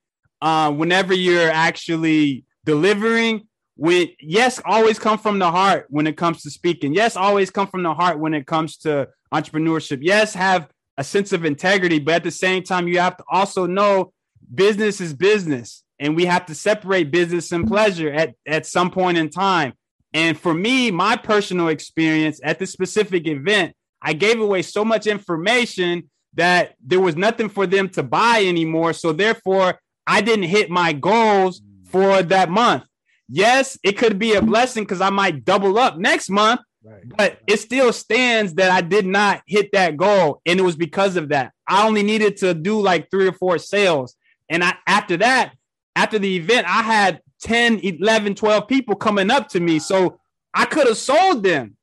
uh, 0.42 0.70
whenever 0.72 1.14
you're 1.14 1.50
actually 1.50 2.44
delivering. 2.64 3.46
When 3.76 4.09
yes, 4.20 4.61
always 4.64 4.98
come 4.98 5.18
from 5.18 5.38
the 5.38 5.50
heart 5.50 5.87
when 5.88 6.07
it 6.07 6.16
comes 6.16 6.42
to 6.42 6.50
speaking. 6.50 6.92
Yes, 6.92 7.16
always 7.16 7.50
come 7.50 7.66
from 7.66 7.83
the 7.83 7.94
heart 7.94 8.18
when 8.18 8.35
it 8.35 8.46
comes 8.46 8.76
to 8.79 9.09
entrepreneurship. 9.33 10.00
Yes, 10.03 10.35
have 10.35 10.68
a 10.98 11.05
sense 11.05 11.33
of 11.33 11.46
integrity, 11.46 11.98
but 11.98 12.16
at 12.16 12.24
the 12.24 12.31
same 12.31 12.62
time, 12.62 12.87
you 12.87 12.98
have 12.98 13.16
to 13.16 13.24
also 13.31 13.66
know 13.66 14.12
business 14.55 15.00
is 15.00 15.14
business, 15.14 15.83
and 15.98 16.14
we 16.14 16.26
have 16.26 16.44
to 16.46 16.55
separate 16.55 17.11
business 17.11 17.53
and 17.53 17.66
pleasure 17.66 18.12
at 18.12 18.35
at 18.46 18.66
some 18.66 18.90
point 18.90 19.16
in 19.16 19.31
time. 19.31 19.72
And 20.12 20.38
for 20.38 20.53
me, 20.53 20.90
my 20.90 21.16
personal 21.16 21.68
experience 21.68 22.40
at 22.42 22.59
this 22.59 22.72
specific 22.72 23.26
event, 23.26 23.74
I 24.02 24.12
gave 24.12 24.40
away 24.40 24.62
so 24.62 24.84
much 24.84 25.06
information 25.06 26.10
that 26.34 26.74
there 26.84 27.00
was 27.00 27.16
nothing 27.16 27.48
for 27.48 27.66
them 27.66 27.88
to 27.90 28.02
buy 28.02 28.44
anymore. 28.44 28.92
So 28.92 29.12
therefore, 29.12 29.80
I 30.06 30.20
didn't 30.20 30.44
hit 30.44 30.70
my 30.70 30.92
goals 30.92 31.62
for 31.84 32.22
that 32.22 32.50
month. 32.50 32.84
Yes, 33.28 33.78
it 33.82 33.92
could 33.92 34.18
be 34.18 34.34
a 34.34 34.42
blessing 34.42 34.84
because 34.84 35.00
I 35.00 35.10
might 35.10 35.44
double 35.44 35.78
up 35.78 35.98
next 35.98 36.30
month, 36.30 36.60
right. 36.82 37.02
but 37.16 37.38
it 37.46 37.58
still 37.58 37.92
stands 37.92 38.54
that 38.54 38.70
I 38.70 38.80
did 38.80 39.06
not 39.06 39.42
hit 39.46 39.70
that 39.72 39.96
goal. 39.96 40.40
And 40.46 40.58
it 40.58 40.62
was 40.62 40.76
because 40.76 41.16
of 41.16 41.28
that. 41.28 41.52
I 41.66 41.86
only 41.86 42.02
needed 42.02 42.38
to 42.38 42.54
do 42.54 42.80
like 42.80 43.10
three 43.10 43.28
or 43.28 43.32
four 43.32 43.58
sales. 43.58 44.16
And 44.48 44.64
I 44.64 44.74
after 44.86 45.16
that, 45.18 45.52
after 45.94 46.18
the 46.18 46.36
event, 46.36 46.66
I 46.66 46.82
had 46.82 47.20
10, 47.42 47.80
11, 47.80 48.34
12 48.34 48.68
people 48.68 48.96
coming 48.96 49.30
up 49.30 49.48
to 49.50 49.60
me. 49.60 49.78
So 49.78 50.18
I 50.52 50.64
could 50.64 50.88
have 50.88 50.96
sold 50.96 51.44
them, 51.44 51.76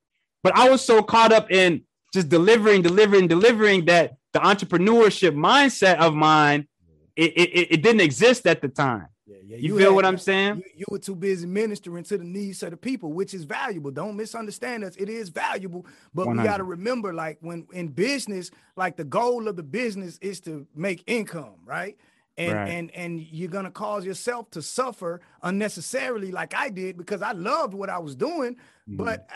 but 0.43 0.55
I 0.55 0.69
was 0.69 0.83
so 0.83 1.01
caught 1.01 1.31
up 1.31 1.49
in 1.51 1.83
just 2.17 2.29
delivering, 2.29 2.81
delivering, 2.81 3.27
delivering 3.27 3.85
that 3.85 4.17
the 4.33 4.39
entrepreneurship 4.39 5.35
mindset 5.35 5.97
of 5.97 6.15
mine, 6.15 6.67
it, 7.15 7.31
it, 7.37 7.67
it 7.73 7.83
didn't 7.83 8.01
exist 8.01 8.47
at 8.47 8.59
the 8.61 8.67
time. 8.67 9.07
Yeah, 9.27 9.37
yeah. 9.45 9.57
You, 9.57 9.73
you 9.73 9.77
feel 9.77 9.89
had, 9.91 9.95
what 9.95 10.05
I'm 10.05 10.17
saying? 10.17 10.57
You, 10.57 10.63
you, 10.77 10.85
were 10.89 10.97
too 10.97 11.15
busy 11.15 11.45
ministering 11.45 12.03
to 12.05 12.17
the 12.17 12.23
needs 12.23 12.63
of 12.63 12.71
the 12.71 12.77
people, 12.77 13.13
which 13.13 13.35
is 13.35 13.43
valuable. 13.43 13.91
Don't 13.91 14.15
misunderstand 14.15 14.83
us. 14.83 14.95
It 14.95 15.09
is 15.09 15.29
valuable, 15.29 15.85
but 16.11 16.25
100. 16.25 16.41
we 16.41 16.47
got 16.47 16.57
to 16.57 16.63
remember, 16.63 17.13
like 17.13 17.37
when 17.41 17.67
in 17.71 17.89
business, 17.89 18.49
like 18.75 18.97
the 18.97 19.03
goal 19.03 19.47
of 19.47 19.55
the 19.55 19.63
business 19.63 20.17
is 20.19 20.39
to 20.41 20.65
make 20.75 21.03
income, 21.05 21.55
right? 21.65 21.97
And, 22.39 22.53
right. 22.53 22.69
and 22.69 22.91
and 22.91 23.19
you're 23.19 23.49
gonna 23.49 23.71
cause 23.71 24.05
yourself 24.05 24.51
to 24.51 24.61
suffer 24.61 25.21
unnecessarily, 25.41 26.31
like 26.31 26.53
I 26.55 26.69
did, 26.69 26.95
because 26.95 27.21
I 27.21 27.31
loved 27.31 27.73
what 27.73 27.89
I 27.89 27.97
was 27.97 28.15
doing, 28.15 28.55
mm. 28.87 28.97
but 28.97 29.27
I 29.29 29.35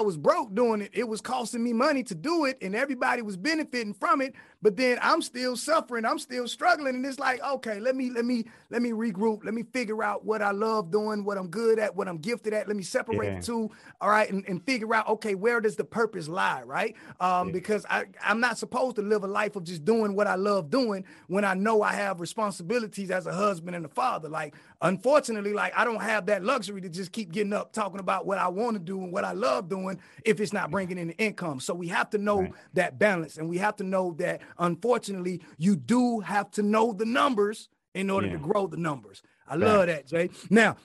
was 0.00 0.16
broke 0.16 0.54
doing 0.54 0.82
it. 0.82 0.90
It 0.92 1.08
was 1.08 1.20
costing 1.20 1.62
me 1.62 1.72
money 1.72 2.02
to 2.04 2.14
do 2.14 2.44
it, 2.44 2.58
and 2.60 2.74
everybody 2.74 3.22
was 3.22 3.36
benefiting 3.36 3.94
from 3.94 4.20
it. 4.20 4.34
But 4.62 4.76
then 4.76 4.98
I'm 5.02 5.20
still 5.20 5.56
suffering. 5.56 6.04
I'm 6.04 6.18
still 6.18 6.48
struggling, 6.48 6.94
and 6.94 7.04
it's 7.04 7.18
like, 7.18 7.42
okay, 7.42 7.78
let 7.78 7.94
me 7.94 8.10
let 8.10 8.24
me 8.24 8.46
let 8.70 8.80
me 8.80 8.90
regroup. 8.90 9.44
Let 9.44 9.52
me 9.52 9.62
figure 9.62 10.02
out 10.02 10.24
what 10.24 10.40
I 10.40 10.50
love 10.50 10.90
doing, 10.90 11.24
what 11.24 11.36
I'm 11.36 11.48
good 11.48 11.78
at, 11.78 11.94
what 11.94 12.08
I'm 12.08 12.18
gifted 12.18 12.54
at. 12.54 12.66
Let 12.66 12.76
me 12.76 12.82
separate 12.82 13.26
yeah. 13.26 13.40
the 13.40 13.46
two, 13.46 13.70
all 14.00 14.08
right, 14.08 14.30
and, 14.30 14.44
and 14.48 14.64
figure 14.64 14.94
out, 14.94 15.08
okay, 15.08 15.34
where 15.34 15.60
does 15.60 15.76
the 15.76 15.84
purpose 15.84 16.26
lie, 16.26 16.62
right? 16.62 16.96
Um, 17.20 17.48
yeah. 17.48 17.52
because 17.52 17.84
I 17.90 18.06
I'm 18.24 18.40
not 18.40 18.56
supposed 18.56 18.96
to 18.96 19.02
live 19.02 19.24
a 19.24 19.26
life 19.26 19.56
of 19.56 19.64
just 19.64 19.84
doing 19.84 20.16
what 20.16 20.26
I 20.26 20.36
love 20.36 20.70
doing 20.70 21.04
when 21.26 21.44
I 21.44 21.52
know 21.54 21.82
I 21.82 21.92
have 21.92 22.20
responsibilities 22.20 23.10
as 23.10 23.26
a 23.26 23.34
husband 23.34 23.76
and 23.76 23.84
a 23.84 23.90
father. 23.90 24.28
Like, 24.30 24.54
unfortunately, 24.80 25.52
like 25.52 25.76
I 25.76 25.84
don't 25.84 26.02
have 26.02 26.26
that 26.26 26.42
luxury 26.42 26.80
to 26.80 26.88
just 26.88 27.12
keep 27.12 27.30
getting 27.30 27.52
up 27.52 27.72
talking 27.72 28.00
about 28.00 28.26
what 28.26 28.38
I 28.38 28.48
want 28.48 28.74
to 28.76 28.82
do 28.82 29.02
and 29.02 29.12
what 29.12 29.24
I 29.24 29.32
love 29.32 29.68
doing 29.68 30.00
if 30.24 30.40
it's 30.40 30.54
not 30.54 30.70
bringing 30.70 30.96
in 30.96 31.08
the 31.08 31.16
income. 31.18 31.60
So 31.60 31.74
we 31.74 31.88
have 31.88 32.08
to 32.10 32.18
know 32.18 32.40
right. 32.40 32.52
that 32.72 32.98
balance, 32.98 33.36
and 33.36 33.48
we 33.48 33.58
have 33.58 33.76
to 33.76 33.84
know 33.84 34.14
that 34.18 34.40
unfortunately, 34.58 35.42
you 35.58 35.76
do 35.76 36.20
have 36.20 36.50
to 36.52 36.62
know 36.62 36.92
the 36.92 37.06
numbers 37.06 37.68
in 37.94 38.10
order 38.10 38.26
yeah. 38.26 38.34
to 38.34 38.38
grow 38.38 38.66
the 38.66 38.76
numbers. 38.76 39.22
I 39.46 39.52
right. 39.52 39.60
love 39.60 39.86
that, 39.86 40.06
Jay. 40.06 40.30
Now, 40.50 40.76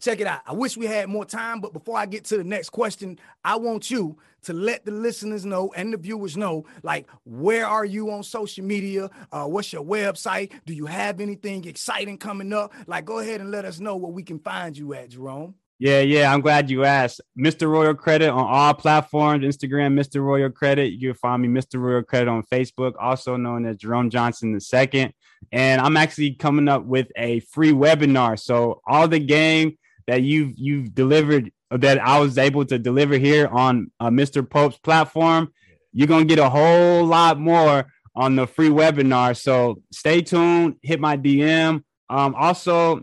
check 0.00 0.20
it 0.20 0.26
out. 0.26 0.40
I 0.46 0.52
wish 0.52 0.76
we 0.76 0.86
had 0.86 1.08
more 1.08 1.24
time, 1.24 1.60
but 1.60 1.72
before 1.72 1.96
I 1.96 2.06
get 2.06 2.24
to 2.26 2.36
the 2.36 2.44
next 2.44 2.70
question, 2.70 3.18
I 3.44 3.56
want 3.56 3.90
you 3.90 4.18
to 4.42 4.52
let 4.52 4.84
the 4.84 4.90
listeners 4.90 5.44
know 5.44 5.72
and 5.74 5.92
the 5.92 5.96
viewers 5.96 6.36
know, 6.36 6.66
like, 6.82 7.08
where 7.24 7.66
are 7.66 7.84
you 7.84 8.10
on 8.10 8.22
social 8.22 8.64
media? 8.64 9.10
Uh, 9.32 9.46
what's 9.46 9.72
your 9.72 9.84
website? 9.84 10.52
Do 10.66 10.74
you 10.74 10.86
have 10.86 11.20
anything 11.20 11.64
exciting 11.64 12.18
coming 12.18 12.52
up? 12.52 12.72
Like, 12.86 13.04
go 13.04 13.18
ahead 13.18 13.40
and 13.40 13.50
let 13.50 13.64
us 13.64 13.80
know 13.80 13.96
where 13.96 14.12
we 14.12 14.22
can 14.22 14.38
find 14.38 14.76
you 14.76 14.92
at, 14.94 15.10
Jerome. 15.10 15.54
Yeah, 15.78 16.00
yeah, 16.00 16.32
I'm 16.32 16.40
glad 16.40 16.70
you 16.70 16.84
asked. 16.84 17.20
Mr. 17.38 17.68
Royal 17.68 17.94
Credit 17.94 18.28
on 18.28 18.46
all 18.46 18.74
platforms 18.74 19.44
Instagram, 19.44 19.98
Mr. 19.98 20.22
Royal 20.22 20.50
Credit. 20.50 20.92
You 20.92 21.10
can 21.10 21.18
find 21.18 21.42
me, 21.42 21.48
Mr. 21.48 21.80
Royal 21.80 22.02
Credit, 22.02 22.28
on 22.28 22.44
Facebook, 22.44 22.94
also 23.00 23.36
known 23.36 23.66
as 23.66 23.76
Jerome 23.76 24.08
Johnson 24.08 24.56
II. 24.56 25.12
And 25.50 25.80
I'm 25.80 25.96
actually 25.96 26.34
coming 26.34 26.68
up 26.68 26.84
with 26.84 27.08
a 27.16 27.40
free 27.40 27.72
webinar. 27.72 28.38
So, 28.38 28.82
all 28.86 29.08
the 29.08 29.18
game 29.18 29.76
that 30.06 30.22
you've 30.22 30.52
you've 30.56 30.94
delivered 30.94 31.50
that 31.70 31.98
I 31.98 32.20
was 32.20 32.38
able 32.38 32.64
to 32.66 32.78
deliver 32.78 33.18
here 33.18 33.48
on 33.48 33.90
uh, 33.98 34.10
Mr. 34.10 34.48
Pope's 34.48 34.78
platform, 34.78 35.52
you're 35.92 36.08
gonna 36.08 36.24
get 36.24 36.38
a 36.38 36.48
whole 36.48 37.04
lot 37.04 37.38
more 37.38 37.86
on 38.14 38.36
the 38.36 38.46
free 38.46 38.68
webinar. 38.68 39.36
So 39.36 39.82
stay 39.92 40.22
tuned, 40.22 40.76
hit 40.82 41.00
my 41.00 41.16
DM. 41.16 41.82
Um, 42.08 42.34
also, 42.36 43.02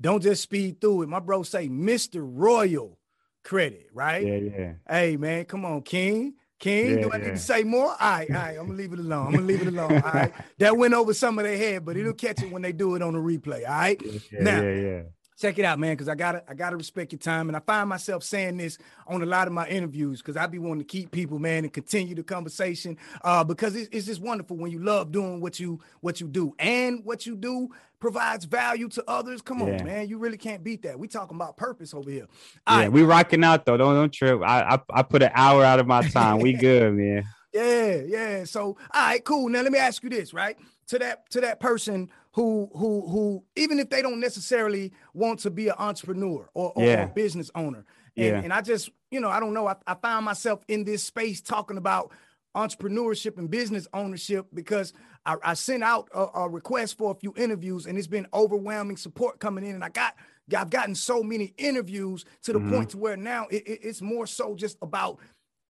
don't 0.00 0.22
just 0.22 0.42
speed 0.42 0.80
through 0.80 1.02
it. 1.02 1.08
My 1.08 1.20
bro 1.20 1.44
say 1.44 1.68
mr 1.68 2.20
royal 2.20 2.98
credit 3.44 3.86
right? 3.92 4.26
Yeah 4.26 4.40
yeah. 4.58 4.72
Hey 4.88 5.16
man 5.16 5.44
come 5.44 5.64
on 5.64 5.82
king 5.82 6.34
King, 6.64 6.96
yeah, 6.96 7.02
do 7.04 7.12
I 7.12 7.18
need 7.18 7.24
to 7.24 7.36
say 7.36 7.62
more? 7.62 7.90
All 7.90 7.96
right, 8.00 8.30
all 8.30 8.36
right, 8.36 8.56
I'm 8.58 8.66
gonna 8.68 8.78
leave 8.78 8.94
it 8.94 8.98
alone. 8.98 9.26
I'm 9.26 9.32
gonna 9.34 9.44
leave 9.44 9.60
it 9.60 9.68
alone. 9.68 10.00
All 10.02 10.12
right. 10.12 10.32
That 10.56 10.74
went 10.78 10.94
over 10.94 11.12
some 11.12 11.38
of 11.38 11.44
their 11.44 11.58
head, 11.58 11.84
but 11.84 11.94
it'll 11.94 12.14
catch 12.14 12.42
it 12.42 12.50
when 12.50 12.62
they 12.62 12.72
do 12.72 12.94
it 12.94 13.02
on 13.02 13.12
the 13.12 13.18
replay. 13.18 13.68
All 13.68 13.74
right. 13.74 14.00
Yeah, 14.32 14.42
now, 14.42 14.62
yeah, 14.62 14.74
yeah. 14.74 15.02
Check 15.36 15.58
it 15.58 15.64
out, 15.64 15.80
man, 15.80 15.94
because 15.94 16.08
I 16.08 16.14
gotta 16.14 16.44
I 16.48 16.54
gotta 16.54 16.76
respect 16.76 17.10
your 17.10 17.18
time. 17.18 17.48
And 17.48 17.56
I 17.56 17.60
find 17.60 17.88
myself 17.88 18.22
saying 18.22 18.56
this 18.56 18.78
on 19.08 19.20
a 19.20 19.26
lot 19.26 19.48
of 19.48 19.52
my 19.52 19.66
interviews 19.66 20.20
because 20.20 20.36
I 20.36 20.46
be 20.46 20.60
wanting 20.60 20.78
to 20.78 20.84
keep 20.84 21.10
people, 21.10 21.40
man, 21.40 21.64
and 21.64 21.72
continue 21.72 22.14
the 22.14 22.22
conversation. 22.22 22.96
Uh, 23.22 23.42
because 23.42 23.74
it's, 23.74 23.88
it's 23.90 24.06
just 24.06 24.20
wonderful 24.20 24.56
when 24.56 24.70
you 24.70 24.78
love 24.78 25.10
doing 25.10 25.40
what 25.40 25.58
you 25.58 25.80
what 26.00 26.20
you 26.20 26.28
do 26.28 26.54
and 26.60 27.04
what 27.04 27.26
you 27.26 27.34
do 27.34 27.68
provides 27.98 28.44
value 28.44 28.88
to 28.90 29.02
others. 29.08 29.42
Come 29.42 29.60
on, 29.62 29.68
yeah. 29.68 29.82
man. 29.82 30.08
You 30.08 30.18
really 30.18 30.36
can't 30.36 30.62
beat 30.62 30.82
that. 30.82 30.98
We 30.98 31.08
talking 31.08 31.34
about 31.36 31.56
purpose 31.56 31.94
over 31.94 32.10
here. 32.10 32.28
All 32.66 32.76
yeah, 32.76 32.82
right. 32.82 32.92
we 32.92 33.02
rocking 33.02 33.42
out 33.42 33.66
though. 33.66 33.76
Don't 33.76 33.94
don't 33.94 34.12
trip. 34.12 34.40
I, 34.40 34.76
I 34.76 34.80
I 35.00 35.02
put 35.02 35.24
an 35.24 35.32
hour 35.34 35.64
out 35.64 35.80
of 35.80 35.88
my 35.88 36.02
time. 36.08 36.38
we 36.38 36.52
good, 36.54 36.94
man. 36.94 37.24
Yeah, 37.52 38.02
yeah. 38.06 38.44
So 38.44 38.62
all 38.62 38.76
right, 38.94 39.24
cool. 39.24 39.48
Now 39.48 39.62
let 39.62 39.72
me 39.72 39.78
ask 39.78 40.00
you 40.04 40.10
this, 40.10 40.32
right? 40.32 40.56
To 40.88 40.98
that 41.00 41.28
to 41.30 41.40
that 41.40 41.58
person 41.58 42.08
who 42.34 42.68
who 42.74 43.08
who 43.08 43.44
even 43.54 43.78
if 43.78 43.90
they 43.90 44.02
don't 44.02 44.18
necessarily 44.18 44.92
want 45.12 45.38
to 45.40 45.50
be 45.50 45.68
an 45.68 45.76
entrepreneur 45.78 46.48
or, 46.52 46.72
or 46.74 46.84
yeah. 46.84 47.04
a 47.04 47.08
business 47.08 47.50
owner. 47.54 47.84
And, 48.16 48.26
yeah. 48.26 48.40
and 48.42 48.52
I 48.52 48.60
just, 48.60 48.90
you 49.10 49.20
know, 49.20 49.28
I 49.28 49.40
don't 49.40 49.54
know. 49.54 49.66
I, 49.68 49.76
I 49.86 49.94
found 49.94 50.24
myself 50.24 50.60
in 50.68 50.84
this 50.84 51.02
space 51.02 51.40
talking 51.40 51.76
about 51.78 52.12
entrepreneurship 52.56 53.38
and 53.38 53.50
business 53.50 53.86
ownership 53.92 54.46
because 54.52 54.92
I, 55.26 55.36
I 55.42 55.54
sent 55.54 55.82
out 55.82 56.08
a, 56.14 56.26
a, 56.34 56.48
request 56.48 56.98
for 56.98 57.10
a 57.10 57.14
few 57.14 57.34
interviews 57.36 57.86
and 57.86 57.98
it's 57.98 58.06
been 58.06 58.28
overwhelming 58.32 58.96
support 58.96 59.40
coming 59.40 59.64
in 59.64 59.74
and 59.74 59.84
I 59.84 59.88
got 59.88 60.14
I've 60.56 60.70
gotten 60.70 60.94
so 60.94 61.22
many 61.22 61.54
interviews 61.56 62.24
to 62.42 62.52
the 62.52 62.58
mm-hmm. 62.58 62.72
point 62.72 62.90
to 62.90 62.98
where 62.98 63.16
now 63.16 63.46
it, 63.50 63.66
it, 63.66 63.80
it's 63.82 64.02
more 64.02 64.26
so 64.26 64.54
just 64.54 64.76
about 64.82 65.18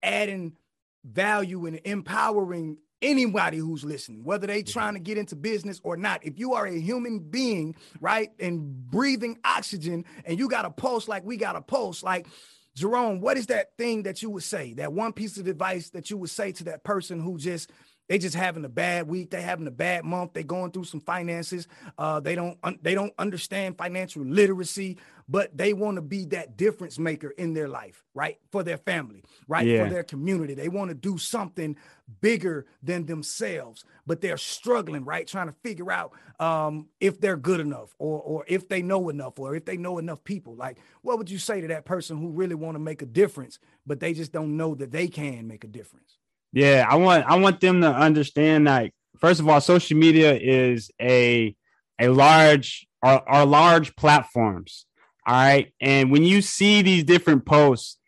adding 0.02 0.56
value 1.04 1.66
and 1.66 1.80
empowering 1.84 2.78
anybody 3.04 3.58
who's 3.58 3.84
listening, 3.84 4.24
whether 4.24 4.46
they 4.46 4.62
trying 4.62 4.94
to 4.94 5.00
get 5.00 5.18
into 5.18 5.36
business 5.36 5.80
or 5.84 5.96
not. 5.96 6.24
If 6.24 6.38
you 6.38 6.54
are 6.54 6.66
a 6.66 6.80
human 6.80 7.20
being, 7.20 7.76
right, 8.00 8.30
and 8.40 8.90
breathing 8.90 9.38
oxygen 9.44 10.04
and 10.24 10.38
you 10.38 10.48
got 10.48 10.64
a 10.64 10.70
pulse 10.70 11.06
like 11.06 11.24
we 11.24 11.36
got 11.36 11.54
a 11.54 11.60
pulse, 11.60 12.02
like 12.02 12.26
Jerome, 12.74 13.20
what 13.20 13.36
is 13.36 13.46
that 13.46 13.76
thing 13.78 14.04
that 14.04 14.22
you 14.22 14.30
would 14.30 14.42
say? 14.42 14.72
That 14.74 14.92
one 14.92 15.12
piece 15.12 15.36
of 15.36 15.46
advice 15.46 15.90
that 15.90 16.10
you 16.10 16.16
would 16.16 16.30
say 16.30 16.50
to 16.52 16.64
that 16.64 16.82
person 16.82 17.20
who 17.20 17.38
just 17.38 17.70
they 18.08 18.18
just 18.18 18.34
having 18.34 18.64
a 18.64 18.68
bad 18.68 19.08
week, 19.08 19.30
they 19.30 19.40
having 19.40 19.66
a 19.66 19.70
bad 19.70 20.04
month, 20.04 20.34
they 20.34 20.42
going 20.42 20.72
through 20.72 20.84
some 20.84 21.00
finances, 21.00 21.66
uh, 21.96 22.20
they 22.20 22.34
don't 22.34 22.58
un- 22.62 22.78
they 22.82 22.94
don't 22.94 23.14
understand 23.18 23.78
financial 23.78 24.24
literacy, 24.24 24.98
but 25.28 25.56
they 25.56 25.72
want 25.72 25.96
to 25.96 26.02
be 26.02 26.26
that 26.26 26.56
difference 26.56 26.98
maker 26.98 27.30
in 27.30 27.54
their 27.54 27.68
life, 27.68 28.04
right? 28.14 28.38
For 28.52 28.62
their 28.62 28.76
family, 28.76 29.24
right? 29.48 29.66
Yeah. 29.66 29.84
For 29.84 29.90
their 29.90 30.02
community. 30.02 30.54
They 30.54 30.68
want 30.68 30.90
to 30.90 30.94
do 30.94 31.18
something 31.18 31.76
bigger 32.20 32.66
than 32.82 33.06
themselves, 33.06 33.84
but 34.06 34.20
they're 34.20 34.36
struggling, 34.36 35.04
right? 35.04 35.26
Trying 35.26 35.46
to 35.46 35.54
figure 35.62 35.90
out 35.90 36.12
um, 36.38 36.88
if 37.00 37.20
they're 37.20 37.36
good 37.36 37.60
enough 37.60 37.94
or 37.98 38.20
or 38.20 38.44
if 38.46 38.68
they 38.68 38.82
know 38.82 39.08
enough 39.08 39.38
or 39.38 39.54
if 39.54 39.64
they 39.64 39.76
know 39.76 39.98
enough 39.98 40.22
people. 40.24 40.54
Like, 40.54 40.78
what 41.02 41.18
would 41.18 41.30
you 41.30 41.38
say 41.38 41.60
to 41.60 41.68
that 41.68 41.84
person 41.84 42.18
who 42.18 42.30
really 42.30 42.54
want 42.54 42.74
to 42.74 42.80
make 42.80 43.02
a 43.02 43.06
difference, 43.06 43.58
but 43.86 44.00
they 44.00 44.12
just 44.12 44.32
don't 44.32 44.56
know 44.56 44.74
that 44.74 44.92
they 44.92 45.08
can 45.08 45.46
make 45.46 45.64
a 45.64 45.68
difference? 45.68 46.18
Yeah, 46.52 46.86
I 46.88 46.96
want 46.96 47.24
I 47.26 47.36
want 47.36 47.60
them 47.60 47.80
to 47.80 47.90
understand 47.90 48.64
like 48.66 48.92
first 49.18 49.40
of 49.40 49.48
all, 49.48 49.60
social 49.60 49.96
media 49.96 50.34
is 50.34 50.90
a 51.00 51.56
a 51.98 52.08
large 52.08 52.86
are, 53.02 53.22
are 53.26 53.46
large 53.46 53.94
platforms. 53.96 54.86
All 55.26 55.34
right. 55.34 55.72
And 55.80 56.10
when 56.10 56.22
you 56.24 56.42
see 56.42 56.82
these 56.82 57.04
different 57.04 57.46
posts, 57.46 57.98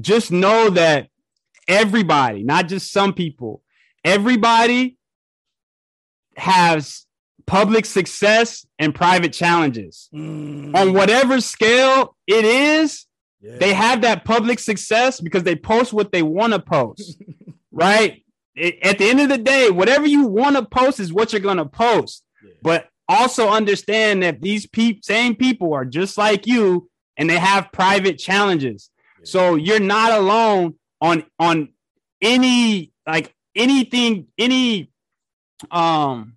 just 0.00 0.32
know 0.32 0.70
that 0.70 1.08
everybody, 1.68 2.42
not 2.42 2.68
just 2.68 2.92
some 2.92 3.12
people, 3.12 3.62
everybody 4.04 4.96
has 6.36 7.06
public 7.46 7.84
success 7.86 8.66
and 8.78 8.94
private 8.94 9.32
challenges. 9.32 10.08
Mm. 10.14 10.74
On 10.74 10.92
whatever 10.94 11.40
scale 11.40 12.16
it 12.26 12.44
is, 12.44 13.06
Yeah. 13.40 13.58
they 13.58 13.74
have 13.74 14.00
that 14.02 14.24
public 14.24 14.58
success 14.58 15.20
because 15.20 15.42
they 15.42 15.54
post 15.56 15.92
what 15.92 16.10
they 16.10 16.22
want 16.22 16.54
to 16.54 16.58
post, 16.58 17.22
right? 17.72 18.24
It- 18.56 18.78
at 18.82 18.98
the 18.98 19.08
end 19.10 19.20
of 19.20 19.28
the 19.28 19.38
day, 19.38 19.70
whatever 19.70 20.06
you 20.06 20.26
want 20.26 20.56
to 20.56 20.64
post 20.64 21.00
is 21.00 21.12
what 21.12 21.32
you're 21.32 21.40
going 21.42 21.58
to 21.58 21.66
post. 21.66 22.24
Yeah. 22.42 22.50
But 22.62 22.88
also 23.08 23.48
understand 23.48 24.22
that 24.22 24.40
these 24.40 24.66
peop- 24.66 25.04
same 25.04 25.34
people 25.36 25.74
are 25.74 25.84
just 25.84 26.16
like 26.18 26.46
you 26.46 26.88
and 27.16 27.28
they 27.28 27.38
have 27.38 27.70
private 27.72 28.18
challenges. 28.18 28.90
Yeah. 29.20 29.24
So 29.24 29.54
you're 29.56 29.80
not 29.80 30.12
alone 30.12 30.74
on 31.00 31.24
on 31.38 31.68
any 32.22 32.92
like 33.06 33.34
anything 33.54 34.26
any 34.38 34.90
um 35.70 36.36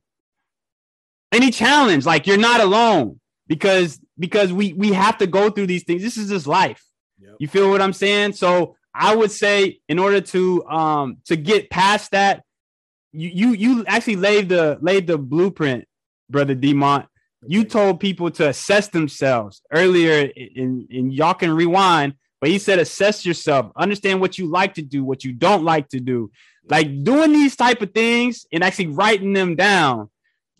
any 1.32 1.50
challenge 1.52 2.06
like 2.06 2.28
you're 2.28 2.38
not 2.38 2.60
alone 2.62 3.20
because 3.48 4.00
because 4.20 4.52
we 4.54 4.74
we 4.74 4.92
have 4.94 5.18
to 5.18 5.28
go 5.28 5.50
through 5.50 5.68
these 5.68 5.84
things 5.84 6.02
this 6.02 6.18
is 6.18 6.30
just 6.30 6.48
life 6.48 6.84
Yep. 7.20 7.36
you 7.40 7.48
feel 7.48 7.70
what 7.70 7.82
i'm 7.82 7.94
saying 7.94 8.34
so 8.34 8.76
i 8.94 9.16
would 9.16 9.32
say 9.32 9.80
in 9.90 9.98
order 10.00 10.22
to 10.22 10.64
um 10.68 11.18
to 11.26 11.36
get 11.36 11.70
past 11.70 12.12
that 12.12 12.44
you 13.12 13.30
you 13.30 13.50
you 13.54 13.86
actually 13.88 14.18
laid 14.18 14.50
the 14.50 14.78
laid 14.82 15.08
the 15.08 15.18
blueprint 15.18 15.86
brother 16.30 16.56
demont 16.56 17.08
you 17.46 17.64
told 17.64 18.00
people 18.00 18.32
to 18.32 18.48
assess 18.48 18.88
themselves 18.90 19.62
earlier 19.72 20.30
in, 20.36 20.88
in 20.90 21.12
y'all 21.12 21.34
can 21.34 21.52
rewind 21.52 22.14
but 22.40 22.50
he 22.50 22.60
said 22.60 22.80
assess 22.80 23.26
yourself. 23.26 23.72
Understand 23.76 24.22
what 24.22 24.38
you 24.38 24.48
like 24.48 24.76
to 24.76 24.82
do 24.82 25.04
what 25.04 25.24
you 25.24 25.34
don't 25.34 25.64
like 25.64 25.90
to 25.90 26.00
do. 26.00 26.32
Like 26.70 27.04
doing 27.04 27.34
these 27.34 27.56
type 27.56 27.82
of 27.82 27.94
things 27.94 28.46
and 28.52 28.64
actually 28.64 28.88
writing 28.88 29.34
them 29.34 29.56
down 29.56 30.10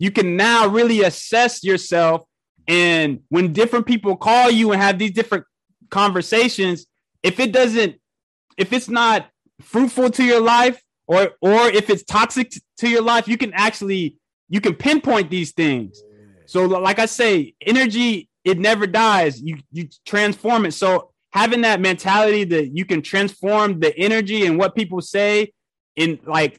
you 0.00 0.12
can 0.12 0.36
now 0.36 0.68
really 0.68 1.02
assess 1.02 1.64
yourself. 1.64 2.22
And 2.68 3.20
when 3.30 3.52
different 3.52 3.84
people 3.84 4.16
call 4.16 4.48
you 4.48 4.70
and 4.70 4.80
have 4.80 4.96
these 4.96 5.10
different 5.10 5.44
conversations 5.90 6.86
if 7.22 7.40
it 7.40 7.50
doesn't 7.50 7.96
if 8.56 8.72
it's 8.72 8.88
not 8.88 9.28
fruitful 9.62 10.10
to 10.10 10.22
your 10.22 10.40
life 10.40 10.82
or 11.06 11.30
or 11.40 11.68
if 11.68 11.88
it's 11.88 12.02
toxic 12.04 12.52
to 12.76 12.88
your 12.88 13.00
life 13.00 13.26
you 13.26 13.38
can 13.38 13.54
actually 13.54 14.17
you 14.48 14.60
can 14.60 14.74
pinpoint 14.74 15.30
these 15.30 15.52
things 15.52 16.02
so 16.48 16.64
like 16.64 16.98
I 16.98 17.04
say, 17.04 17.54
energy 17.60 18.30
it 18.42 18.58
never 18.58 18.86
dies. 18.86 19.40
You 19.40 19.58
you 19.70 19.88
transform 20.06 20.64
it. 20.64 20.72
So 20.72 21.10
having 21.30 21.60
that 21.60 21.78
mentality 21.78 22.44
that 22.44 22.74
you 22.74 22.86
can 22.86 23.02
transform 23.02 23.80
the 23.80 23.94
energy 23.98 24.46
and 24.46 24.58
what 24.58 24.74
people 24.74 25.02
say 25.02 25.52
in 25.94 26.18
like 26.26 26.58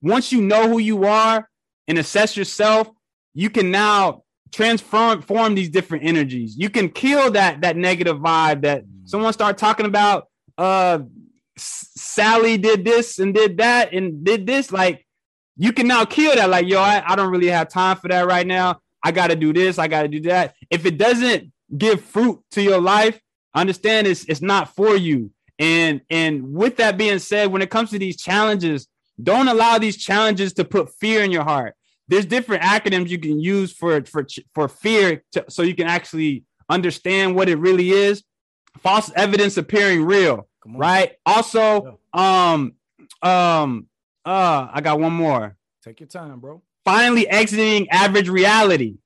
once 0.00 0.32
you 0.32 0.40
know 0.40 0.66
who 0.70 0.78
you 0.78 1.04
are 1.04 1.46
and 1.86 1.98
assess 1.98 2.38
yourself, 2.38 2.88
you 3.34 3.50
can 3.50 3.70
now 3.70 4.22
transform 4.50 5.20
form 5.20 5.54
these 5.54 5.68
different 5.68 6.04
energies. 6.04 6.56
You 6.56 6.70
can 6.70 6.88
kill 6.88 7.32
that 7.32 7.60
that 7.60 7.76
negative 7.76 8.16
vibe 8.16 8.62
that 8.62 8.84
someone 9.04 9.34
start 9.34 9.58
talking 9.58 9.84
about 9.84 10.28
uh 10.56 11.00
Sally 11.58 12.56
did 12.56 12.82
this 12.82 13.18
and 13.18 13.34
did 13.34 13.58
that 13.58 13.92
and 13.92 14.24
did 14.24 14.46
this 14.46 14.72
like 14.72 15.05
you 15.56 15.72
can 15.72 15.86
now 15.86 16.04
kill 16.04 16.34
that 16.34 16.50
like 16.50 16.66
yo 16.66 16.80
I, 16.80 17.02
I 17.06 17.16
don't 17.16 17.30
really 17.30 17.48
have 17.48 17.68
time 17.68 17.96
for 17.96 18.08
that 18.08 18.26
right 18.26 18.46
now 18.46 18.80
I 19.06 19.12
got 19.12 19.28
to 19.28 19.36
do 19.36 19.52
this. 19.52 19.78
I 19.78 19.86
got 19.86 20.02
to 20.02 20.08
do 20.08 20.20
that. 20.22 20.56
If 20.68 20.84
it 20.84 20.98
doesn't 20.98 21.52
give 21.78 22.00
fruit 22.02 22.40
to 22.50 22.62
your 22.62 22.80
life, 22.80 23.20
understand 23.54 24.08
it's 24.08 24.24
it's 24.24 24.42
not 24.42 24.74
for 24.74 24.96
you. 24.96 25.30
And 25.60 26.00
and 26.10 26.52
with 26.52 26.78
that 26.78 26.98
being 26.98 27.20
said, 27.20 27.52
when 27.52 27.62
it 27.62 27.70
comes 27.70 27.90
to 27.90 28.00
these 28.00 28.16
challenges, 28.16 28.88
don't 29.22 29.46
allow 29.46 29.78
these 29.78 29.96
challenges 29.96 30.54
to 30.54 30.64
put 30.64 30.92
fear 30.92 31.22
in 31.22 31.30
your 31.30 31.44
heart. 31.44 31.76
There's 32.08 32.26
different 32.26 32.64
acronyms 32.64 33.08
you 33.08 33.20
can 33.20 33.38
use 33.38 33.72
for 33.72 34.04
for 34.06 34.26
for 34.54 34.66
fear, 34.66 35.22
to, 35.32 35.44
so 35.48 35.62
you 35.62 35.76
can 35.76 35.86
actually 35.86 36.42
understand 36.68 37.36
what 37.36 37.48
it 37.48 37.58
really 37.58 37.90
is. 37.90 38.24
False 38.78 39.12
evidence 39.14 39.56
appearing 39.56 40.04
real, 40.04 40.48
right? 40.66 41.12
Also, 41.24 42.00
um, 42.12 42.74
um, 43.22 43.86
uh, 44.26 44.68
I 44.72 44.80
got 44.82 44.98
one 45.00 45.12
more 45.12 45.56
Take 45.82 46.00
your 46.00 46.08
time, 46.08 46.40
bro. 46.40 46.62
finally 46.84 47.28
exiting 47.28 47.88
average 47.90 48.28
reality. 48.28 48.96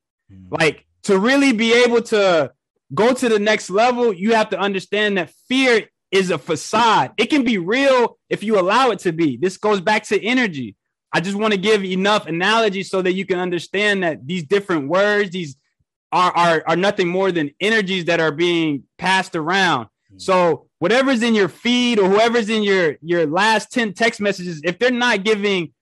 Like 0.49 0.85
to 1.03 1.19
really 1.19 1.53
be 1.53 1.73
able 1.83 2.01
to 2.03 2.51
go 2.93 3.13
to 3.13 3.29
the 3.29 3.39
next 3.39 3.69
level, 3.69 4.13
you 4.13 4.33
have 4.33 4.49
to 4.49 4.59
understand 4.59 5.17
that 5.17 5.29
fear 5.47 5.87
is 6.11 6.29
a 6.31 6.37
facade. 6.37 7.11
It 7.17 7.27
can 7.27 7.43
be 7.43 7.57
real 7.57 8.17
if 8.29 8.43
you 8.43 8.59
allow 8.59 8.91
it 8.91 8.99
to 8.99 9.11
be. 9.13 9.37
This 9.37 9.57
goes 9.57 9.79
back 9.81 10.03
to 10.07 10.21
energy. 10.23 10.75
I 11.13 11.19
just 11.19 11.37
want 11.37 11.53
to 11.53 11.59
give 11.59 11.83
enough 11.83 12.27
analogy 12.27 12.83
so 12.83 13.01
that 13.01 13.13
you 13.13 13.25
can 13.25 13.39
understand 13.39 14.03
that 14.03 14.25
these 14.25 14.43
different 14.43 14.87
words, 14.87 15.31
these 15.31 15.57
are, 16.11 16.31
are, 16.31 16.63
are 16.67 16.75
nothing 16.75 17.07
more 17.07 17.31
than 17.31 17.51
energies 17.59 18.05
that 18.05 18.19
are 18.19 18.31
being 18.31 18.83
passed 18.97 19.35
around. 19.35 19.87
So 20.17 20.67
whatever's 20.81 21.21
in 21.21 21.35
your 21.35 21.47
feed 21.47 21.99
or 21.99 22.09
whoever's 22.09 22.49
in 22.49 22.63
your 22.63 22.97
your 23.03 23.27
last 23.27 23.71
10 23.71 23.93
text 23.93 24.19
messages, 24.19 24.61
if 24.63 24.79
they're 24.79 24.89
not 24.89 25.23
giving, 25.23 25.73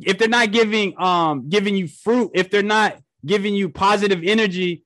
if 0.00 0.16
they're 0.16 0.28
not 0.28 0.52
giving 0.52 0.94
um 1.02 1.48
giving 1.48 1.74
you 1.74 1.88
fruit, 1.88 2.30
if 2.34 2.50
they're 2.50 2.62
not 2.62 2.96
giving 3.26 3.54
you 3.54 3.68
positive 3.68 4.20
energy, 4.22 4.84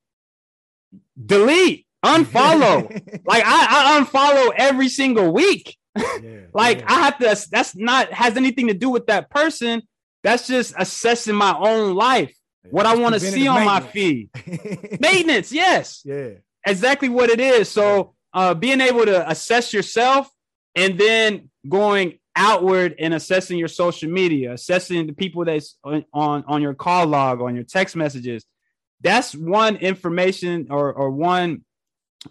delete, 1.23 1.87
unfollow. 2.03 2.91
like 3.27 3.43
I, 3.45 3.99
I 3.99 4.01
unfollow 4.01 4.53
every 4.57 4.89
single 4.89 5.33
week. 5.33 5.77
Yeah, 5.97 6.41
Like 6.55 6.79
yeah. 6.79 6.87
I 6.89 6.95
have 7.01 7.19
to. 7.19 7.49
That's 7.51 7.77
not 7.77 8.11
has 8.11 8.39
anything 8.39 8.69
to 8.69 8.75
do 8.75 8.89
with 8.89 9.07
that 9.09 9.29
person. 9.29 9.83
That's 10.25 10.47
just 10.47 10.75
assessing 10.79 11.35
my 11.35 11.55
own 11.57 11.95
life. 11.95 12.35
What 12.71 12.87
I 12.87 12.97
want 12.97 13.15
to 13.15 13.21
see 13.21 13.47
on 13.47 13.65
my 13.65 13.81
feed. 13.81 14.31
Maintenance, 15.01 15.53
yes 15.53 16.03
yeah. 16.05 16.31
exactly 16.67 17.09
what 17.09 17.31
it 17.31 17.41
is. 17.41 17.69
So 17.69 18.15
uh, 18.39 18.55
being 18.55 18.81
able 18.81 19.05
to 19.05 19.29
assess 19.29 19.73
yourself 19.73 20.31
and 20.77 20.97
then 20.97 21.51
going 21.69 22.21
outward 22.37 22.95
and 23.01 23.13
assessing 23.13 23.59
your 23.59 23.67
social 23.67 24.09
media, 24.09 24.53
assessing 24.53 25.09
the 25.09 25.13
people 25.13 25.45
that's 25.45 25.77
on, 25.83 26.05
on, 26.15 26.45
on 26.47 26.63
your 26.63 26.73
call 26.73 27.05
log, 27.05 27.41
on 27.41 27.57
your 27.57 27.65
text 27.65 27.97
messages. 27.97 28.45
That's 29.01 29.35
one 29.35 29.75
information 29.75 30.69
or, 30.71 30.93
or 30.93 31.11
one 31.11 31.65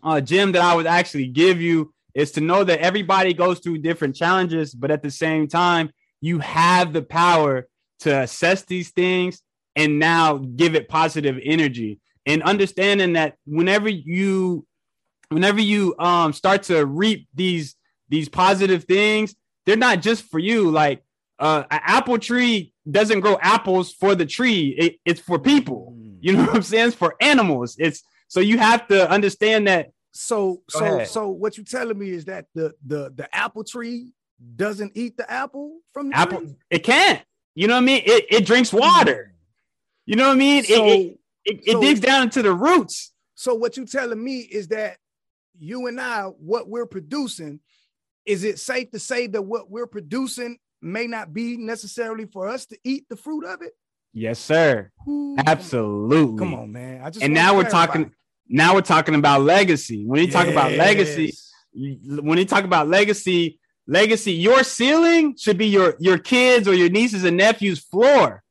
uh, 0.02 0.22
gem 0.22 0.54
that 0.54 0.62
I 0.62 0.76
would 0.76 0.88
actually 0.88 1.28
give 1.28 1.60
you 1.60 1.94
is 2.14 2.32
to 2.32 2.42
know 2.42 2.64
that 2.64 2.80
everybody 2.80 3.34
goes 3.34 3.60
through 3.60 3.80
different 3.80 4.16
challenges, 4.16 4.74
but 4.74 4.92
at 4.92 5.04
the 5.04 5.12
same 5.12 5.50
time, 5.50 5.92
you 6.22 6.40
have 6.40 6.94
the 6.94 7.02
power 7.02 7.68
to 8.00 8.22
assess 8.22 8.62
these 8.62 8.92
things 8.92 9.42
and 9.76 10.00
now 10.00 10.38
give 10.38 10.74
it 10.74 10.88
positive 10.88 11.38
energy 11.44 12.00
and 12.26 12.42
understanding 12.44 13.12
that 13.14 13.36
whenever 13.46 13.90
you 13.90 14.66
whenever 15.30 15.62
you 15.62 15.96
um 16.00 16.34
start 16.34 16.64
to 16.64 16.86
reap 16.86 17.28
these 17.34 17.76
these 18.10 18.30
positive 18.30 18.86
things 18.86 19.36
they're 19.68 19.76
not 19.76 20.02
just 20.02 20.24
for 20.24 20.40
you. 20.40 20.72
Like 20.72 21.04
uh 21.40 21.66
an 21.70 21.82
apple 21.84 22.18
tree 22.18 22.74
doesn't 22.90 23.20
grow 23.20 23.38
apples 23.42 23.94
for 23.94 24.16
the 24.16 24.26
tree. 24.26 24.74
It, 24.78 25.00
it's 25.06 25.20
for 25.20 25.38
people. 25.38 25.94
Mm. 25.96 26.18
you 26.22 26.34
know 26.34 26.46
what 26.46 26.56
i'm 26.56 26.62
saying? 26.64 26.88
It's 26.88 26.96
for 26.96 27.16
animals. 27.22 27.76
It's 27.78 28.02
so 28.30 28.40
you 28.40 28.58
have 28.58 28.88
to 28.88 29.10
understand 29.12 29.68
that. 29.68 29.92
So 30.14 30.64
Go 30.72 30.80
so 30.80 30.86
ahead. 30.86 31.08
so 31.10 31.30
what 31.30 31.58
you're 31.58 31.66
telling 31.66 32.00
me 32.00 32.10
is 32.10 32.26
that 32.26 32.46
the 32.56 32.74
the 32.86 33.12
the 33.14 33.28
apple 33.36 33.64
tree 33.64 34.14
doesn't 34.56 34.94
eat 34.96 35.18
the 35.18 35.30
apple 35.30 35.80
from 35.94 36.10
the 36.10 36.18
apple 36.18 36.40
tree? 36.40 36.56
it 36.70 36.80
can't. 36.80 37.22
You 37.54 37.68
know 37.68 37.74
what 37.74 37.84
i 37.84 37.86
mean? 37.86 38.04
It, 38.06 38.26
it 38.30 38.46
drinks 38.46 38.72
water. 38.72 39.34
You 40.06 40.16
know 40.16 40.28
what 40.28 40.36
i 40.36 40.40
mean? 40.40 40.64
So, 40.64 40.86
it, 40.86 40.90
it, 40.90 41.20
it, 41.44 41.60
it 41.66 41.72
so- 41.74 41.82
digs 41.82 42.00
down 42.00 42.24
into 42.24 42.42
the 42.42 42.54
roots. 42.54 43.12
So 43.36 43.54
what 43.54 43.78
you're 43.78 43.86
telling 43.86 44.24
me 44.24 44.40
is 44.40 44.70
that 44.70 44.98
you 45.60 45.88
and 45.88 46.00
I, 46.00 46.24
what 46.24 46.70
we're 46.70 46.86
producing, 46.86 47.60
is 48.26 48.44
it 48.44 48.60
safe 48.60 48.92
to 48.92 49.00
say 49.00 49.28
that 49.28 49.42
what 49.42 49.70
we're 49.70 49.88
producing 49.88 50.58
may 50.82 51.08
not 51.08 51.34
be 51.34 51.58
necessarily 51.58 52.26
for 52.26 52.48
us 52.48 52.66
to 52.68 52.78
eat 52.84 53.06
the 53.10 53.16
fruit 53.16 53.46
of 53.46 53.62
it? 53.62 53.74
yes 54.18 54.40
sir. 54.40 54.92
Ooh, 55.08 55.36
absolutely. 55.46 56.40
Come 56.40 56.54
on, 56.54 56.72
man. 56.72 57.02
I 57.04 57.10
just 57.10 57.24
and 57.24 57.34
now 57.34 57.56
we're 57.56 57.70
talking 57.70 58.12
now 58.48 58.74
we're 58.74 58.82
talking 58.82 59.16
about 59.16 59.42
legacy. 59.42 60.06
When 60.06 60.22
you 60.22 60.32
talk 60.32 60.48
about 60.48 60.72
legacy 60.74 61.34
when 61.74 62.38
you 62.38 62.46
talk 62.46 62.64
about 62.64 62.88
legacy 62.88 63.60
legacy 63.88 64.34
your 64.34 64.64
ceiling 64.64 65.36
should 65.38 65.58
be 65.58 65.68
your 65.68 65.96
your 66.00 66.18
kids 66.18 66.68
or 66.68 66.74
your 66.74 66.90
nieces 66.90 67.24
and 67.24 67.38
nephews 67.38 67.80
floor. 67.80 68.44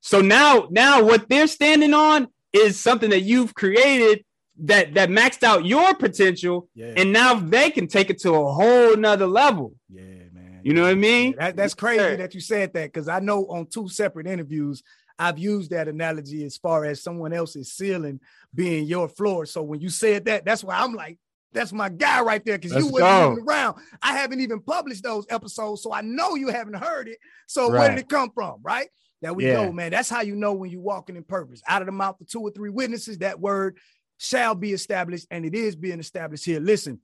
So 0.00 0.20
now 0.20 0.68
now 0.70 1.02
what 1.02 1.28
they're 1.28 1.46
standing 1.46 1.94
on 1.94 2.28
is 2.52 2.78
something 2.78 3.10
that 3.10 3.22
you've 3.22 3.54
created 3.54 4.24
that 4.62 4.94
that 4.94 5.10
maxed 5.10 5.42
out 5.42 5.66
your 5.66 5.94
potential 5.94 6.68
Yeah. 6.74 6.94
and 6.96 7.12
now 7.12 7.34
they 7.34 7.70
can 7.70 7.86
take 7.86 8.10
it 8.10 8.18
to 8.20 8.32
a 8.34 8.52
whole 8.52 8.96
nother 8.96 9.26
level 9.26 9.74
Yeah, 9.88 10.02
man. 10.32 10.60
You 10.62 10.74
know 10.74 10.82
what 10.82 10.92
I 10.92 10.94
mean? 10.94 11.34
That, 11.36 11.56
that's 11.56 11.74
crazy 11.74 11.98
sir. 11.98 12.16
that 12.16 12.34
you 12.34 12.40
said 12.40 12.72
that 12.74 12.92
because 12.92 13.08
I 13.08 13.18
know 13.18 13.46
on 13.46 13.66
two 13.66 13.88
separate 13.88 14.26
interviews, 14.26 14.82
I've 15.18 15.38
used 15.38 15.70
that 15.70 15.88
analogy 15.88 16.44
as 16.44 16.56
far 16.56 16.84
as 16.84 17.02
someone 17.02 17.32
else's 17.32 17.72
ceiling 17.72 18.20
being 18.54 18.86
your 18.86 19.08
floor. 19.08 19.46
So 19.46 19.62
when 19.62 19.80
you 19.80 19.88
said 19.88 20.24
that, 20.26 20.44
that's 20.44 20.62
why 20.62 20.76
I'm 20.76 20.94
like, 20.94 21.18
that's 21.52 21.72
my 21.72 21.88
guy 21.88 22.22
right 22.22 22.42
there 22.44 22.56
because 22.56 22.76
you 22.76 22.88
wasn't 22.88 23.32
even 23.32 23.44
around. 23.46 23.76
I 24.00 24.16
haven't 24.16 24.40
even 24.40 24.60
published 24.60 25.02
those 25.02 25.26
episodes, 25.28 25.82
so 25.82 25.92
I 25.92 26.00
know 26.00 26.34
you 26.34 26.48
haven't 26.48 26.76
heard 26.76 27.08
it. 27.08 27.18
So 27.46 27.70
where 27.70 27.90
did 27.90 27.98
it 27.98 28.08
come 28.08 28.30
from, 28.30 28.60
right? 28.62 28.88
that 29.22 29.36
we 29.36 29.46
yeah. 29.46 29.54
go, 29.54 29.72
man. 29.72 29.90
That's 29.92 30.10
how 30.10 30.20
you 30.20 30.34
know 30.34 30.52
when 30.52 30.70
you're 30.70 30.80
walking 30.80 31.16
in 31.16 31.24
purpose. 31.24 31.62
Out 31.66 31.80
of 31.80 31.86
the 31.86 31.92
mouth 31.92 32.20
of 32.20 32.28
two 32.28 32.40
or 32.40 32.50
three 32.50 32.70
witnesses, 32.70 33.18
that 33.18 33.40
word 33.40 33.78
shall 34.22 34.54
be 34.54 34.72
established, 34.72 35.26
and 35.32 35.44
it 35.44 35.54
is 35.54 35.74
being 35.74 35.98
established 35.98 36.44
here. 36.44 36.60
Listen, 36.60 37.00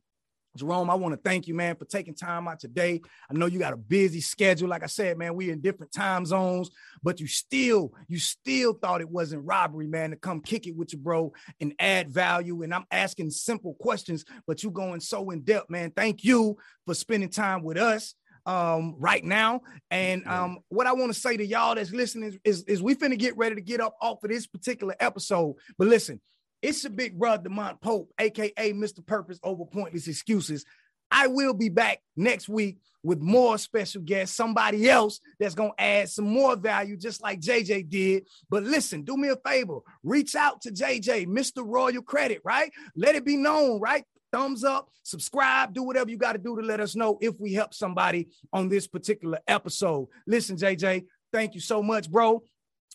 Jerome, 0.57 0.89
I 0.89 0.95
want 0.95 1.15
to 1.15 1.21
thank 1.21 1.49
you, 1.49 1.55
man, 1.55 1.75
for 1.75 1.85
taking 1.85 2.15
time 2.15 2.47
out 2.47 2.61
today. 2.61 3.01
I 3.29 3.35
know 3.35 3.47
you 3.47 3.59
got 3.59 3.73
a 3.73 3.77
busy 3.77 4.21
schedule. 4.21 4.69
Like 4.69 4.85
I 4.85 4.87
said, 4.87 5.19
man, 5.19 5.35
We're 5.35 5.53
in 5.53 5.61
different 5.61 5.93
time 5.93 6.25
zones, 6.25 6.71
but 7.03 7.19
you 7.21 7.27
still, 7.27 7.93
you 8.07 8.19
still 8.21 8.73
thought 8.73 9.01
it 9.01 9.11
wasn't 9.11 9.45
robbery, 9.45 9.89
man, 9.89 10.11
to 10.11 10.17
come 10.17 10.41
kick 10.41 10.69
it 10.69 10.77
with 10.77 10.93
you, 10.93 10.99
bro, 11.01 11.33
and 11.61 11.75
add 11.81 12.09
value. 12.09 12.63
And 12.63 12.73
I'm 12.73 12.87
asking 12.91 13.31
simple 13.31 13.75
questions, 13.75 14.25
but 14.47 14.63
you 14.63 14.71
going 14.71 15.01
so 15.01 15.31
in 15.31 15.41
depth, 15.41 15.71
man. 15.71 15.91
Thank 15.91 16.23
you 16.23 16.57
for 16.87 16.95
spending 16.95 17.31
time 17.31 17.65
with 17.65 17.79
us 17.79 18.15
um, 18.47 18.95
right 18.97 19.25
now. 19.25 19.61
And 19.91 20.25
um, 20.27 20.59
what 20.69 20.87
I 20.87 20.93
want 20.93 21.13
to 21.13 21.21
say 21.21 21.37
to 21.37 21.45
y'all 21.45 21.75
that's 21.75 21.91
listening 21.91 22.31
is, 22.31 22.39
is, 22.45 22.65
is 22.65 22.83
we 22.83 22.95
finna 22.95 23.19
get 23.19 23.37
ready 23.37 23.57
to 23.57 23.61
get 23.61 23.81
up 23.81 23.97
off 24.01 24.23
of 24.23 24.31
this 24.31 24.47
particular 24.47 24.95
episode. 25.01 25.57
But 25.77 25.89
listen, 25.89 26.21
it's 26.63 26.83
your 26.83 26.93
big 26.93 27.19
brother, 27.19 27.49
Demont 27.49 27.81
Pope, 27.81 28.13
aka 28.19 28.73
Mr. 28.73 29.05
Purpose 29.05 29.39
over 29.43 29.65
pointless 29.65 30.09
excuses. 30.09 30.65
I 31.11 31.29
will 31.29 31.55
be 31.55 31.69
back 31.69 32.01
next 32.17 32.49
week 32.49 32.79
with 33.03 33.21
more 33.21 33.57
special 33.57 34.03
guests, 34.03 34.37
somebody 34.37 34.91
else 34.91 35.21
that's 35.41 35.55
going 35.55 35.73
to 35.79 35.83
add 35.83 36.09
some 36.11 36.27
more 36.27 36.57
value, 36.57 36.97
just 36.97 37.23
like 37.23 37.41
JJ 37.41 37.89
did. 37.89 38.25
But 38.51 38.65
listen, 38.65 39.03
do 39.03 39.17
me 39.17 39.29
a 39.29 39.37
favor, 39.37 39.79
reach 40.03 40.35
out 40.35 40.61
to 40.63 40.71
JJ, 40.71 41.27
Mr. 41.27 41.63
Royal 41.65 42.03
Credit, 42.03 42.41
right? 42.45 42.71
Let 42.95 43.15
it 43.15 43.25
be 43.25 43.37
known, 43.37 43.81
right? 43.81 44.05
thumbs 44.33 44.65
up, 44.65 44.89
subscribe, 45.03 45.73
do 45.73 45.83
whatever 45.83 46.11
you 46.11 46.17
got 46.17 46.33
to 46.33 46.39
do 46.39 46.57
to 46.57 46.63
let 46.63 46.81
us 46.81 46.97
know 46.97 47.19
if 47.21 47.39
we 47.39 47.53
help 47.53 47.75
somebody 47.75 48.29
on 48.53 48.69
this 48.69 48.87
particular 48.87 49.39
episode. 49.47 50.09
Listen, 50.27 50.57
JJ, 50.57 51.07
thank 51.33 51.55
you 51.55 51.61
so 51.61 51.83
much, 51.83 52.11
bro. 52.11 52.43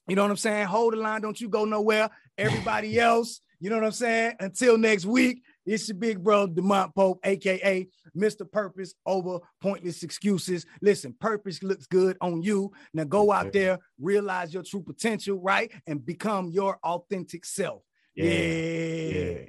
You 0.07 0.16
know 0.16 0.24
what 0.24 0.32
I'm 0.32 0.38
saying? 0.38 0.68
Hold 0.68 0.93
the 0.93 0.97
line, 0.97 1.22
don't 1.22 1.39
you 1.39 1.49
go 1.49 1.66
nowhere. 1.66 2.09
Everybody 2.38 2.99
else, 2.99 3.41
you 3.64 3.70
know 3.70 3.78
what 3.78 3.86
I'm 3.86 3.91
saying? 3.93 4.34
Until 4.41 4.78
next 4.78 5.05
week, 5.05 5.41
it's 5.66 5.88
your 5.88 5.95
big 5.95 6.22
bro, 6.22 6.49
Demont 6.49 6.93
Pope, 6.93 7.22
aka 7.24 7.88
Mr. 8.14 8.51
Purpose 8.51 8.93
over 9.05 9.39
pointless 9.61 10.03
excuses. 10.03 10.66
Listen, 10.82 11.16
purpose 11.18 11.64
looks 11.64 11.86
good 11.88 12.18
on 12.20 12.41
you. 12.41 12.74
Now 12.93 13.05
go 13.05 13.32
out 13.32 13.53
there, 13.53 13.80
realize 14.01 14.53
your 14.53 14.64
true 14.64 14.82
potential, 14.82 15.39
right? 15.39 15.72
And 15.88 16.05
become 16.05 16.49
your 16.49 16.78
authentic 16.84 17.45
self. 17.45 17.84
yeah. 18.16 18.26
yeah. 18.26 19.36
yeah. 19.38 19.45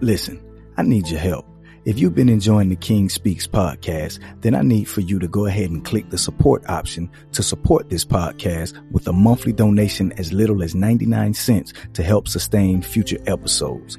Listen, 0.00 0.40
I 0.76 0.82
need 0.82 1.08
your 1.08 1.18
help. 1.18 1.51
If 1.84 1.98
you've 1.98 2.14
been 2.14 2.28
enjoying 2.28 2.68
the 2.68 2.76
King 2.76 3.08
Speaks 3.08 3.48
podcast, 3.48 4.20
then 4.40 4.54
I 4.54 4.62
need 4.62 4.84
for 4.84 5.00
you 5.00 5.18
to 5.18 5.26
go 5.26 5.46
ahead 5.46 5.70
and 5.70 5.84
click 5.84 6.10
the 6.10 6.18
support 6.18 6.64
option 6.68 7.10
to 7.32 7.42
support 7.42 7.90
this 7.90 8.04
podcast 8.04 8.80
with 8.92 9.08
a 9.08 9.12
monthly 9.12 9.52
donation 9.52 10.12
as 10.12 10.32
little 10.32 10.62
as 10.62 10.76
99 10.76 11.34
cents 11.34 11.72
to 11.94 12.04
help 12.04 12.28
sustain 12.28 12.82
future 12.82 13.18
episodes. 13.26 13.98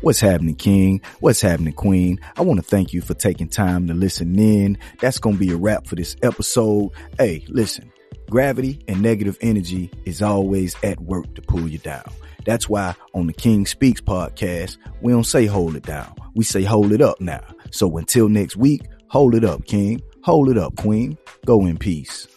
What's 0.00 0.18
happening, 0.18 0.56
King? 0.56 1.00
What's 1.20 1.40
happening, 1.40 1.74
Queen? 1.74 2.18
I 2.36 2.42
want 2.42 2.58
to 2.58 2.66
thank 2.66 2.92
you 2.92 3.00
for 3.00 3.14
taking 3.14 3.48
time 3.48 3.86
to 3.86 3.94
listen 3.94 4.36
in. 4.36 4.76
That's 4.98 5.20
going 5.20 5.36
to 5.36 5.40
be 5.40 5.52
a 5.52 5.56
wrap 5.56 5.86
for 5.86 5.94
this 5.94 6.16
episode. 6.20 6.90
Hey, 7.16 7.44
listen, 7.46 7.92
gravity 8.30 8.80
and 8.88 9.02
negative 9.02 9.38
energy 9.40 9.90
is 10.04 10.22
always 10.22 10.76
at 10.82 11.00
work 11.00 11.34
to 11.34 11.42
pull 11.42 11.68
you 11.68 11.78
down. 11.78 12.04
That's 12.44 12.68
why 12.68 12.94
on 13.14 13.26
the 13.26 13.32
King 13.32 13.66
Speaks 13.66 14.00
podcast, 14.00 14.76
we 15.00 15.12
don't 15.12 15.24
say 15.24 15.46
hold 15.46 15.76
it 15.76 15.84
down. 15.84 16.14
We 16.34 16.44
say 16.44 16.62
hold 16.62 16.92
it 16.92 17.00
up 17.00 17.20
now. 17.20 17.44
So 17.70 17.96
until 17.98 18.28
next 18.28 18.56
week, 18.56 18.82
hold 19.08 19.34
it 19.34 19.44
up, 19.44 19.66
King. 19.66 20.02
Hold 20.24 20.48
it 20.48 20.58
up, 20.58 20.76
Queen. 20.76 21.18
Go 21.46 21.66
in 21.66 21.78
peace. 21.78 22.28